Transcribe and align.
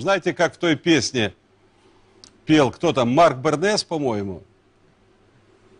Знаете, 0.00 0.32
как 0.32 0.54
в 0.54 0.56
той 0.56 0.76
песне 0.76 1.34
пел 2.46 2.70
кто 2.70 2.92
там, 2.92 3.14
Марк 3.14 3.36
Бернес, 3.36 3.84
по-моему? 3.84 4.42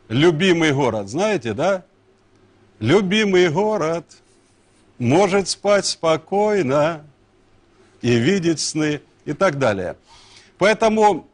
Любимый 0.08 0.72
город, 0.72 1.08
знаете, 1.08 1.54
да? 1.54 1.84
Любимый 2.80 3.48
город 3.48 4.04
может 4.98 5.48
спать 5.48 5.86
спокойно 5.86 7.06
и 8.02 8.16
видеть 8.16 8.61
сны 8.61 9.00
и 9.25 9.32
так 9.32 9.59
далее. 9.59 9.96
Поэтому... 10.59 11.27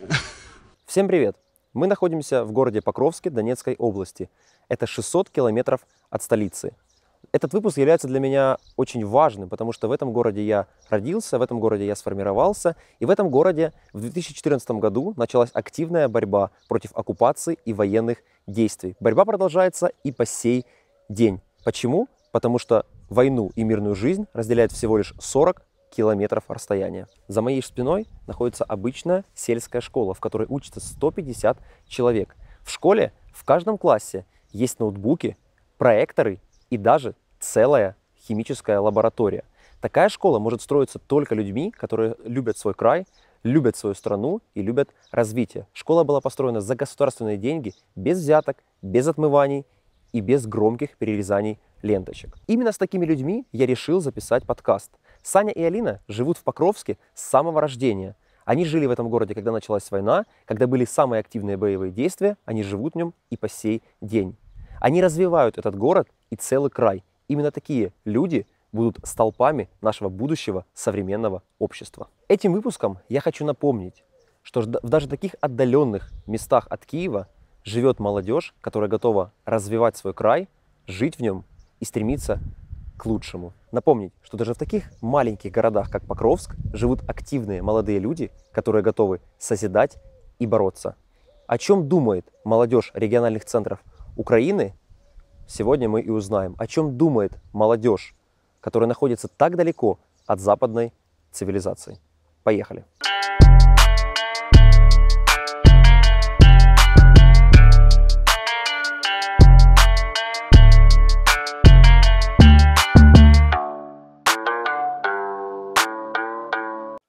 Всем 0.86 1.08
привет! 1.08 1.36
Мы 1.72 1.86
находимся 1.86 2.44
в 2.44 2.52
городе 2.52 2.82
Покровске 2.82 3.30
Донецкой 3.30 3.74
области. 3.76 4.28
Это 4.68 4.86
600 4.86 5.30
километров 5.30 5.86
от 6.10 6.22
столицы. 6.22 6.74
Этот 7.34 7.52
выпуск 7.52 7.78
является 7.78 8.06
для 8.06 8.20
меня 8.20 8.58
очень 8.76 9.04
важным, 9.04 9.48
потому 9.48 9.72
что 9.72 9.88
в 9.88 9.90
этом 9.90 10.12
городе 10.12 10.46
я 10.46 10.68
родился, 10.88 11.36
в 11.36 11.42
этом 11.42 11.58
городе 11.58 11.84
я 11.84 11.96
сформировался, 11.96 12.76
и 13.00 13.06
в 13.06 13.10
этом 13.10 13.28
городе 13.28 13.72
в 13.92 14.00
2014 14.00 14.70
году 14.70 15.14
началась 15.16 15.50
активная 15.52 16.06
борьба 16.06 16.52
против 16.68 16.92
оккупации 16.94 17.58
и 17.64 17.72
военных 17.72 18.18
действий. 18.46 18.94
Борьба 19.00 19.24
продолжается 19.24 19.90
и 20.04 20.12
по 20.12 20.24
сей 20.24 20.64
день. 21.08 21.40
Почему? 21.64 22.06
Потому 22.30 22.60
что 22.60 22.86
войну 23.08 23.50
и 23.56 23.64
мирную 23.64 23.96
жизнь 23.96 24.28
разделяет 24.32 24.70
всего 24.70 24.96
лишь 24.96 25.12
40 25.18 25.60
километров 25.90 26.44
расстояния. 26.46 27.08
За 27.26 27.42
моей 27.42 27.64
спиной 27.64 28.06
находится 28.28 28.62
обычная 28.62 29.24
сельская 29.34 29.80
школа, 29.80 30.14
в 30.14 30.20
которой 30.20 30.46
учатся 30.48 30.78
150 30.78 31.58
человек. 31.88 32.36
В 32.60 32.70
школе 32.70 33.12
в 33.32 33.44
каждом 33.44 33.76
классе 33.76 34.24
есть 34.52 34.78
ноутбуки, 34.78 35.36
проекторы 35.78 36.40
и 36.70 36.76
даже 36.76 37.16
целая 37.44 37.96
химическая 38.26 38.80
лаборатория. 38.80 39.44
Такая 39.80 40.08
школа 40.08 40.38
может 40.38 40.62
строиться 40.62 40.98
только 40.98 41.34
людьми, 41.34 41.70
которые 41.70 42.16
любят 42.24 42.56
свой 42.56 42.72
край, 42.74 43.06
любят 43.42 43.76
свою 43.76 43.94
страну 43.94 44.40
и 44.54 44.62
любят 44.62 44.88
развитие. 45.10 45.66
Школа 45.74 46.04
была 46.04 46.22
построена 46.22 46.62
за 46.62 46.74
государственные 46.74 47.36
деньги, 47.36 47.74
без 47.94 48.18
взяток, 48.18 48.56
без 48.80 49.06
отмываний 49.06 49.66
и 50.12 50.20
без 50.20 50.46
громких 50.46 50.96
перерезаний 50.96 51.58
ленточек. 51.82 52.34
Именно 52.46 52.72
с 52.72 52.78
такими 52.78 53.04
людьми 53.04 53.44
я 53.52 53.66
решил 53.66 54.00
записать 54.00 54.46
подкаст. 54.46 54.90
Саня 55.22 55.52
и 55.52 55.62
Алина 55.62 56.00
живут 56.08 56.38
в 56.38 56.44
Покровске 56.44 56.96
с 57.14 57.22
самого 57.22 57.60
рождения. 57.60 58.16
Они 58.46 58.64
жили 58.64 58.86
в 58.86 58.90
этом 58.90 59.10
городе, 59.10 59.34
когда 59.34 59.52
началась 59.52 59.90
война, 59.90 60.24
когда 60.46 60.66
были 60.66 60.86
самые 60.86 61.20
активные 61.20 61.58
боевые 61.58 61.92
действия, 61.92 62.38
они 62.46 62.62
живут 62.62 62.94
в 62.94 62.96
нем 62.96 63.12
и 63.28 63.36
по 63.36 63.48
сей 63.50 63.82
день. 64.00 64.36
Они 64.80 65.02
развивают 65.02 65.58
этот 65.58 65.76
город 65.76 66.08
и 66.30 66.36
целый 66.36 66.70
край– 66.70 67.04
Именно 67.28 67.50
такие 67.50 67.92
люди 68.04 68.46
будут 68.72 68.98
столпами 69.04 69.68
нашего 69.80 70.08
будущего 70.08 70.66
современного 70.74 71.42
общества. 71.58 72.08
Этим 72.28 72.52
выпуском 72.52 72.98
я 73.08 73.20
хочу 73.20 73.44
напомнить, 73.44 74.02
что 74.42 74.60
в 74.60 74.66
даже 74.66 75.08
таких 75.08 75.36
отдаленных 75.40 76.12
местах 76.26 76.66
от 76.68 76.84
Киева 76.84 77.28
живет 77.62 77.98
молодежь, 77.98 78.54
которая 78.60 78.90
готова 78.90 79.32
развивать 79.44 79.96
свой 79.96 80.12
край, 80.12 80.48
жить 80.86 81.16
в 81.16 81.20
нем 81.20 81.44
и 81.80 81.84
стремиться 81.84 82.40
к 82.96 83.06
лучшему. 83.06 83.52
Напомнить, 83.72 84.12
что 84.22 84.36
даже 84.36 84.54
в 84.54 84.58
таких 84.58 84.90
маленьких 85.00 85.50
городах, 85.50 85.90
как 85.90 86.04
Покровск, 86.06 86.54
живут 86.72 87.08
активные 87.08 87.62
молодые 87.62 87.98
люди, 87.98 88.30
которые 88.52 88.82
готовы 88.82 89.20
созидать 89.38 89.98
и 90.38 90.46
бороться. 90.46 90.96
О 91.46 91.58
чем 91.58 91.88
думает 91.88 92.26
молодежь 92.44 92.90
региональных 92.94 93.44
центров 93.44 93.80
Украины 94.16 94.74
Сегодня 95.46 95.90
мы 95.90 96.00
и 96.00 96.08
узнаем, 96.08 96.56
о 96.58 96.66
чем 96.66 96.96
думает 96.96 97.32
молодежь, 97.52 98.14
которая 98.60 98.88
находится 98.88 99.28
так 99.28 99.56
далеко 99.56 99.98
от 100.26 100.40
западной 100.40 100.92
цивилизации. 101.32 101.98
Поехали! 102.42 102.84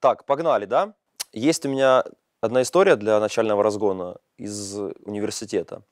Так, 0.00 0.24
погнали, 0.26 0.66
да? 0.66 0.94
Есть 1.32 1.64
у 1.64 1.70
меня 1.70 2.04
одна 2.40 2.62
история 2.62 2.96
для 2.96 3.18
начального 3.18 3.62
разгона 3.62 4.18
из 4.36 4.78
университета. 5.04 5.82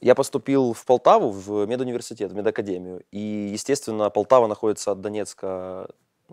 Я 0.00 0.14
поступил 0.14 0.72
в 0.72 0.84
Полтаву, 0.86 1.30
в 1.30 1.66
медуниверситет, 1.66 2.32
в 2.32 2.34
медакадемию. 2.34 3.02
И, 3.10 3.50
естественно, 3.52 4.08
Полтава 4.10 4.46
находится 4.46 4.92
от 4.92 5.00
Донецка 5.00 5.88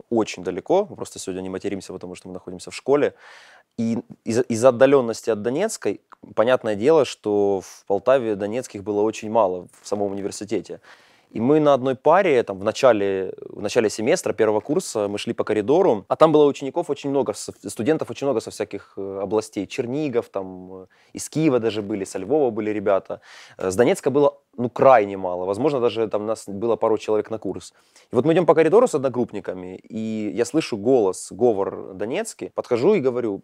очень 0.09 0.43
далеко. 0.43 0.85
Мы 0.89 0.95
просто 0.95 1.19
сегодня 1.19 1.41
не 1.41 1.49
материмся, 1.49 1.91
потому 1.93 2.15
что 2.15 2.27
мы 2.27 2.33
находимся 2.33 2.71
в 2.71 2.75
школе. 2.75 3.13
И 3.77 3.99
из-за 4.23 4.41
из 4.41 4.63
отдаленности 4.63 5.29
от 5.29 5.41
Донецкой, 5.41 6.01
понятное 6.35 6.75
дело, 6.75 7.05
что 7.05 7.61
в 7.61 7.85
Полтаве 7.85 8.35
донецких 8.35 8.83
было 8.83 9.01
очень 9.01 9.29
мало 9.29 9.67
в 9.81 9.87
самом 9.87 10.11
университете. 10.11 10.81
И 11.31 11.41
мы 11.41 11.59
на 11.59 11.73
одной 11.73 11.95
паре, 11.95 12.41
там, 12.43 12.59
в 12.59 12.63
начале, 12.63 13.33
в 13.49 13.61
начале 13.61 13.89
семестра, 13.89 14.33
первого 14.33 14.61
курса, 14.61 15.07
мы 15.07 15.17
шли 15.17 15.33
по 15.33 15.43
коридору, 15.43 16.05
а 16.07 16.15
там 16.15 16.31
было 16.31 16.45
учеников 16.45 16.89
очень 16.89 17.09
много, 17.09 17.33
студентов 17.33 18.09
очень 18.09 18.27
много 18.27 18.39
со 18.39 18.49
всяких 18.49 18.93
э, 18.97 19.19
областей. 19.21 19.67
Чернигов, 19.67 20.29
там, 20.29 20.73
э, 20.73 20.85
из 21.11 21.29
Киева 21.29 21.59
даже 21.59 21.81
были, 21.81 22.05
со 22.05 22.17
Львова 22.17 22.49
были 22.49 22.71
ребята. 22.71 23.19
Э, 23.57 23.69
с 23.69 23.75
Донецка 23.75 24.09
было, 24.09 24.39
ну, 24.55 24.69
крайне 24.69 25.17
мало. 25.17 25.45
Возможно, 25.45 25.81
даже 25.81 26.07
там 26.07 26.25
нас 26.25 26.47
было 26.47 26.77
пару 26.77 26.97
человек 26.97 27.29
на 27.29 27.39
курс. 27.39 27.73
И 28.11 28.15
вот 28.15 28.25
мы 28.25 28.33
идем 28.33 28.45
по 28.45 28.55
коридору 28.55 28.87
с 28.87 28.95
одногруппниками, 28.95 29.75
и 29.75 30.31
я 30.33 30.45
слышу 30.45 30.77
голос, 30.77 31.27
говор 31.31 31.93
донецкий, 31.93 32.51
подхожу 32.51 32.93
и 32.93 33.01
говорю, 33.01 33.41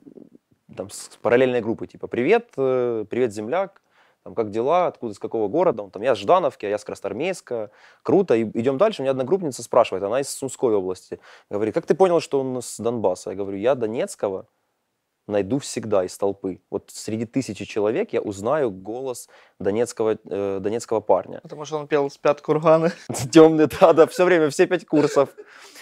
там, 0.75 0.89
с 0.89 1.09
параллельной 1.21 1.61
группы, 1.61 1.85
типа, 1.85 2.07
привет, 2.07 2.51
привет, 2.55 3.33
земляк, 3.33 3.82
там, 4.23 4.35
как 4.35 4.51
дела, 4.51 4.87
откуда, 4.87 5.13
с 5.13 5.19
какого 5.19 5.47
города, 5.47 5.83
он 5.83 5.91
там, 5.91 6.01
я 6.01 6.15
с 6.15 6.17
Ждановки, 6.17 6.65
а 6.65 6.69
я 6.69 6.77
с 6.77 6.85
Красноармейска, 6.85 7.71
круто, 8.03 8.35
и 8.35 8.43
идем 8.43 8.77
дальше, 8.77 9.01
у 9.01 9.03
меня 9.03 9.11
одногруппница 9.11 9.63
спрашивает, 9.63 10.03
она 10.03 10.21
из 10.21 10.29
Сумской 10.29 10.73
области, 10.75 11.19
говорит, 11.49 11.73
как 11.73 11.85
ты 11.85 11.93
понял, 11.93 12.19
что 12.19 12.39
он 12.39 12.61
с 12.61 12.79
Донбасса? 12.79 13.31
Я 13.31 13.35
говорю, 13.35 13.57
я 13.57 13.75
Донецкого, 13.75 14.47
найду 15.27 15.59
всегда 15.59 16.03
из 16.03 16.17
толпы. 16.17 16.59
Вот 16.69 16.91
среди 16.93 17.25
тысячи 17.25 17.65
человек 17.65 18.13
я 18.13 18.21
узнаю 18.21 18.71
голос 18.71 19.29
донецкого, 19.59 20.17
э, 20.25 20.59
донецкого 20.61 20.99
парня. 20.99 21.39
Потому 21.43 21.65
что 21.65 21.77
он 21.77 21.87
пел 21.87 22.09
«Спят 22.09 22.41
курганы». 22.41 22.91
Темный, 23.31 23.67
да, 23.79 23.93
да, 23.93 24.07
все 24.07 24.25
время, 24.25 24.49
все 24.49 24.67
пять 24.67 24.85
курсов. 24.85 25.29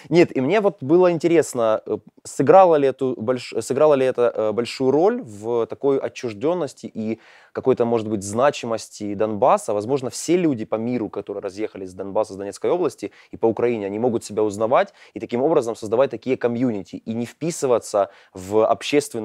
Нет, 0.09 0.35
и 0.35 0.41
мне 0.41 0.61
вот 0.61 0.81
было 0.81 1.11
интересно, 1.11 1.81
э, 1.85 1.97
сыграло 2.23 2.75
ли, 2.75 2.87
эту 2.87 3.15
больш... 3.17 3.53
сыграло 3.59 3.95
ли 3.95 4.05
это 4.05 4.31
э, 4.33 4.51
большую 4.51 4.91
роль 4.91 5.21
в 5.21 5.65
такой 5.67 5.99
отчужденности 5.99 6.89
и 6.91 7.19
какой-то, 7.51 7.85
может 7.85 8.07
быть, 8.07 8.23
значимости 8.23 9.13
Донбасса. 9.13 9.73
Возможно, 9.73 10.09
все 10.09 10.37
люди 10.37 10.65
по 10.65 10.75
миру, 10.75 11.09
которые 11.09 11.41
разъехались 11.41 11.91
с 11.91 11.93
Донбасса, 11.93 12.33
с 12.33 12.37
Донецкой 12.37 12.71
области 12.71 13.11
и 13.31 13.37
по 13.37 13.45
Украине, 13.45 13.85
они 13.85 13.99
могут 13.99 14.23
себя 14.23 14.43
узнавать 14.43 14.93
и 15.13 15.19
таким 15.19 15.41
образом 15.41 15.75
создавать 15.75 16.11
такие 16.11 16.37
комьюнити 16.37 16.95
и 16.95 17.13
не 17.13 17.25
вписываться 17.25 18.09
в 18.33 18.65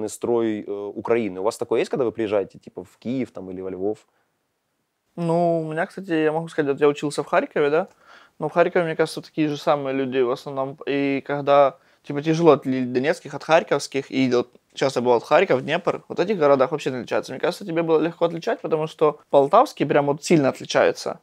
общественный 0.07 0.09
строй 0.09 0.65
э, 0.67 0.93
Украины. 0.95 1.41
У 1.41 1.43
вас 1.43 1.59
такое 1.59 1.81
есть, 1.81 1.91
когда 1.91 2.05
вы 2.05 2.13
приезжаете, 2.13 2.59
типа, 2.59 2.85
в 2.85 2.99
Киев 2.99 3.31
там, 3.31 3.51
или 3.51 3.61
во 3.61 3.71
Львов? 3.71 3.99
Ну, 5.17 5.61
у 5.61 5.73
меня, 5.73 5.87
кстати, 5.87 6.13
я 6.13 6.33
могу 6.33 6.49
сказать, 6.49 6.81
я 6.81 6.89
учился 6.89 7.23
в 7.23 7.27
Харькове, 7.27 7.71
да, 7.71 7.89
но 8.39 8.49
в 8.49 8.53
Харькове, 8.53 8.85
мне 8.85 8.97
кажется, 8.97 9.23
такие 9.23 9.49
же 9.49 9.57
самые 9.57 9.95
люди 9.95 10.19
в 10.19 10.31
основном. 10.31 10.79
И 10.87 11.23
когда 11.27 11.77
типа 12.03 12.23
тяжело 12.23 12.53
отличить 12.53 12.93
донецких 12.93 13.35
от 13.35 13.43
харьковских, 13.43 14.11
и 14.11 14.31
вот 14.31 14.49
часто 14.75 15.01
от 15.01 15.25
Харьков, 15.25 15.63
Днепр, 15.63 16.03
вот 16.09 16.21
этих 16.21 16.39
городах 16.39 16.71
вообще 16.71 16.91
не 16.91 16.99
отличаются. 16.99 17.33
Мне 17.33 17.41
кажется, 17.41 17.65
тебе 17.65 17.83
было 17.83 17.99
легко 17.99 18.27
отличать, 18.27 18.61
потому 18.61 18.87
что 18.87 19.21
Полтавский 19.31 19.87
прям 19.87 20.07
вот 20.07 20.23
сильно 20.23 20.51
отличается 20.51 21.19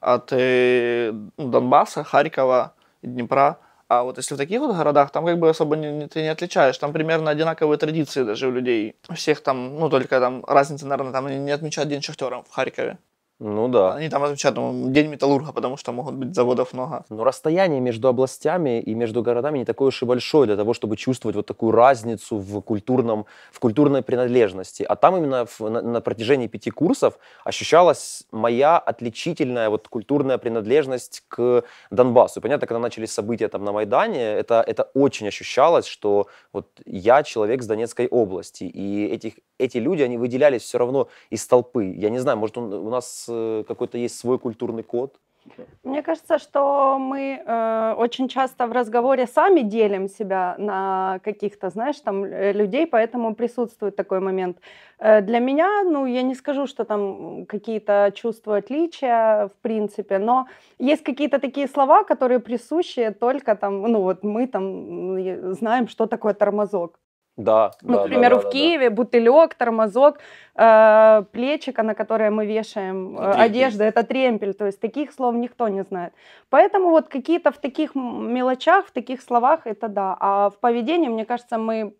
от 0.00 0.32
э, 0.32 1.12
ну, 1.12 1.48
Донбасса, 1.48 2.02
Харькова, 2.02 2.72
Днепра. 3.02 3.58
А 3.88 4.02
вот 4.02 4.18
если 4.18 4.34
в 4.34 4.38
таких 4.38 4.60
вот 4.60 4.76
городах, 4.76 5.10
там 5.10 5.24
как 5.24 5.38
бы 5.38 5.48
особо 5.48 5.74
не, 5.76 6.06
ты 6.08 6.20
не 6.20 6.28
отличаешь. 6.28 6.76
Там 6.76 6.92
примерно 6.92 7.30
одинаковые 7.30 7.78
традиции 7.78 8.22
даже 8.22 8.48
у 8.48 8.50
людей. 8.50 8.96
Всех 9.14 9.40
там, 9.42 9.78
ну 9.78 9.88
только 9.88 10.20
там 10.20 10.44
разница, 10.46 10.86
наверное, 10.86 11.12
там 11.12 11.26
не 11.44 11.50
отмечают 11.50 11.88
День 11.88 12.02
шахтера 12.02 12.42
в 12.42 12.50
Харькове. 12.50 12.98
Ну 13.40 13.68
да. 13.68 13.94
Они 13.94 14.08
там 14.08 14.24
отмечают 14.24 14.56
ну, 14.56 14.90
День 14.90 15.06
металлурга, 15.06 15.52
потому 15.52 15.76
что 15.76 15.92
могут 15.92 16.14
быть 16.14 16.34
заводов 16.34 16.72
много. 16.72 17.04
Но 17.08 17.22
расстояние 17.22 17.80
между 17.80 18.08
областями 18.08 18.80
и 18.80 18.94
между 18.94 19.22
городами 19.22 19.58
не 19.58 19.64
такое 19.64 19.88
уж 19.88 20.02
и 20.02 20.06
большое 20.06 20.46
для 20.46 20.56
того, 20.56 20.74
чтобы 20.74 20.96
чувствовать 20.96 21.36
вот 21.36 21.46
такую 21.46 21.70
разницу 21.70 22.36
в, 22.36 22.60
культурном, 22.62 23.26
в 23.52 23.60
культурной 23.60 24.02
принадлежности. 24.02 24.82
А 24.82 24.96
там 24.96 25.16
именно 25.16 25.46
в, 25.46 25.60
на, 25.60 25.80
на 25.82 26.00
протяжении 26.00 26.48
пяти 26.48 26.70
курсов 26.70 27.16
ощущалась 27.44 28.24
моя 28.32 28.76
отличительная 28.76 29.70
вот 29.70 29.86
культурная 29.86 30.38
принадлежность 30.38 31.22
к 31.28 31.62
Донбассу. 31.92 32.40
И 32.40 32.42
понятно, 32.42 32.66
когда 32.66 32.80
начались 32.80 33.12
события 33.12 33.46
там 33.46 33.62
на 33.64 33.70
Майдане, 33.70 34.20
это, 34.20 34.64
это 34.66 34.90
очень 34.94 35.28
ощущалось, 35.28 35.86
что 35.86 36.26
вот 36.52 36.66
я 36.86 37.22
человек 37.22 37.62
с 37.62 37.66
Донецкой 37.66 38.08
области. 38.08 38.64
И 38.64 39.06
этих, 39.06 39.34
эти 39.58 39.78
люди, 39.78 40.02
они 40.02 40.18
выделялись 40.18 40.62
все 40.62 40.78
равно 40.78 41.06
из 41.30 41.46
толпы. 41.46 41.94
Я 41.96 42.10
не 42.10 42.18
знаю, 42.18 42.36
может 42.36 42.58
он, 42.58 42.72
у 42.72 42.90
нас 42.90 43.27
какой-то 43.28 43.98
есть 43.98 44.18
свой 44.18 44.38
культурный 44.38 44.82
код? 44.82 45.18
Мне 45.84 46.02
кажется, 46.02 46.38
что 46.38 46.98
мы 46.98 47.42
э, 47.44 47.94
очень 47.96 48.28
часто 48.28 48.66
в 48.66 48.72
разговоре 48.72 49.26
сами 49.26 49.60
делим 49.60 50.08
себя 50.08 50.54
на 50.58 51.20
каких-то, 51.24 51.70
знаешь, 51.70 52.00
там 52.00 52.24
э, 52.24 52.52
людей, 52.52 52.86
поэтому 52.86 53.34
присутствует 53.34 53.96
такой 53.96 54.20
момент. 54.20 54.58
Э, 54.98 55.20
для 55.20 55.38
меня, 55.38 55.82
ну, 55.84 56.06
я 56.06 56.22
не 56.22 56.34
скажу, 56.34 56.66
что 56.66 56.84
там 56.84 57.46
какие-то 57.46 58.12
чувства 58.14 58.56
отличия, 58.56 59.48
в 59.48 59.56
принципе, 59.62 60.18
но 60.18 60.46
есть 60.78 61.02
какие-то 61.02 61.38
такие 61.38 61.68
слова, 61.68 62.04
которые 62.04 62.40
присущи 62.40 63.10
только 63.10 63.56
там, 63.56 63.82
ну, 63.82 64.02
вот 64.02 64.24
мы 64.24 64.46
там 64.46 65.54
знаем, 65.54 65.88
что 65.88 66.06
такое 66.06 66.34
тормозок. 66.34 66.98
Да. 67.38 67.70
Ну, 67.82 67.94
да, 67.94 68.02
к 68.02 68.06
примеру, 68.06 68.36
да, 68.36 68.40
в 68.40 68.44
да, 68.44 68.50
Киеве 68.50 68.90
бутылек, 68.90 69.54
тормозок, 69.54 70.18
э, 70.56 71.22
плечика, 71.32 71.82
на 71.84 71.94
которое 71.94 72.30
мы 72.30 72.46
вешаем 72.46 73.16
э, 73.16 73.30
одежду, 73.30 73.84
это 73.84 74.02
тремпель. 74.02 74.54
То 74.54 74.66
есть 74.66 74.80
таких 74.80 75.12
слов 75.12 75.36
никто 75.36 75.68
не 75.68 75.84
знает. 75.84 76.12
Поэтому 76.50 76.90
вот 76.90 77.08
какие-то 77.08 77.52
в 77.52 77.58
таких 77.58 77.94
мелочах, 77.94 78.86
в 78.86 78.90
таких 78.90 79.22
словах 79.22 79.60
это 79.66 79.88
да. 79.88 80.16
А 80.18 80.50
в 80.50 80.58
поведении, 80.58 81.08
мне 81.08 81.24
кажется, 81.24 81.58
мы 81.58 81.94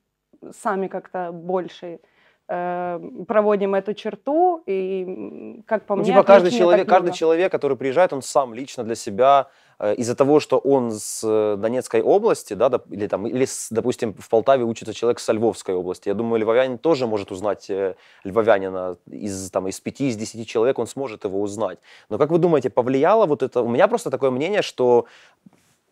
сами 0.61 0.89
как-то 0.89 1.31
больше 1.33 2.01
э, 2.49 3.01
проводим 3.29 3.77
эту 3.77 3.95
черту. 3.95 4.65
И, 4.67 5.63
как 5.69 5.87
по 5.87 5.95
Ну, 5.95 6.03
мне, 6.03 6.11
типа 6.11 6.25
каждый 6.25 6.51
человек, 6.51 6.89
каждый 6.89 7.13
человек, 7.13 7.53
который 7.53 7.77
приезжает, 7.77 8.13
он 8.13 8.23
сам 8.23 8.55
лично 8.55 8.83
для 8.83 8.97
себя 8.97 9.47
из-за 9.81 10.15
того, 10.15 10.41
что 10.41 10.59
он 10.59 10.93
с 10.93 11.21
э, 11.23 11.57
Донецкой 11.57 12.03
области, 12.03 12.55
да, 12.55 12.69
или 12.91 13.07
там, 13.07 13.27
или, 13.27 13.47
допустим, 13.71 14.13
в 14.19 14.29
Полтаве 14.29 14.65
учится 14.65 14.93
человек 14.93 15.21
с 15.21 15.33
Львовской 15.33 15.75
области. 15.75 16.09
Я 16.09 16.15
думаю, 16.15 16.41
львовянин 16.41 16.79
тоже 16.79 17.07
может 17.07 17.31
узнать 17.31 17.71
э, 17.71 17.95
львовянина 18.25 18.97
из 19.07 19.51
там 19.51 19.69
из 19.69 19.81
пяти, 19.81 20.09
из 20.09 20.17
десяти 20.17 20.45
человек, 20.47 20.79
он 20.79 20.87
сможет 20.87 21.25
его 21.25 21.41
узнать. 21.41 21.79
Но 22.09 22.19
как 22.19 22.31
вы 22.31 22.39
думаете, 22.39 22.71
повлияло 22.71 23.27
вот 23.27 23.43
это? 23.43 23.63
У 23.63 23.69
меня 23.69 23.87
просто 23.87 24.11
такое 24.11 24.31
мнение, 24.31 24.63
что 24.63 25.07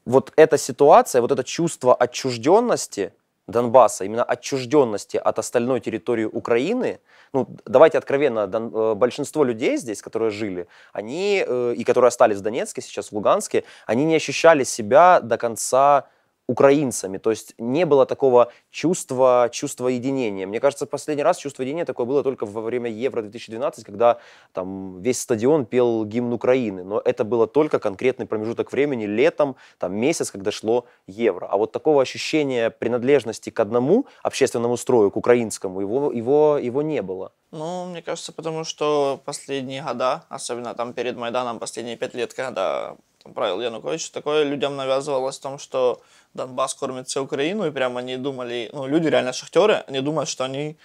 вот 0.05 0.33
эта 0.37 0.59
ситуация, 0.59 1.21
вот 1.21 1.31
это 1.31 1.45
чувство 1.45 1.95
отчужденности 1.95 3.13
Донбасса, 3.47 4.05
именно 4.05 4.25
отчужденности 4.25 5.17
от 5.17 5.39
остальной 5.39 5.81
территории 5.81 6.25
Украины, 6.25 7.01
ну, 7.33 7.47
давайте 7.65 7.99
откровенно, 7.99 8.47
Дон- 8.47 8.73
э, 8.75 8.95
большинство 8.95 9.45
людей 9.45 9.77
здесь, 9.77 10.03
которые 10.03 10.31
жили, 10.31 10.67
они, 10.93 11.45
э, 11.47 11.75
и 11.77 11.85
которые 11.85 12.09
остались 12.09 12.39
в 12.39 12.43
Донецке, 12.43 12.83
сейчас 12.83 13.09
в 13.09 13.13
Луганске, 13.13 13.65
они 13.87 14.05
не 14.05 14.17
ощущали 14.17 14.65
себя 14.65 15.21
до 15.21 15.39
конца 15.39 16.09
украинцами, 16.49 17.19
то 17.19 17.31
есть 17.31 17.55
не 17.59 17.85
было 17.87 18.07
такого 18.07 18.53
чувства, 18.71 19.49
чувства 19.51 19.89
единения. 19.89 20.47
Мне 20.47 20.61
кажется, 20.61 20.87
последний 20.87 21.25
раз 21.25 21.39
чувство 21.39 21.63
единения 21.63 21.85
такое 21.85 22.07
было 22.07 22.23
только 22.23 22.47
во 22.47 22.61
время 22.61 22.89
Евро-2012, 22.91 23.85
когда 23.85 24.19
там 24.53 25.01
весь 25.03 25.21
стадион 25.21 25.67
пел 25.67 26.05
гимн 26.05 26.33
Украины, 26.33 26.85
но 26.85 27.01
это 27.05 27.25
было 27.25 27.47
только 27.47 27.79
конкретный 27.79 28.27
промежуток 28.27 28.73
времени, 28.73 29.07
летом, 29.07 29.57
там 29.79 29.95
месяц, 29.97 30.31
когда 30.31 30.53
шло 30.53 30.87
Евро. 31.09 31.47
А 31.47 31.57
вот 31.57 31.73
такого 31.73 32.01
ощущения 32.03 32.71
принадлежности 32.71 33.51
к 33.51 33.59
одному 33.59 34.07
общественному 34.23 34.77
строю, 34.77 35.11
к 35.11 35.17
украинскому, 35.17 35.81
его, 35.81 36.13
его, 36.13 36.59
его 36.59 36.83
не 36.83 37.03
было. 37.03 37.33
Ну, 37.51 37.87
мне 37.87 38.03
кажется, 38.03 38.33
потому 38.33 38.65
что 38.65 39.21
последние 39.25 39.83
года, 39.83 40.25
особенно 40.29 40.75
там 40.75 40.93
перед 40.93 41.17
Майданом, 41.17 41.59
последние 41.59 41.97
пять 41.97 42.15
лет, 42.15 42.35
когда 42.35 42.97
там, 43.27 43.35
правил 43.35 43.61
Янукович, 43.61 44.11
такое 44.11 44.45
людям 44.45 44.77
навязывалось 44.77 45.39
в 45.39 45.41
том, 45.41 45.59
что 45.59 46.01
Донбасс 46.35 46.75
кормит 46.75 47.09
всю 47.09 47.23
Украину, 47.23 47.67
и 47.67 47.71
прямо 47.71 48.01
они 48.01 48.17
думали, 48.17 48.71
ну, 48.73 48.87
люди 48.87 49.09
реально 49.09 49.33
шахтеры, 49.33 49.85
они 49.89 50.01
думают, 50.01 50.29
что 50.29 50.45
они 50.45 50.77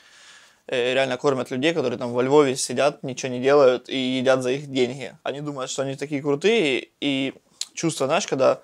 э, 0.68 0.94
реально 0.94 1.18
кормят 1.18 1.52
людей, 1.52 1.74
которые 1.74 2.00
там 2.00 2.14
во 2.14 2.24
Львове 2.24 2.56
сидят, 2.56 3.04
ничего 3.04 3.32
не 3.32 3.40
делают 3.40 3.90
и 3.90 3.96
едят 3.96 4.42
за 4.42 4.52
их 4.52 4.72
деньги. 4.72 5.16
Они 5.24 5.42
думают, 5.42 5.70
что 5.70 5.84
они 5.84 5.96
такие 5.96 6.22
крутые, 6.22 6.90
и 7.00 7.34
чувство, 7.74 8.08
знаешь, 8.08 8.26
когда 8.26 8.60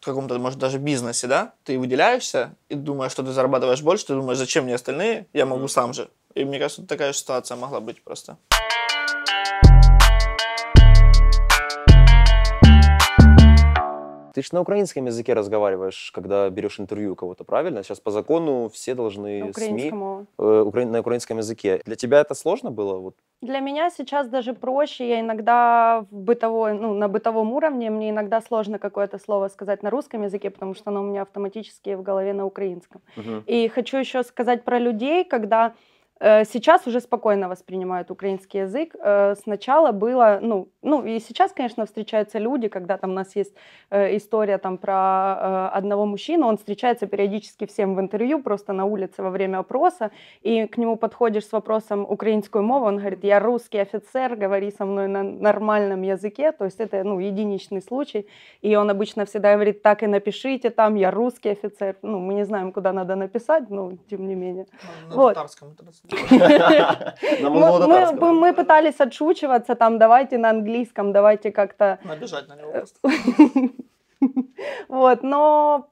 в 0.00 0.04
каком-то, 0.04 0.38
может, 0.38 0.60
даже 0.60 0.78
бизнесе, 0.78 1.26
да, 1.26 1.54
ты 1.64 1.76
выделяешься 1.76 2.54
и 2.68 2.76
думаешь, 2.76 3.10
что 3.10 3.24
ты 3.24 3.32
зарабатываешь 3.32 3.82
больше, 3.82 4.06
ты 4.06 4.14
думаешь, 4.14 4.38
зачем 4.38 4.64
мне 4.64 4.76
остальные, 4.76 5.26
я 5.32 5.44
могу 5.44 5.66
сам 5.66 5.92
же. 5.92 6.08
И 6.34 6.44
мне 6.44 6.60
кажется, 6.60 6.86
такая 6.86 7.12
же 7.12 7.18
ситуация 7.18 7.56
могла 7.56 7.80
быть 7.80 8.00
просто. 8.04 8.36
Ты 14.38 14.42
же 14.42 14.50
на 14.52 14.60
украинском 14.60 15.04
языке 15.06 15.34
разговариваешь, 15.34 16.12
когда 16.14 16.48
берешь 16.48 16.78
интервью 16.78 17.14
у 17.14 17.16
кого-то, 17.16 17.42
правильно? 17.42 17.82
Сейчас 17.82 17.98
по 17.98 18.12
закону 18.12 18.68
все 18.72 18.94
должны 18.94 19.52
СМИ 19.52 19.90
э, 20.38 20.62
укра- 20.64 20.84
на 20.84 21.00
украинском 21.00 21.38
языке. 21.38 21.80
Для 21.84 21.96
тебя 21.96 22.20
это 22.20 22.34
сложно 22.34 22.70
было? 22.70 22.98
Вот? 22.98 23.16
Для 23.42 23.58
меня 23.58 23.90
сейчас 23.90 24.28
даже 24.28 24.54
проще. 24.54 25.08
Я 25.08 25.18
иногда 25.18 26.06
в 26.08 26.14
бытовой, 26.14 26.74
ну, 26.74 26.94
на 26.94 27.08
бытовом 27.08 27.52
уровне 27.52 27.90
мне 27.90 28.10
иногда 28.10 28.40
сложно 28.40 28.78
какое-то 28.78 29.18
слово 29.18 29.48
сказать 29.48 29.82
на 29.82 29.90
русском 29.90 30.22
языке, 30.22 30.50
потому 30.50 30.74
что 30.74 30.90
оно 30.90 31.00
у 31.00 31.04
меня 31.06 31.22
автоматически 31.22 31.96
в 31.96 32.02
голове 32.04 32.32
на 32.32 32.46
украинском. 32.46 33.00
И 33.46 33.66
хочу 33.66 33.96
еще 33.96 34.22
сказать 34.22 34.62
про 34.62 34.78
людей, 34.78 35.24
когда 35.24 35.72
сейчас 36.20 36.86
уже 36.86 37.00
спокойно 37.00 37.48
воспринимают 37.48 38.10
украинский 38.10 38.60
язык. 38.60 38.94
Э, 38.98 39.34
сначала 39.42 39.92
было, 39.92 40.38
ну, 40.42 40.68
ну 40.82 41.04
и 41.04 41.20
сейчас, 41.20 41.52
конечно, 41.52 41.86
встречаются 41.86 42.38
люди, 42.38 42.68
когда 42.68 42.96
там 42.96 43.10
у 43.10 43.14
нас 43.14 43.36
есть 43.36 43.54
э, 43.90 44.16
история 44.16 44.58
там 44.58 44.78
про 44.78 45.70
э, 45.72 45.78
одного 45.78 46.06
мужчину, 46.06 46.46
он 46.46 46.56
встречается 46.56 47.06
периодически 47.06 47.66
всем 47.66 47.94
в 47.94 48.00
интервью, 48.00 48.42
просто 48.42 48.72
на 48.72 48.84
улице 48.84 49.22
во 49.22 49.30
время 49.30 49.58
опроса, 49.58 50.10
и 50.42 50.66
к 50.66 50.76
нему 50.78 50.96
подходишь 50.96 51.46
с 51.46 51.52
вопросом 51.52 52.06
украинскую 52.08 52.64
мову, 52.64 52.86
он 52.86 52.98
говорит, 52.98 53.24
я 53.24 53.40
русский 53.40 53.78
офицер, 53.78 54.36
говори 54.36 54.70
со 54.70 54.84
мной 54.84 55.08
на 55.08 55.22
нормальном 55.22 56.02
языке, 56.02 56.52
то 56.52 56.64
есть 56.64 56.80
это, 56.80 57.04
ну, 57.04 57.20
единичный 57.20 57.82
случай, 57.82 58.26
и 58.62 58.76
он 58.76 58.90
обычно 58.90 59.24
всегда 59.24 59.54
говорит, 59.54 59.82
так 59.82 60.02
и 60.02 60.06
напишите 60.06 60.70
там, 60.70 60.96
я 60.96 61.10
русский 61.10 61.50
офицер, 61.50 61.96
ну, 62.02 62.18
мы 62.18 62.34
не 62.34 62.44
знаем, 62.44 62.72
куда 62.72 62.92
надо 62.92 63.16
написать, 63.16 63.70
но 63.70 63.92
тем 64.10 64.26
не 64.26 64.34
менее. 64.34 64.66
На 65.08 65.16
Вот. 65.16 65.34
татарском 65.34 65.72
это 65.72 65.84
Мы, 67.40 68.52
пытались 68.54 69.00
отшучиваться, 69.00 69.74
там, 69.74 69.98
давайте 69.98 70.38
на 70.38 70.50
английском, 70.50 71.12
давайте 71.12 71.50
как-то 71.52 71.98
Набежать 72.04 72.48
на 72.48 72.56
него 72.56 72.72
просто. 72.72 73.00
Вот, 74.88 75.22
но 75.22 75.88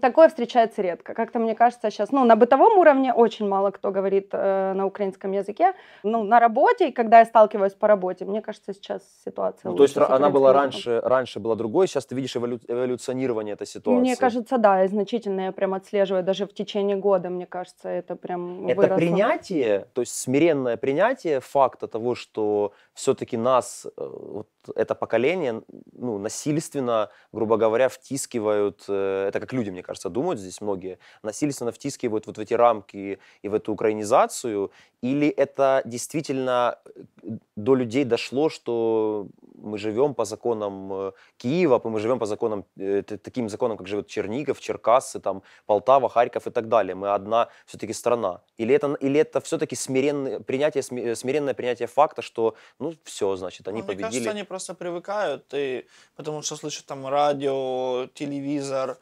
такое 0.00 0.28
встречается 0.28 0.82
редко. 0.82 1.14
Как-то 1.14 1.38
мне 1.38 1.54
кажется 1.54 1.90
сейчас, 1.90 2.12
ну, 2.12 2.24
на 2.24 2.36
бытовом 2.36 2.78
уровне 2.78 3.12
очень 3.14 3.48
мало 3.48 3.70
кто 3.70 3.90
говорит 3.90 4.28
э, 4.32 4.72
на 4.74 4.86
украинском 4.86 5.32
языке. 5.32 5.72
Ну, 6.02 6.22
на 6.22 6.38
работе, 6.40 6.92
когда 6.92 7.20
я 7.20 7.24
сталкиваюсь 7.24 7.72
по 7.74 7.88
работе, 7.88 8.24
мне 8.24 8.42
кажется, 8.42 8.72
сейчас 8.74 9.02
ситуация 9.24 9.70
Ну, 9.70 9.76
то 9.76 9.82
есть 9.84 9.96
лучше 9.96 10.08
с 10.08 10.10
ра- 10.10 10.16
она 10.16 10.30
была 10.30 10.52
раньше, 10.52 11.00
раньше 11.02 11.40
была 11.40 11.54
другой, 11.54 11.86
сейчас 11.88 12.06
ты 12.06 12.14
видишь 12.14 12.36
эволю- 12.36 12.60
эволюционирование 12.68 13.54
этой 13.54 13.66
ситуации. 13.66 14.00
Мне 14.00 14.16
кажется, 14.16 14.58
да, 14.58 14.84
и 14.84 14.88
значительно 14.88 15.40
я 15.42 15.52
прям 15.52 15.72
отслеживаю 15.74 16.22
даже 16.22 16.46
в 16.46 16.52
течение 16.52 16.96
года, 16.96 17.30
мне 17.30 17.46
кажется, 17.46 17.88
это 17.88 18.16
прям 18.16 18.66
Это 18.66 18.76
выросло. 18.80 18.96
принятие, 18.96 19.86
то 19.94 20.02
есть 20.02 20.14
смиренное 20.14 20.76
принятие 20.76 21.40
факта 21.40 21.86
того, 21.86 22.14
что 22.14 22.72
все-таки 23.00 23.38
нас, 23.38 23.86
э, 23.86 23.90
вот 23.96 24.48
это 24.76 24.94
поколение, 24.94 25.62
ну, 25.92 26.18
насильственно, 26.18 27.08
грубо 27.32 27.56
говоря, 27.56 27.88
втискивают, 27.88 28.84
э, 28.88 29.28
это 29.28 29.40
как 29.40 29.54
люди, 29.54 29.70
мне 29.70 29.82
кажется, 29.82 30.10
думают 30.10 30.38
здесь 30.38 30.60
многие, 30.60 30.98
насильственно 31.22 31.72
втискивают 31.72 32.26
вот 32.26 32.36
в 32.36 32.40
эти 32.40 32.52
рамки 32.54 33.18
и 33.44 33.48
в 33.48 33.54
эту 33.54 33.72
украинизацию, 33.72 34.70
или 35.00 35.28
это 35.28 35.80
действительно 35.86 36.78
э, 36.84 37.30
до 37.56 37.74
людей 37.74 38.04
дошло, 38.04 38.50
что 38.50 39.28
мы 39.62 39.78
живем 39.78 40.14
по 40.14 40.24
законам 40.24 40.92
э, 40.92 41.12
Киева, 41.36 41.80
мы 41.84 42.00
живем 42.00 42.18
по 42.18 42.26
законам, 42.26 42.64
э, 42.76 43.02
таким 43.02 43.48
законам, 43.48 43.76
как 43.76 43.86
живет 43.86 44.08
Чернигов, 44.08 44.60
Черкассы, 44.60 45.20
там, 45.20 45.42
Полтава, 45.66 46.08
Харьков 46.08 46.46
и 46.46 46.50
так 46.50 46.68
далее. 46.68 46.94
Мы 46.94 47.14
одна 47.14 47.48
все-таки 47.66 47.92
страна. 47.92 48.40
Или 48.58 48.74
это, 48.74 48.94
или 48.94 49.20
это 49.20 49.40
все-таки 49.40 49.76
смиренное 49.76 50.40
принятие, 50.40 50.82
э, 50.82 51.14
смиренное 51.14 51.54
принятие 51.54 51.88
факта, 51.88 52.22
что, 52.22 52.54
ну, 52.78 52.94
все, 53.04 53.36
значит, 53.36 53.68
они 53.68 53.80
Ну, 53.80 53.86
Мне 53.86 53.94
победили. 53.94 54.12
кажется, 54.12 54.30
они 54.30 54.44
просто 54.44 54.74
привыкают, 54.74 55.54
и 55.54 55.86
потому 56.16 56.42
что 56.42 56.56
слышат 56.56 56.86
там 56.86 57.06
радио, 57.06 58.08
телевизор, 58.14 58.98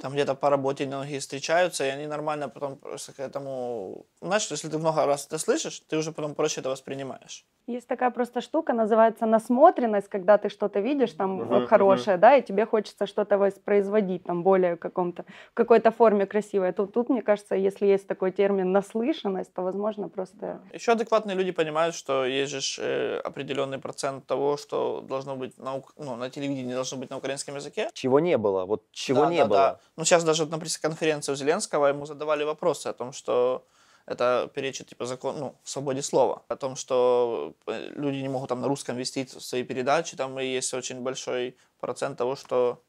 там 0.00 0.12
где-то 0.12 0.34
по 0.34 0.50
работе 0.50 0.86
многие 0.86 1.18
встречаются, 1.18 1.84
и 1.84 1.88
они 1.88 2.06
нормально 2.06 2.48
потом 2.48 2.76
просто 2.76 3.12
к 3.12 3.20
этому... 3.20 4.06
Знаешь, 4.20 4.50
если 4.50 4.68
ты 4.68 4.78
много 4.78 5.06
раз 5.06 5.26
это 5.26 5.38
слышишь, 5.38 5.82
ты 5.88 5.98
уже 5.98 6.12
потом 6.12 6.34
проще 6.34 6.60
это 6.60 6.70
воспринимаешь. 6.70 7.44
Есть 7.70 7.86
такая 7.86 8.10
просто 8.10 8.40
штука, 8.40 8.72
называется 8.72 9.26
насмотренность, 9.26 10.08
когда 10.08 10.38
ты 10.38 10.48
что-то 10.48 10.80
видишь 10.80 11.12
там 11.12 11.52
э, 11.52 11.66
хорошее, 11.68 12.16
да, 12.16 12.34
и 12.34 12.42
тебе 12.42 12.66
хочется 12.66 13.06
что-то 13.06 13.38
воспроизводить 13.38 14.24
там 14.24 14.42
более 14.42 14.76
каком-то, 14.76 15.24
в 15.52 15.54
какой-то 15.54 15.92
форме 15.92 16.26
красивой. 16.26 16.72
Тут, 16.72 16.92
тут, 16.92 17.08
мне 17.10 17.22
кажется, 17.22 17.54
если 17.54 17.86
есть 17.86 18.08
такой 18.08 18.32
термин 18.32 18.72
наслышанность, 18.72 19.54
то, 19.54 19.62
возможно, 19.62 20.08
просто... 20.08 20.60
Еще 20.72 20.92
адекватные 20.92 21.36
люди 21.36 21.52
понимают, 21.52 21.94
что 21.94 22.24
есть 22.24 22.50
же 22.50 22.82
э, 22.82 23.20
определенный 23.20 23.78
процент 23.78 24.26
того, 24.26 24.56
что 24.56 25.00
должно 25.00 25.36
быть 25.36 25.56
на, 25.58 25.76
ук- 25.76 25.94
ну, 25.96 26.16
на 26.16 26.28
телевидении 26.28 26.74
должно 26.74 26.98
быть 26.98 27.10
на 27.10 27.18
украинском 27.18 27.54
языке. 27.54 27.88
Чего 27.92 28.18
не 28.18 28.36
было, 28.36 28.64
вот 28.64 28.82
чего 28.90 29.26
Да, 29.26 29.30
не 29.30 29.38
да, 29.38 29.44
было. 29.46 29.58
да. 29.58 29.78
Ну, 29.96 30.04
сейчас 30.04 30.24
даже 30.24 30.46
на 30.46 30.58
пресс-конференции 30.58 31.30
у 31.30 31.36
Зеленского 31.36 31.86
ему 31.86 32.04
задавали 32.04 32.42
вопросы 32.42 32.88
о 32.88 32.92
том, 32.92 33.12
что 33.12 33.64
это 34.10 34.50
перечит 34.52 34.88
типа 34.88 35.06
закон, 35.06 35.38
ну, 35.38 35.54
свободе 35.62 36.02
слова, 36.02 36.42
о 36.48 36.56
том, 36.56 36.74
что 36.74 37.54
э, 37.66 37.92
люди 37.94 38.16
не 38.16 38.28
могут 38.28 38.48
там 38.48 38.60
на 38.60 38.66
русском 38.66 38.96
вести 38.96 39.24
свои 39.26 39.62
передачи, 39.62 40.16
там 40.16 40.38
и 40.40 40.46
есть 40.46 40.74
очень 40.74 41.00
большой 41.00 41.56
процент 41.78 42.18
того, 42.18 42.34
что 42.34 42.82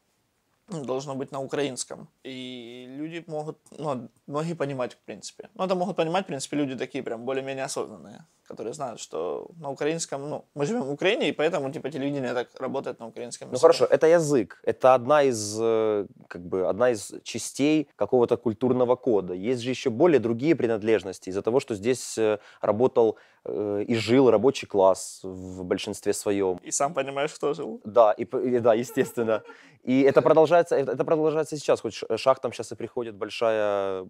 должно 0.71 1.15
быть 1.15 1.31
на 1.31 1.41
украинском. 1.41 2.07
И 2.23 2.85
люди 2.89 3.23
могут, 3.27 3.57
ну, 3.77 4.09
многие 4.27 4.55
понимать, 4.55 4.93
в 4.93 4.97
принципе. 5.05 5.49
Ну, 5.55 5.65
это 5.65 5.75
могут 5.75 5.95
понимать, 5.95 6.23
в 6.23 6.27
принципе, 6.27 6.57
люди 6.57 6.75
такие 6.75 7.03
прям 7.03 7.25
более-менее 7.25 7.65
осознанные 7.65 8.25
которые 8.51 8.73
знают, 8.73 8.99
что 8.99 9.47
на 9.59 9.69
украинском, 9.69 10.29
ну, 10.29 10.45
мы 10.55 10.65
живем 10.65 10.83
в 10.83 10.91
Украине, 10.91 11.29
и 11.29 11.31
поэтому, 11.31 11.71
типа, 11.71 11.89
телевидение 11.89 12.33
так 12.33 12.47
работает 12.59 12.99
на 12.99 13.07
украинском 13.07 13.47
языке. 13.47 13.55
Ну, 13.55 13.59
хорошо, 13.61 13.85
это 13.85 14.07
язык, 14.07 14.61
это 14.63 14.93
одна 14.95 15.23
из, 15.23 15.57
э, 15.61 16.05
как 16.27 16.41
бы, 16.41 16.69
одна 16.69 16.91
из 16.91 17.13
частей 17.23 17.87
какого-то 17.95 18.37
культурного 18.37 18.95
кода. 18.95 19.33
Есть 19.33 19.61
же 19.61 19.69
еще 19.69 19.89
более 19.89 20.19
другие 20.19 20.55
принадлежности 20.55 21.29
из-за 21.29 21.41
того, 21.41 21.59
что 21.59 21.75
здесь 21.75 22.17
э, 22.17 22.39
работал 22.61 23.15
э, 23.45 23.85
и 23.87 23.95
жил 23.95 24.29
рабочий 24.29 24.67
класс 24.67 25.21
в 25.23 25.63
большинстве 25.63 26.13
своем. 26.13 26.59
И 26.67 26.71
сам 26.71 26.93
понимаешь, 26.93 27.33
кто 27.33 27.53
жил. 27.53 27.79
Да, 27.85 28.11
и, 28.11 28.23
и 28.23 28.59
да, 28.59 28.73
естественно. 28.73 29.43
И 29.83 30.01
это 30.01 30.21
продолжается, 30.21 30.75
это 30.75 31.03
продолжается 31.03 31.57
сейчас, 31.57 31.81
хоть 31.81 32.03
шахтам 32.15 32.53
сейчас 32.53 32.71
и 32.71 32.75
приходит 32.75 33.15
большая 33.15 34.05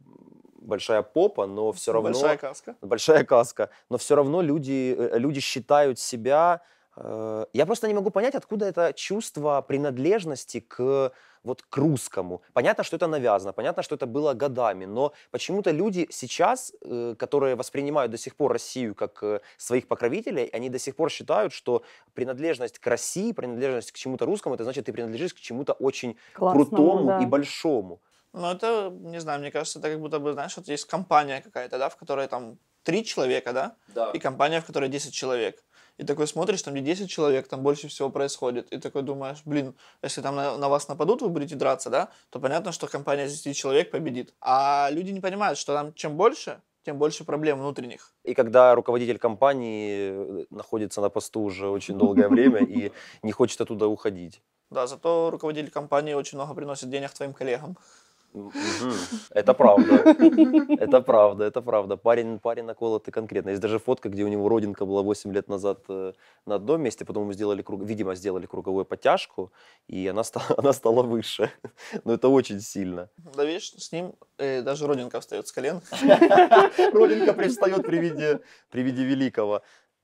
большая 0.61 1.01
попа, 1.01 1.47
но 1.47 1.71
все 1.71 1.91
равно... 1.91 2.09
Большая 2.09 2.37
каска. 2.37 2.75
Большая 2.81 3.23
каска. 3.23 3.69
Но 3.89 3.97
все 3.97 4.15
равно 4.15 4.41
люди, 4.41 4.95
э, 4.97 5.17
люди 5.17 5.39
считают 5.39 5.99
себя... 5.99 6.61
Э, 6.95 7.45
я 7.53 7.65
просто 7.65 7.87
не 7.87 7.93
могу 7.93 8.09
понять, 8.09 8.35
откуда 8.35 8.65
это 8.65 8.93
чувство 8.93 9.61
принадлежности 9.61 10.59
к 10.59 11.11
вот 11.43 11.63
к 11.63 11.77
русскому. 11.77 12.41
Понятно, 12.53 12.83
что 12.83 12.97
это 12.97 13.07
навязано, 13.07 13.51
понятно, 13.51 13.81
что 13.81 13.95
это 13.95 14.05
было 14.05 14.33
годами, 14.33 14.85
но 14.85 15.11
почему-то 15.31 15.71
люди 15.71 16.07
сейчас, 16.11 16.71
э, 16.81 17.15
которые 17.17 17.55
воспринимают 17.55 18.11
до 18.11 18.17
сих 18.17 18.35
пор 18.35 18.51
Россию 18.51 18.93
как 18.93 19.41
своих 19.57 19.87
покровителей, 19.87 20.45
они 20.53 20.69
до 20.69 20.77
сих 20.77 20.95
пор 20.95 21.09
считают, 21.09 21.51
что 21.53 21.81
принадлежность 22.13 22.77
к 22.77 22.87
России, 22.87 23.31
принадлежность 23.31 23.91
к 23.91 23.95
чему-то 23.95 24.25
русскому, 24.25 24.55
это 24.55 24.63
значит, 24.63 24.85
ты 24.85 24.93
принадлежишь 24.93 25.33
к 25.33 25.39
чему-то 25.39 25.73
очень 25.73 26.17
Классному, 26.33 26.65
крутому 26.65 27.07
да. 27.07 27.23
и 27.23 27.25
большому. 27.25 28.01
Ну, 28.33 28.51
это, 28.51 28.89
не 28.91 29.19
знаю, 29.19 29.39
мне 29.39 29.51
кажется, 29.51 29.79
это 29.79 29.89
как 29.89 29.99
будто 29.99 30.19
бы, 30.19 30.33
знаешь, 30.33 30.55
вот 30.55 30.67
есть 30.67 30.85
компания 30.85 31.41
какая-то, 31.41 31.77
да, 31.77 31.89
в 31.89 31.97
которой 31.97 32.27
там 32.27 32.57
три 32.83 33.03
человека, 33.03 33.53
да? 33.53 33.75
Да. 33.87 34.11
И 34.11 34.19
компания, 34.19 34.61
в 34.61 34.65
которой 34.65 34.89
10 34.89 35.13
человек. 35.13 35.63
И 36.01 36.03
такой 36.03 36.25
смотришь, 36.25 36.63
там 36.63 36.73
где 36.73 36.83
10 36.83 37.11
человек, 37.11 37.47
там 37.47 37.61
больше 37.61 37.87
всего 37.87 38.09
происходит. 38.09 38.73
И 38.73 38.79
такой 38.79 39.03
думаешь, 39.03 39.43
блин, 39.45 39.75
если 40.01 40.21
там 40.21 40.35
на, 40.35 40.57
на 40.57 40.67
вас 40.67 40.87
нападут, 40.87 41.21
вы 41.21 41.29
будете 41.29 41.55
драться, 41.55 41.91
да, 41.91 42.09
то 42.31 42.39
понятно, 42.39 42.71
что 42.71 42.87
компания 42.87 43.25
из 43.25 43.39
10 43.39 43.55
человек 43.55 43.91
победит. 43.91 44.33
А 44.41 44.89
люди 44.91 45.11
не 45.11 45.19
понимают, 45.19 45.59
что 45.59 45.73
там 45.73 45.93
чем 45.93 46.17
больше, 46.17 46.59
тем 46.83 46.97
больше 46.97 47.23
проблем 47.23 47.59
внутренних. 47.59 48.15
И 48.23 48.33
когда 48.33 48.73
руководитель 48.73 49.19
компании 49.19 50.41
э, 50.41 50.45
находится 50.49 51.01
на 51.01 51.09
посту 51.09 51.41
уже 51.41 51.67
очень 51.69 51.99
долгое 51.99 52.29
время 52.29 52.65
и 52.65 52.91
не 53.21 53.31
хочет 53.31 53.61
оттуда 53.61 53.85
уходить. 53.85 54.41
Да, 54.71 54.87
зато 54.87 55.29
руководитель 55.29 55.69
компании 55.69 56.15
очень 56.15 56.39
много 56.39 56.55
приносит 56.55 56.89
денег 56.89 57.11
твоим 57.11 57.33
коллегам. 57.33 57.77
Это 59.31 59.53
правда. 59.53 59.95
Это 60.79 61.01
правда, 61.01 61.43
это 61.43 61.61
правда. 61.61 61.97
Парень, 61.97 62.39
парень 62.39 62.63
наколотый 62.63 63.11
конкретно. 63.11 63.49
Есть 63.49 63.61
даже 63.61 63.79
фотка, 63.79 64.09
где 64.09 64.23
у 64.23 64.27
него 64.27 64.47
родинка 64.49 64.85
была 64.85 65.01
8 65.01 65.33
лет 65.33 65.49
назад 65.49 65.83
э, 65.89 66.13
на 66.45 66.55
одном 66.55 66.81
месте, 66.81 67.05
потом 67.05 67.25
мы 67.27 67.33
сделали, 67.33 67.61
круг, 67.61 67.83
видимо, 67.83 68.15
сделали 68.15 68.45
круговую 68.45 68.85
подтяжку, 68.85 69.51
и 69.87 70.07
она 70.07 70.23
стала, 70.23 70.45
она 70.57 70.73
стала 70.73 71.03
выше. 71.03 71.51
Но 72.05 72.13
это 72.13 72.29
очень 72.29 72.61
сильно. 72.61 73.09
Да 73.35 73.43
видишь, 73.43 73.73
с 73.77 73.91
ним 73.91 74.13
э, 74.37 74.61
даже 74.61 74.87
родинка 74.87 75.19
встает 75.19 75.47
с 75.47 75.51
колен. 75.51 75.81
Родинка 76.93 77.33
привстает 77.33 77.85
при 77.85 77.97
виде, 77.97 78.39
при 78.69 78.83
виде 78.83 79.03
великого. 79.03 79.61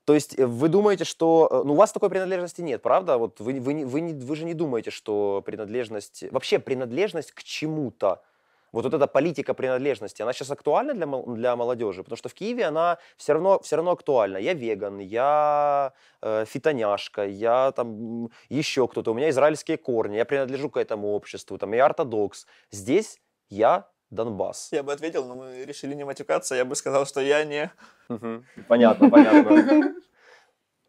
То 0.07 0.13
есть 0.13 0.39
э, 0.39 0.45
вы 0.45 0.69
думаете, 0.69 1.03
что... 1.03 1.49
Э, 1.51 1.61
ну, 1.65 1.73
у 1.73 1.75
вас 1.75 1.91
такой 1.91 2.09
принадлежности 2.09 2.61
нет, 2.61 2.81
правда? 2.81 3.17
Вот 3.17 3.41
вы, 3.41 3.59
вы, 3.59 3.85
вы, 3.85 3.99
не, 3.99 4.13
вы 4.13 4.35
же 4.37 4.45
не 4.45 4.53
думаете, 4.53 4.89
что 4.89 5.43
принадлежность... 5.45 6.23
Вообще 6.31 6.59
принадлежность 6.59 7.33
к 7.33 7.43
чему-то, 7.43 8.23
вот, 8.71 8.85
вот 8.85 8.93
эта 8.93 9.05
политика 9.07 9.53
принадлежности, 9.53 10.21
она 10.21 10.31
сейчас 10.31 10.49
актуальна 10.49 10.93
для, 10.93 11.05
для 11.05 11.55
молодежи? 11.57 12.03
Потому 12.03 12.15
что 12.15 12.29
в 12.29 12.33
Киеве 12.33 12.63
она 12.67 12.99
все 13.17 13.33
равно, 13.33 13.59
все 13.59 13.75
равно 13.75 13.91
актуальна. 13.91 14.37
Я 14.37 14.53
веган, 14.53 14.99
я 14.99 15.91
э, 16.21 16.45
фитоняшка, 16.47 17.25
я 17.25 17.73
там 17.73 18.29
еще 18.47 18.87
кто-то, 18.87 19.11
у 19.11 19.13
меня 19.13 19.29
израильские 19.29 19.75
корни, 19.75 20.15
я 20.15 20.23
принадлежу 20.23 20.69
к 20.69 20.77
этому 20.77 21.09
обществу, 21.09 21.57
там, 21.57 21.73
я 21.73 21.85
ортодокс. 21.85 22.47
Здесь 22.71 23.19
я 23.49 23.89
Донбасс. 24.09 24.69
Я 24.71 24.83
бы 24.83 24.93
ответил, 24.93 25.25
но 25.25 25.35
мы 25.35 25.65
решили 25.65 25.95
не 25.95 26.05
матюкаться. 26.05 26.55
Я 26.55 26.65
бы 26.65 26.75
сказал, 26.75 27.05
что 27.05 27.21
я 27.21 27.43
не... 27.43 27.71
Понятно, 28.67 29.09
понятно. 29.09 29.93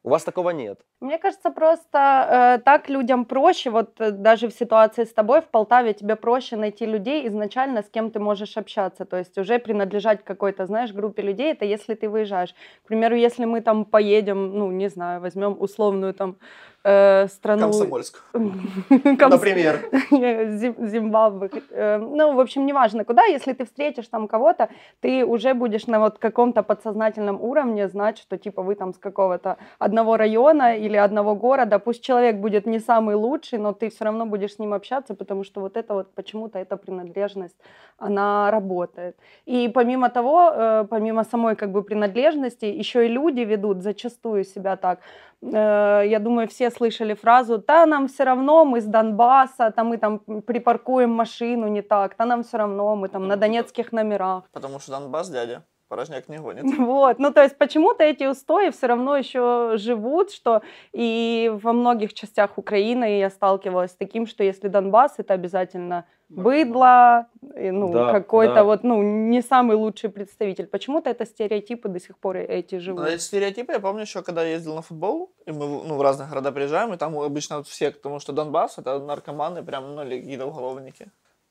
У 0.04 0.10
вас 0.10 0.25
такого 0.25 0.50
нет? 0.50 0.80
Мне 1.00 1.18
кажется, 1.18 1.50
просто 1.50 1.98
э, 1.98 2.62
так 2.64 2.88
людям 2.88 3.25
проще, 3.25 3.70
вот 3.70 4.00
э, 4.00 4.10
даже 4.12 4.48
в 4.48 4.52
ситуации 4.52 5.04
с 5.04 5.12
тобой 5.12 5.40
в 5.40 5.48
Полтаве 5.48 5.92
тебе 5.92 6.16
проще 6.16 6.56
найти 6.56 6.87
людей 6.87 7.28
изначально, 7.28 7.82
с 7.82 7.90
кем 7.90 8.10
ты 8.10 8.20
можешь 8.20 8.56
общаться, 8.56 9.04
то 9.04 9.18
есть 9.18 9.37
уже 9.38 9.58
принадлежать 9.58 10.25
какой-то, 10.25 10.66
знаешь, 10.66 10.92
группе 10.92 11.22
людей, 11.22 11.52
это 11.52 11.64
если 11.64 11.94
ты 11.94 12.08
выезжаешь. 12.08 12.54
К 12.84 12.88
примеру, 12.88 13.16
если 13.16 13.44
мы 13.44 13.60
там 13.60 13.84
поедем, 13.84 14.58
ну, 14.58 14.70
не 14.70 14.88
знаю, 14.88 15.20
возьмем 15.20 15.56
условную 15.60 16.14
там 16.14 16.37
э, 16.85 17.28
страну... 17.28 17.62
Комсомольск. 17.62 18.23
Например. 18.32 19.80
Зимбабве. 20.11 21.50
Э, 21.70 21.99
ну, 21.99 22.35
в 22.35 22.40
общем, 22.40 22.66
неважно 22.66 23.04
куда, 23.04 23.25
если 23.25 23.52
ты 23.52 23.64
встретишь 23.64 24.08
там 24.08 24.28
кого-то, 24.28 24.68
ты 25.00 25.25
уже 25.25 25.54
будешь 25.54 25.87
на 25.87 25.99
вот 25.99 26.18
каком-то 26.18 26.62
подсознательном 26.62 27.40
уровне 27.42 27.88
знать, 27.88 28.18
что 28.18 28.37
типа 28.37 28.62
вы 28.62 28.75
там 28.75 28.92
с 28.92 28.99
какого-то 28.99 29.56
одного 29.78 30.16
района 30.16 30.76
или 30.76 30.97
одного 30.97 31.35
города, 31.35 31.78
пусть 31.78 32.02
человек 32.02 32.37
будет 32.37 32.66
не 32.66 32.80
самый 32.80 33.14
лучший, 33.14 33.58
но 33.58 33.73
ты 33.73 33.88
все 33.88 34.04
равно 34.04 34.26
будешь 34.26 34.54
с 34.54 34.58
ним 34.58 34.73
общаться, 34.73 35.14
потому 35.14 35.44
что 35.44 35.61
вот 35.61 35.76
это 35.76 35.94
вот 35.94 36.14
почему-то 36.14 36.58
эта 36.58 36.76
принадлежность, 36.76 37.56
она 37.99 38.50
работает. 38.50 39.16
И 39.47 39.68
помимо 39.68 40.08
того, 40.08 40.52
э, 40.54 40.87
помимо 40.90 41.25
самой 41.25 41.56
как 41.56 41.70
бы 41.70 41.82
принадлежности, 41.82 42.64
еще 42.64 43.06
и 43.06 43.08
люди 43.08 43.40
ведут 43.40 43.82
зачастую 43.82 44.44
себя 44.44 44.76
так. 44.76 45.00
Э, 45.42 46.02
я 46.07 46.18
думаю, 46.18 46.49
все 46.49 46.71
слышали 46.71 47.14
фразу 47.14 47.59
«да, 47.59 47.87
нам 47.87 48.09
все 48.09 48.25
равно, 48.25 48.64
мы 48.64 48.80
с 48.80 48.85
Донбасса, 48.85 49.71
там 49.71 49.88
мы 49.88 49.99
там 49.99 50.18
припаркуем 50.18 51.11
машину 51.11 51.68
не 51.68 51.83
так, 51.83 52.16
да 52.18 52.25
нам 52.25 52.42
все 52.42 52.59
равно, 52.59 52.97
мы 52.97 53.09
там 53.09 53.28
на 53.28 53.37
донецких 53.37 53.92
номерах». 53.92 54.45
Потому 54.52 54.80
что 54.80 54.92
Донбасс, 54.92 55.30
дядя. 55.30 55.64
Порожняк 55.88 56.28
не 56.28 56.37
гонит. 56.38 56.64
Вот, 56.78 57.18
ну 57.18 57.33
то 57.33 57.42
есть 57.42 57.57
почему-то 57.57 58.04
эти 58.04 58.25
устои 58.25 58.71
все 58.71 58.88
равно 58.88 59.16
еще 59.16 59.73
живут, 59.76 60.30
что 60.30 60.62
и 60.92 61.50
во 61.62 61.73
многих 61.73 62.12
частях 62.12 62.59
Украины 62.59 63.18
я 63.18 63.30
сталкивалась 63.30 63.92
с 63.92 63.97
таким, 63.97 64.26
что 64.26 64.45
если 64.45 64.68
Донбасс, 64.68 65.14
это 65.18 65.33
обязательно 65.33 66.04
быдло, 66.28 67.26
ну 67.40 67.92
да, 67.92 68.12
какой-то 68.12 68.54
да. 68.54 68.64
вот, 68.64 68.85
ну 68.85 69.02
не 69.02 69.42
самый 69.42 69.76
лучший 69.76 70.11
представитель. 70.11 70.66
Почему-то 70.66 71.11
это 71.11 71.25
стереотипы 71.25 71.88
до 71.88 72.00
сих 72.00 72.18
пор 72.18 72.37
эти 72.37 72.78
живут. 72.78 73.02
Но 73.02 73.08
эти 73.08 73.20
стереотипы, 73.20 73.73
я 73.73 73.80
помню 73.80 74.02
еще, 74.02 74.23
когда 74.23 74.42
я 74.44 74.52
ездил 74.52 74.75
на 74.75 74.82
футбол, 74.82 75.32
и 75.47 75.52
мы 75.52 75.66
ну, 75.66 75.97
в 75.97 76.02
разных 76.02 76.28
города 76.28 76.52
приезжаем, 76.52 76.92
и 76.92 76.97
там 76.97 77.18
обычно 77.18 77.58
вот 77.58 77.66
все, 77.66 77.90
потому 77.90 78.20
что 78.20 78.32
Донбасс 78.32 78.78
это 78.78 78.99
наркоманы, 78.99 79.62
прям, 79.62 79.94
ну, 79.94 80.02
или 80.02 80.20
какие-то 80.20 80.47
уголовники. 80.47 81.11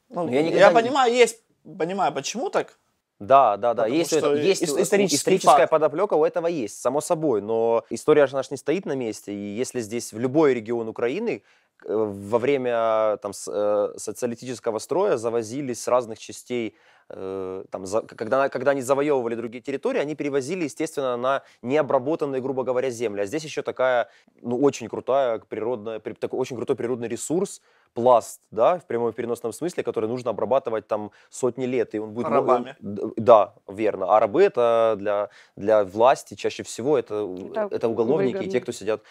Ну, 0.10 0.30
я, 0.30 0.42
я 0.42 0.72
понимаю, 0.72 1.14
есть, 1.14 1.44
понимаю, 1.64 2.14
почему 2.14 2.50
так, 2.50 2.78
да, 3.20 3.58
да, 3.58 3.74
да. 3.74 3.84
Потому 3.84 3.98
есть, 3.98 4.14
это, 4.14 4.34
есть 4.36 4.64
историческая 4.64 5.40
факт. 5.40 5.72
подоплека, 5.72 6.14
у 6.14 6.24
этого 6.24 6.46
есть, 6.48 6.80
само 6.80 7.02
собой. 7.02 7.42
Но 7.42 7.84
история 7.90 8.28
же 8.28 8.36
наша 8.36 8.50
не 8.52 8.58
стоит 8.58 8.86
на 8.86 8.96
месте. 8.96 9.34
И 9.34 9.56
если 9.56 9.82
здесь 9.82 10.14
в 10.14 10.20
любой 10.20 10.54
регион 10.54 10.88
Украины 10.88 11.42
во 11.86 12.40
время 12.40 13.18
там, 13.18 13.32
э, 13.48 13.94
социалистического 13.98 14.80
строя 14.80 15.18
завозились 15.18 15.82
с 15.82 15.88
разных 15.88 16.20
частей 16.20 16.76
Э, 17.10 17.64
там, 17.72 17.86
за, 17.86 18.02
когда, 18.02 18.50
когда 18.50 18.72
они 18.72 18.82
завоевывали 18.82 19.36
другие 19.36 19.62
территории, 19.62 20.00
они 20.00 20.16
перевозили, 20.16 20.66
естественно, 20.66 21.16
на 21.16 21.44
необработанные, 21.62 22.42
грубо 22.42 22.64
говоря, 22.64 22.90
земли. 22.90 23.22
А 23.22 23.26
здесь 23.26 23.44
еще 23.46 23.62
такая, 23.62 24.10
ну, 24.42 24.58
очень 24.60 24.90
крутая 24.90 25.40
природная, 25.40 26.00
такой 26.00 26.40
очень 26.40 26.58
крутой 26.58 26.76
природный 26.76 27.08
ресурс, 27.08 27.62
пласт, 27.94 28.42
да, 28.52 28.78
в 28.78 28.86
прямом 28.86 29.10
и 29.10 29.14
переносном 29.14 29.54
смысле, 29.54 29.84
который 29.84 30.10
нужно 30.10 30.32
обрабатывать 30.32 30.88
там 30.88 31.12
сотни 31.30 31.66
лет, 31.66 31.96
и 31.96 32.00
он 32.00 32.14
будет... 32.14 32.28
Рабами. 32.28 32.76
Да, 32.80 33.54
верно. 33.68 34.16
А 34.16 34.20
рабы 34.20 34.44
это 34.44 34.96
для, 34.98 35.30
для 35.56 35.86
власти 35.86 36.36
чаще 36.36 36.64
всего 36.64 36.98
это, 36.98 37.28
это, 37.52 37.76
это 37.76 37.88
уголовники 37.88 38.34
выгодно. 38.34 38.50
и 38.50 38.52
те 38.52 38.62
кто, 38.62 38.72
сидят, 38.74 39.02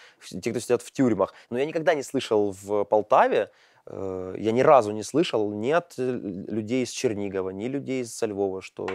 те, 0.42 0.50
кто 0.50 0.60
сидят 0.60 0.82
в 0.82 0.92
тюрьмах. 0.92 1.32
Но 1.50 1.58
я 1.58 1.64
никогда 1.64 1.94
не 1.94 2.02
слышал 2.02 2.52
в 2.52 2.84
Полтаве, 2.84 3.50
я 3.88 4.52
ни 4.52 4.61
разу 4.61 4.93
не 4.93 5.02
слышал 5.02 5.52
ни 5.52 5.71
от 5.71 5.95
э, 5.99 6.11
людей 6.49 6.85
из 6.85 6.90
Чернигова, 6.90 7.50
ни 7.50 7.69
людей 7.69 8.02
из 8.02 8.21
Львова, 8.23 8.61
что 8.62 8.87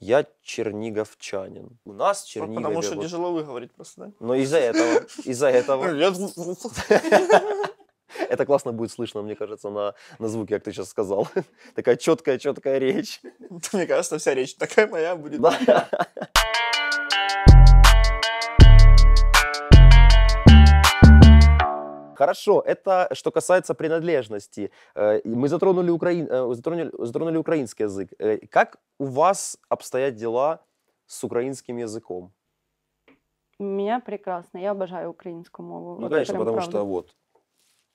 я 0.00 0.26
черниговчанин. 0.42 1.78
У 1.84 1.92
нас 1.92 2.24
в 2.24 2.28
Чернигове... 2.28 2.64
Потому 2.64 2.82
что 2.82 2.94
вот... 2.96 3.04
тяжело 3.04 3.32
выговорить 3.32 3.70
просто, 3.72 4.00
да? 4.00 4.12
Но 4.18 4.34
из-за 4.34 4.58
этого, 4.58 5.06
из-за 5.24 5.48
этого... 5.48 5.84
Это 8.28 8.44
классно 8.46 8.72
будет 8.72 8.90
слышно, 8.90 9.22
мне 9.22 9.36
кажется, 9.36 9.70
на, 9.70 9.94
на 10.18 10.28
звуке, 10.28 10.54
как 10.54 10.64
ты 10.64 10.72
сейчас 10.72 10.88
сказал. 10.88 11.28
Такая 11.74 11.96
четкая, 11.96 12.38
четкая 12.38 12.78
речь. 12.78 13.20
Мне 13.72 13.86
кажется, 13.86 14.18
вся 14.18 14.34
речь 14.34 14.54
такая 14.54 14.86
моя 14.88 15.16
будет. 15.16 15.40
Хорошо, 22.22 22.62
это 22.64 23.08
что 23.14 23.32
касается 23.32 23.74
принадлежности. 23.74 24.70
Э, 24.94 25.20
Мы 25.24 25.48
затронули, 25.48 25.90
украин... 25.90 26.28
э, 26.30 26.54
затронули, 26.54 26.92
затронули 26.98 27.36
украинский 27.36 27.84
язык. 27.86 28.12
Э, 28.20 28.38
Как 28.48 28.76
у 29.00 29.06
вас 29.06 29.58
обстоят 29.68 30.14
дела 30.14 30.60
с 31.06 31.24
украинским 31.24 31.78
языком? 31.78 32.30
У 33.58 33.64
меня 33.64 33.98
прекрасно. 34.00 34.58
Я 34.58 34.70
обожаю 34.70 35.10
українську 35.10 35.62
мову. 35.62 35.94
Ну, 35.96 36.02
Вот 36.02 36.12
конечно, 36.12 36.38
потому 36.38 36.56
правда. 36.56 36.70
что 36.70 36.84
вот, 36.84 37.16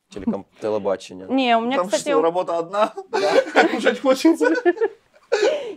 телеком... 0.10 0.46
телебачение. 0.62 1.28
Не, 1.30 1.58
у 1.58 1.62
меня, 1.62 1.78
Потому 1.78 1.90
кстати, 1.90 2.10
что 2.12 2.22
работа 2.22 2.58
одна, 2.58 2.94
кушать 3.72 4.00
хочется. 4.02 4.56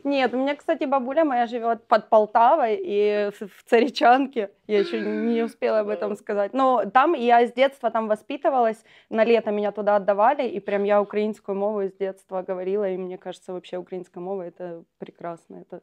Нет, 0.04 0.35
у 0.35 0.37
меня, 0.38 0.54
кстати, 0.57 0.85
бабуля 0.85 1.25
моя 1.25 1.47
живет 1.47 1.87
под 1.87 2.09
Полтавой 2.09 2.78
и 2.83 3.30
в 3.40 3.64
Царичанке. 3.69 4.50
Я 4.66 4.78
еще 4.80 5.00
не 5.00 5.42
успела 5.45 5.80
об 5.80 5.88
этом 5.88 6.16
сказать. 6.16 6.52
Но 6.54 6.85
там 6.92 7.14
я 7.14 7.47
с 7.47 7.52
детства 7.52 7.90
там 7.90 8.09
воспитывалась. 8.09 8.83
На 9.11 9.25
лето 9.25 9.50
меня 9.50 9.73
туда 9.73 9.97
отдавали, 9.97 10.49
и 10.49 10.61
прям 10.61 10.85
я 10.85 11.00
украинскую 11.00 11.57
мову 11.57 11.83
с 11.83 11.92
детства 11.92 12.42
говорила. 12.42 12.88
И 12.88 12.97
мне 12.97 13.19
кажется, 13.19 13.52
вообще 13.52 13.76
украинская 13.78 14.23
мова 14.23 14.42
это 14.42 14.83
прекрасно. 14.99 15.57
Это 15.57 15.80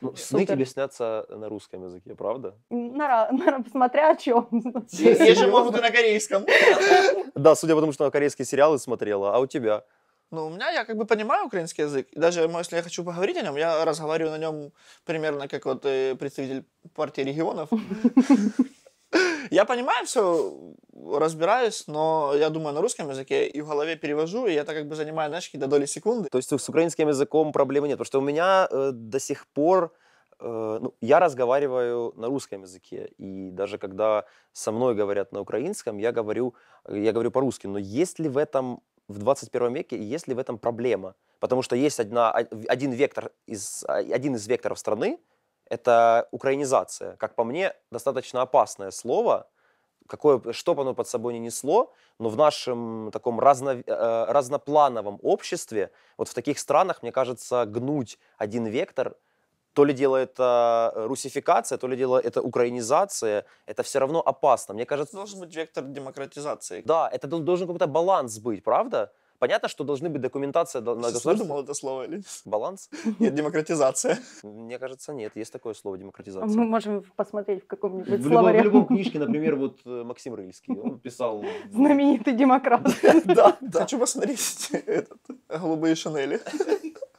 Ну, 0.00 0.14
сны 0.16 0.40
Супер. 0.40 0.54
тебе 0.54 0.64
снятся 0.64 1.26
на 1.28 1.48
русском 1.48 1.82
языке, 1.84 2.14
правда? 2.14 2.54
нара- 2.70 3.28
нара- 3.32 3.64
смотря 3.70 4.10
о 4.12 4.16
чем. 4.16 4.48
Я 4.92 5.34
же 5.34 5.48
могут 5.48 5.76
и 5.76 5.80
на 5.80 5.90
корейском. 5.90 6.44
Да, 7.34 7.54
судя 7.54 7.74
по 7.74 7.80
тому, 7.80 7.92
что 7.92 8.04
она 8.04 8.10
корейские 8.10 8.46
сериалы 8.46 8.78
смотрела, 8.78 9.34
а 9.34 9.38
у 9.40 9.46
тебя? 9.46 9.82
Ну, 10.30 10.46
у 10.46 10.50
меня, 10.50 10.70
я 10.70 10.84
как 10.84 10.96
бы 10.96 11.06
понимаю 11.06 11.46
украинский 11.46 11.84
язык. 11.84 12.08
И 12.12 12.20
даже 12.20 12.40
если 12.40 12.76
я 12.76 12.82
хочу 12.82 13.04
поговорить 13.04 13.36
о 13.38 13.42
нем, 13.42 13.56
я 13.56 13.84
разговариваю 13.84 14.32
на 14.32 14.38
нем 14.38 14.72
примерно 15.04 15.48
как 15.48 15.64
вот 15.64 15.86
э, 15.86 16.14
представитель 16.16 16.64
партии 16.94 17.22
регионов. 17.22 17.70
Я 19.50 19.64
понимаю 19.64 20.04
все, 20.04 20.74
разбираюсь, 20.92 21.86
но 21.86 22.34
я 22.36 22.50
думаю 22.50 22.74
на 22.74 22.82
русском 22.82 23.08
языке 23.08 23.48
и 23.48 23.62
в 23.62 23.68
голове 23.68 23.96
перевожу, 23.96 24.46
и 24.46 24.52
это 24.52 24.74
как 24.74 24.86
бы 24.86 24.96
занимает, 24.96 25.30
знаешь, 25.30 25.46
какие-то 25.46 25.66
доли 25.66 25.86
секунды. 25.86 26.28
То 26.28 26.36
есть 26.38 26.50
с 26.50 26.68
украинским 26.68 27.08
языком 27.08 27.52
проблемы 27.52 27.88
нет, 27.88 27.96
потому 27.96 28.06
что 28.06 28.18
у 28.18 28.22
меня 28.22 28.68
э, 28.70 28.90
до 28.92 29.18
сих 29.18 29.46
пор 29.46 29.94
э, 30.40 30.78
ну, 30.82 30.94
я 31.00 31.20
разговариваю 31.20 32.12
на 32.16 32.26
русском 32.26 32.62
языке, 32.62 33.08
и 33.16 33.50
даже 33.50 33.78
когда 33.78 34.24
со 34.52 34.72
мной 34.72 34.94
говорят 34.94 35.32
на 35.32 35.40
украинском, 35.40 35.96
я 35.96 36.12
говорю, 36.12 36.54
я 36.86 37.12
говорю 37.12 37.30
по-русски. 37.30 37.66
Но 37.66 37.78
есть 37.78 38.18
ли 38.18 38.28
в 38.28 38.36
этом 38.36 38.82
в 39.08 39.18
21 39.18 39.74
веке, 39.74 39.96
есть 39.98 40.28
ли 40.28 40.34
в 40.34 40.38
этом 40.38 40.58
проблема? 40.58 41.14
Потому 41.40 41.62
что 41.62 41.76
есть 41.76 42.00
одна, 42.00 42.30
о- 42.30 42.46
один 42.68 42.92
вектор 42.92 43.32
из 43.46 43.84
один 43.88 44.34
из 44.34 44.46
векторов 44.46 44.78
страны, 44.78 45.18
это 45.70 46.28
украинизация. 46.30 47.16
Как 47.16 47.34
по 47.34 47.44
мне, 47.44 47.74
достаточно 47.90 48.42
опасное 48.42 48.90
слово, 48.90 49.48
какое, 50.06 50.52
что 50.52 50.74
бы 50.74 50.82
оно 50.82 50.94
под 50.94 51.08
собой 51.08 51.34
не 51.34 51.38
несло, 51.38 51.92
но 52.18 52.28
в 52.28 52.36
нашем 52.36 53.10
таком 53.12 53.38
разно, 53.38 53.82
э, 53.86 54.24
разноплановом 54.28 55.18
обществе, 55.22 55.90
вот 56.16 56.28
в 56.28 56.34
таких 56.34 56.58
странах, 56.58 57.02
мне 57.02 57.12
кажется, 57.12 57.64
гнуть 57.66 58.18
один 58.38 58.66
вектор, 58.66 59.16
то 59.78 59.84
ли 59.84 59.94
дело 59.94 60.16
это 60.16 60.92
русификация, 61.08 61.78
то 61.78 61.86
ли 61.88 61.96
дело 61.96 62.18
это 62.18 62.42
украинизация, 62.42 63.44
это 63.66 63.82
все 63.82 63.98
равно 64.00 64.20
опасно. 64.20 64.74
Мне 64.74 64.84
кажется, 64.86 65.16
Должен 65.16 65.38
быть 65.40 65.54
вектор 65.56 65.84
демократизации. 65.84 66.82
да, 66.84 67.08
это 67.12 67.28
дол- 67.28 67.40
должен 67.44 67.66
какой-то 67.68 67.86
баланс 67.86 68.38
быть, 68.38 68.64
правда? 68.64 69.12
Понятно, 69.38 69.68
что 69.68 69.84
должны 69.84 70.08
быть 70.08 70.20
документация 70.20 70.80
до- 70.82 70.94
на 70.96 71.02
Ты 71.08 71.12
государство. 71.14 71.30
выдумал 71.44 71.62
это 71.62 71.74
слово 71.74 72.02
или? 72.06 72.22
Баланс? 72.44 72.90
Нет, 73.20 73.34
демократизация. 73.34 74.18
Мне 74.42 74.78
кажется, 74.80 75.12
нет. 75.12 75.36
Есть 75.36 75.52
такое 75.52 75.74
слово 75.74 75.94
Мы 75.94 76.00
демократизация. 76.00 76.60
можем 76.64 77.04
посмотреть 77.16 77.62
в 77.62 77.66
каком-нибудь 77.68 78.08
В 78.08 78.10
любом, 78.12 78.26
в 78.26 78.32
словаре. 78.32 78.62
любом 78.62 78.86
книжке, 78.86 79.18
например, 79.24 79.54
вот 79.54 79.78
э, 79.86 80.02
Максим 80.04 80.34
Рыльский, 80.34 80.74
он 80.74 80.98
писал... 80.98 81.44
Знаменитый 81.72 82.32
демократ. 82.34 82.82
Да, 83.26 83.56
да. 83.60 83.80
Хочу 83.80 83.98
посмотреть 84.00 84.70
этот, 84.86 85.20
голубые 85.48 85.94
шинели. 85.94 86.40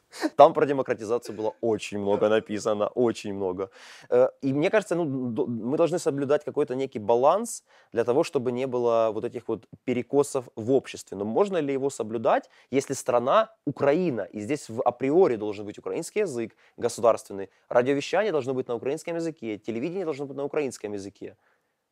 Там 0.35 0.53
про 0.53 0.65
демократизацию 0.65 1.35
было 1.35 1.53
очень 1.61 1.99
много 1.99 2.29
написано, 2.29 2.87
очень 2.95 3.33
много. 3.33 3.69
Э, 4.09 4.29
И 4.41 4.53
мне 4.53 4.69
кажется, 4.69 4.95
ну, 4.95 5.05
мы 5.05 5.77
должны 5.77 5.99
соблюдать 5.99 6.43
какой-то 6.43 6.75
некий 6.75 6.99
баланс 6.99 7.63
для 7.93 8.03
того, 8.03 8.23
чтобы 8.23 8.51
не 8.51 8.67
было 8.67 9.11
вот 9.13 9.23
этих 9.23 9.47
вот 9.47 9.67
перекосов 9.85 10.45
в 10.55 10.71
обществе. 10.71 11.17
Но 11.17 11.25
можно 11.25 11.57
ли 11.61 11.73
его 11.73 11.89
соблюдать, 11.89 12.49
если 12.71 12.93
страна 12.95 13.49
Украина, 13.65 14.21
и 14.21 14.39
здесь 14.41 14.69
в 14.69 14.81
априори 14.81 15.35
должен 15.35 15.65
быть 15.65 15.77
украинский 15.79 16.21
язык 16.21 16.55
государственный, 16.77 17.49
радиовещание 17.69 18.31
должно 18.31 18.53
быть 18.53 18.67
на 18.67 18.75
украинском 18.75 19.15
языке, 19.15 19.57
телевидение 19.57 20.05
должно 20.05 20.25
быть 20.25 20.37
на 20.37 20.43
украинском 20.43 20.93
языке. 20.93 21.35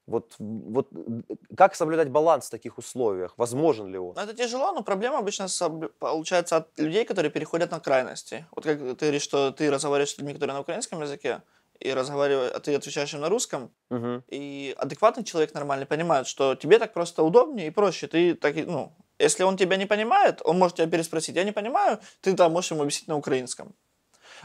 Вот, 0.08 0.36
вот 0.40 0.88
как 1.58 1.76
соблюдать 1.76 2.10
баланс 2.10 2.48
в 2.48 2.50
таких 2.50 2.78
условиях? 2.78 3.34
Возможен 3.38 3.92
ли 3.92 3.98
он? 3.98 4.16
Ну, 4.16 4.22
это 4.22 4.34
тяжело, 4.34 4.72
но 4.72 4.82
проблема 4.82 5.18
обычно 5.20 5.48
получается 6.00 6.58
от 6.58 6.80
людей, 6.80 7.04
которые 7.04 7.30
переходят 7.30 7.72
на 7.72 7.80
крайности. 7.80 8.46
Вот 8.56 8.64
как 8.64 8.80
ты 8.80 8.96
говоришь, 8.96 9.22
что 9.22 9.52
ты 9.52 9.70
разговариваешь 9.70 10.12
с 10.12 10.18
людьми, 10.18 10.34
которые 10.34 10.54
на 10.54 10.62
украинском 10.62 11.02
языке, 11.02 11.42
и 11.80 11.94
разговариваешь, 11.94 12.52
а 12.56 12.60
ты 12.60 12.74
отвечаешь 12.76 13.14
им 13.14 13.20
на 13.20 13.30
русском, 13.30 13.70
Мгм. 13.90 14.24
и 14.30 14.74
адекватный 14.78 15.24
человек 15.24 15.54
нормальный 15.54 15.86
понимает, 15.86 16.26
что 16.28 16.56
тебе 16.56 16.80
так 16.80 16.94
просто 16.94 17.24
удобнее 17.24 17.68
и 17.68 17.72
проще. 17.72 18.08
Ты 18.08 18.34
так, 18.34 18.56
ну, 18.56 18.94
если 19.20 19.44
он 19.44 19.58
тебя 19.58 19.78
не 19.78 19.86
понимает, 19.86 20.42
он 20.46 20.58
может 20.58 20.78
тебя 20.78 20.88
переспросить. 20.88 21.36
Я 21.36 21.44
не 21.44 21.52
понимаю, 21.52 22.00
ты 22.22 22.34
там 22.36 22.54
можешь 22.54 22.72
ему 22.72 22.82
объяснить 22.82 23.08
на 23.08 23.18
украинском. 23.18 23.76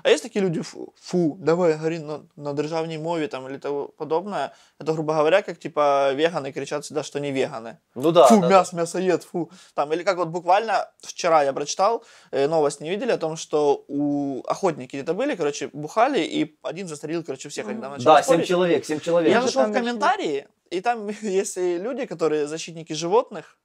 А 0.03 0.11
есть 0.11 0.23
такие 0.23 0.45
люди, 0.45 0.61
фу, 0.63 0.95
фу 1.01 1.37
давай 1.41 1.75
говори 1.75 1.99
на, 1.99 2.21
на 2.37 2.53
державній 2.53 2.99
мові 2.99 3.27
там, 3.27 3.49
или 3.49 3.59
того 3.59 3.89
подобное. 3.89 4.51
Это, 4.81 4.93
грубо 4.93 5.13
говоря, 5.13 5.43
как 5.43 5.59
типа 5.59 6.15
веганы 6.15 6.53
кричат 6.53 6.85
всегда, 6.85 7.03
что 7.03 7.21
не 7.21 7.33
веганы. 7.33 7.77
Ну 7.95 8.13
да. 8.13 8.27
фу, 8.27 8.41
да, 8.41 8.49
да. 8.49 8.49
мяс, 8.49 8.73
мясоед, 8.73 9.23
фу. 9.23 9.51
Там, 9.75 9.93
или 9.93 10.03
как 10.03 10.17
вот 10.17 10.29
буквально 10.29 10.91
вчера 11.01 11.45
я 11.45 11.53
прочитал, 11.53 12.05
э, 12.31 12.49
новость 12.49 12.81
не 12.81 12.91
видели 12.91 13.13
о 13.13 13.19
том, 13.19 13.37
что 13.37 13.85
у 13.89 14.43
охотники 14.47 14.97
где-то 14.97 15.15
были, 15.15 15.37
короче, 15.37 15.71
бухали, 15.73 16.21
и 16.21 16.57
один 16.63 16.89
застрелил, 16.89 17.25
короче, 17.25 17.49
всех. 17.49 17.69
Они 17.69 17.81
там 17.81 17.99
Да, 17.99 18.23
семь 18.23 18.45
человек, 18.45 18.85
семь 18.85 19.01
человек. 19.01 19.33
Я 19.33 19.43
зашел 19.43 19.63
там 19.63 19.73
в 19.73 19.75
комментарии, 19.75 20.49
и 20.71 20.81
там 20.81 21.09
есть 21.23 21.57
люди, 21.57 22.07
которые 22.07 22.47
защитники 22.47 22.93
животных, 22.95 23.59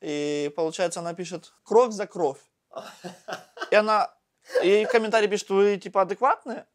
и 0.00 0.52
получается 0.56 1.00
она 1.00 1.14
пишет 1.14 1.52
«кровь 1.64 1.92
за 1.92 2.06
кровь». 2.06 2.38
И 3.70 3.74
она, 3.74 4.10
и 4.62 4.84
в 4.84 4.88
комментарии 4.88 5.26
пишет, 5.26 5.50
вы 5.50 5.76
типа 5.76 6.02
адекватные? 6.02 6.66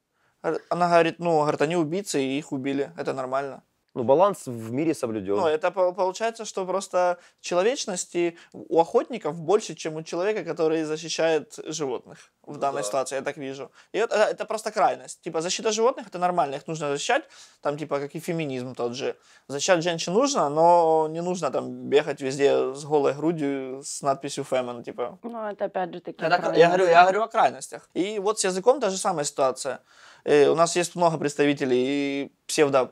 Она 0.70 0.88
говорит, 0.88 1.20
ну, 1.20 1.40
говорит, 1.40 1.62
они 1.62 1.76
убийцы, 1.76 2.22
и 2.22 2.38
их 2.38 2.52
убили, 2.52 2.92
это 2.98 3.14
нормально. 3.14 3.64
Ну, 3.96 4.04
баланс 4.04 4.48
в 4.48 4.72
мире 4.72 4.94
соблюден. 4.96 5.36
Ну, 5.36 5.46
это 5.46 5.70
по- 5.72 5.92
получается, 5.94 6.46
что 6.46 6.66
просто 6.66 7.18
человечности 7.42 8.38
у 8.54 8.80
охотников 8.80 9.40
больше, 9.40 9.76
чем 9.76 9.96
у 9.98 10.04
человека, 10.04 10.44
который 10.44 10.84
защищает 10.84 11.60
животных 11.66 12.32
в 12.42 12.54
Ну 12.54 12.60
данной 12.60 12.82
да. 12.82 12.88
ситуации, 12.88 13.16
я 13.18 13.22
так 13.22 13.38
вижу. 13.38 13.72
И 13.92 14.00
это, 14.00 14.16
это 14.16 14.46
просто 14.46 14.72
крайность. 14.72 15.22
Типа, 15.22 15.42
защита 15.42 15.72
животных 15.72 16.08
это 16.08 16.18
нормально, 16.18 16.56
их 16.56 16.68
нужно 16.68 16.90
защищать, 16.90 17.24
там, 17.62 17.78
типа, 17.78 18.00
как 18.00 18.16
и 18.16 18.20
феминизм 18.20 18.74
тот 18.74 18.96
же. 18.96 19.16
Защищать 19.48 19.84
женщин 19.84 20.14
нужно, 20.14 20.50
но 20.50 21.08
не 21.10 21.22
нужно 21.22 21.52
там 21.52 21.90
бегать 21.90 22.22
везде 22.22 22.74
с 22.74 22.84
голой 22.86 23.14
грудью 23.14 23.82
с 23.84 24.02
надписью 24.02 24.44
«Фемен», 24.44 24.84
типа. 24.84 25.20
Ну, 25.24 25.48
это 25.48 25.66
опять 25.66 25.94
же 25.94 26.02
таки. 26.02 26.26
Это 26.26 26.54
я, 26.56 26.68
говорю, 26.68 26.86
я 26.88 27.02
говорю 27.04 27.22
о 27.24 27.28
крайностях. 27.28 27.90
И 27.94 28.20
вот 28.20 28.40
с 28.40 28.44
языком 28.44 28.80
та 28.80 28.90
же 28.90 28.98
самая 28.98 29.24
ситуация. 29.26 29.80
Э, 30.26 30.48
у 30.50 30.56
нас 30.56 30.76
есть 30.76 30.96
много 30.96 31.18
представителей 31.18 32.32
псевдо 32.48 32.92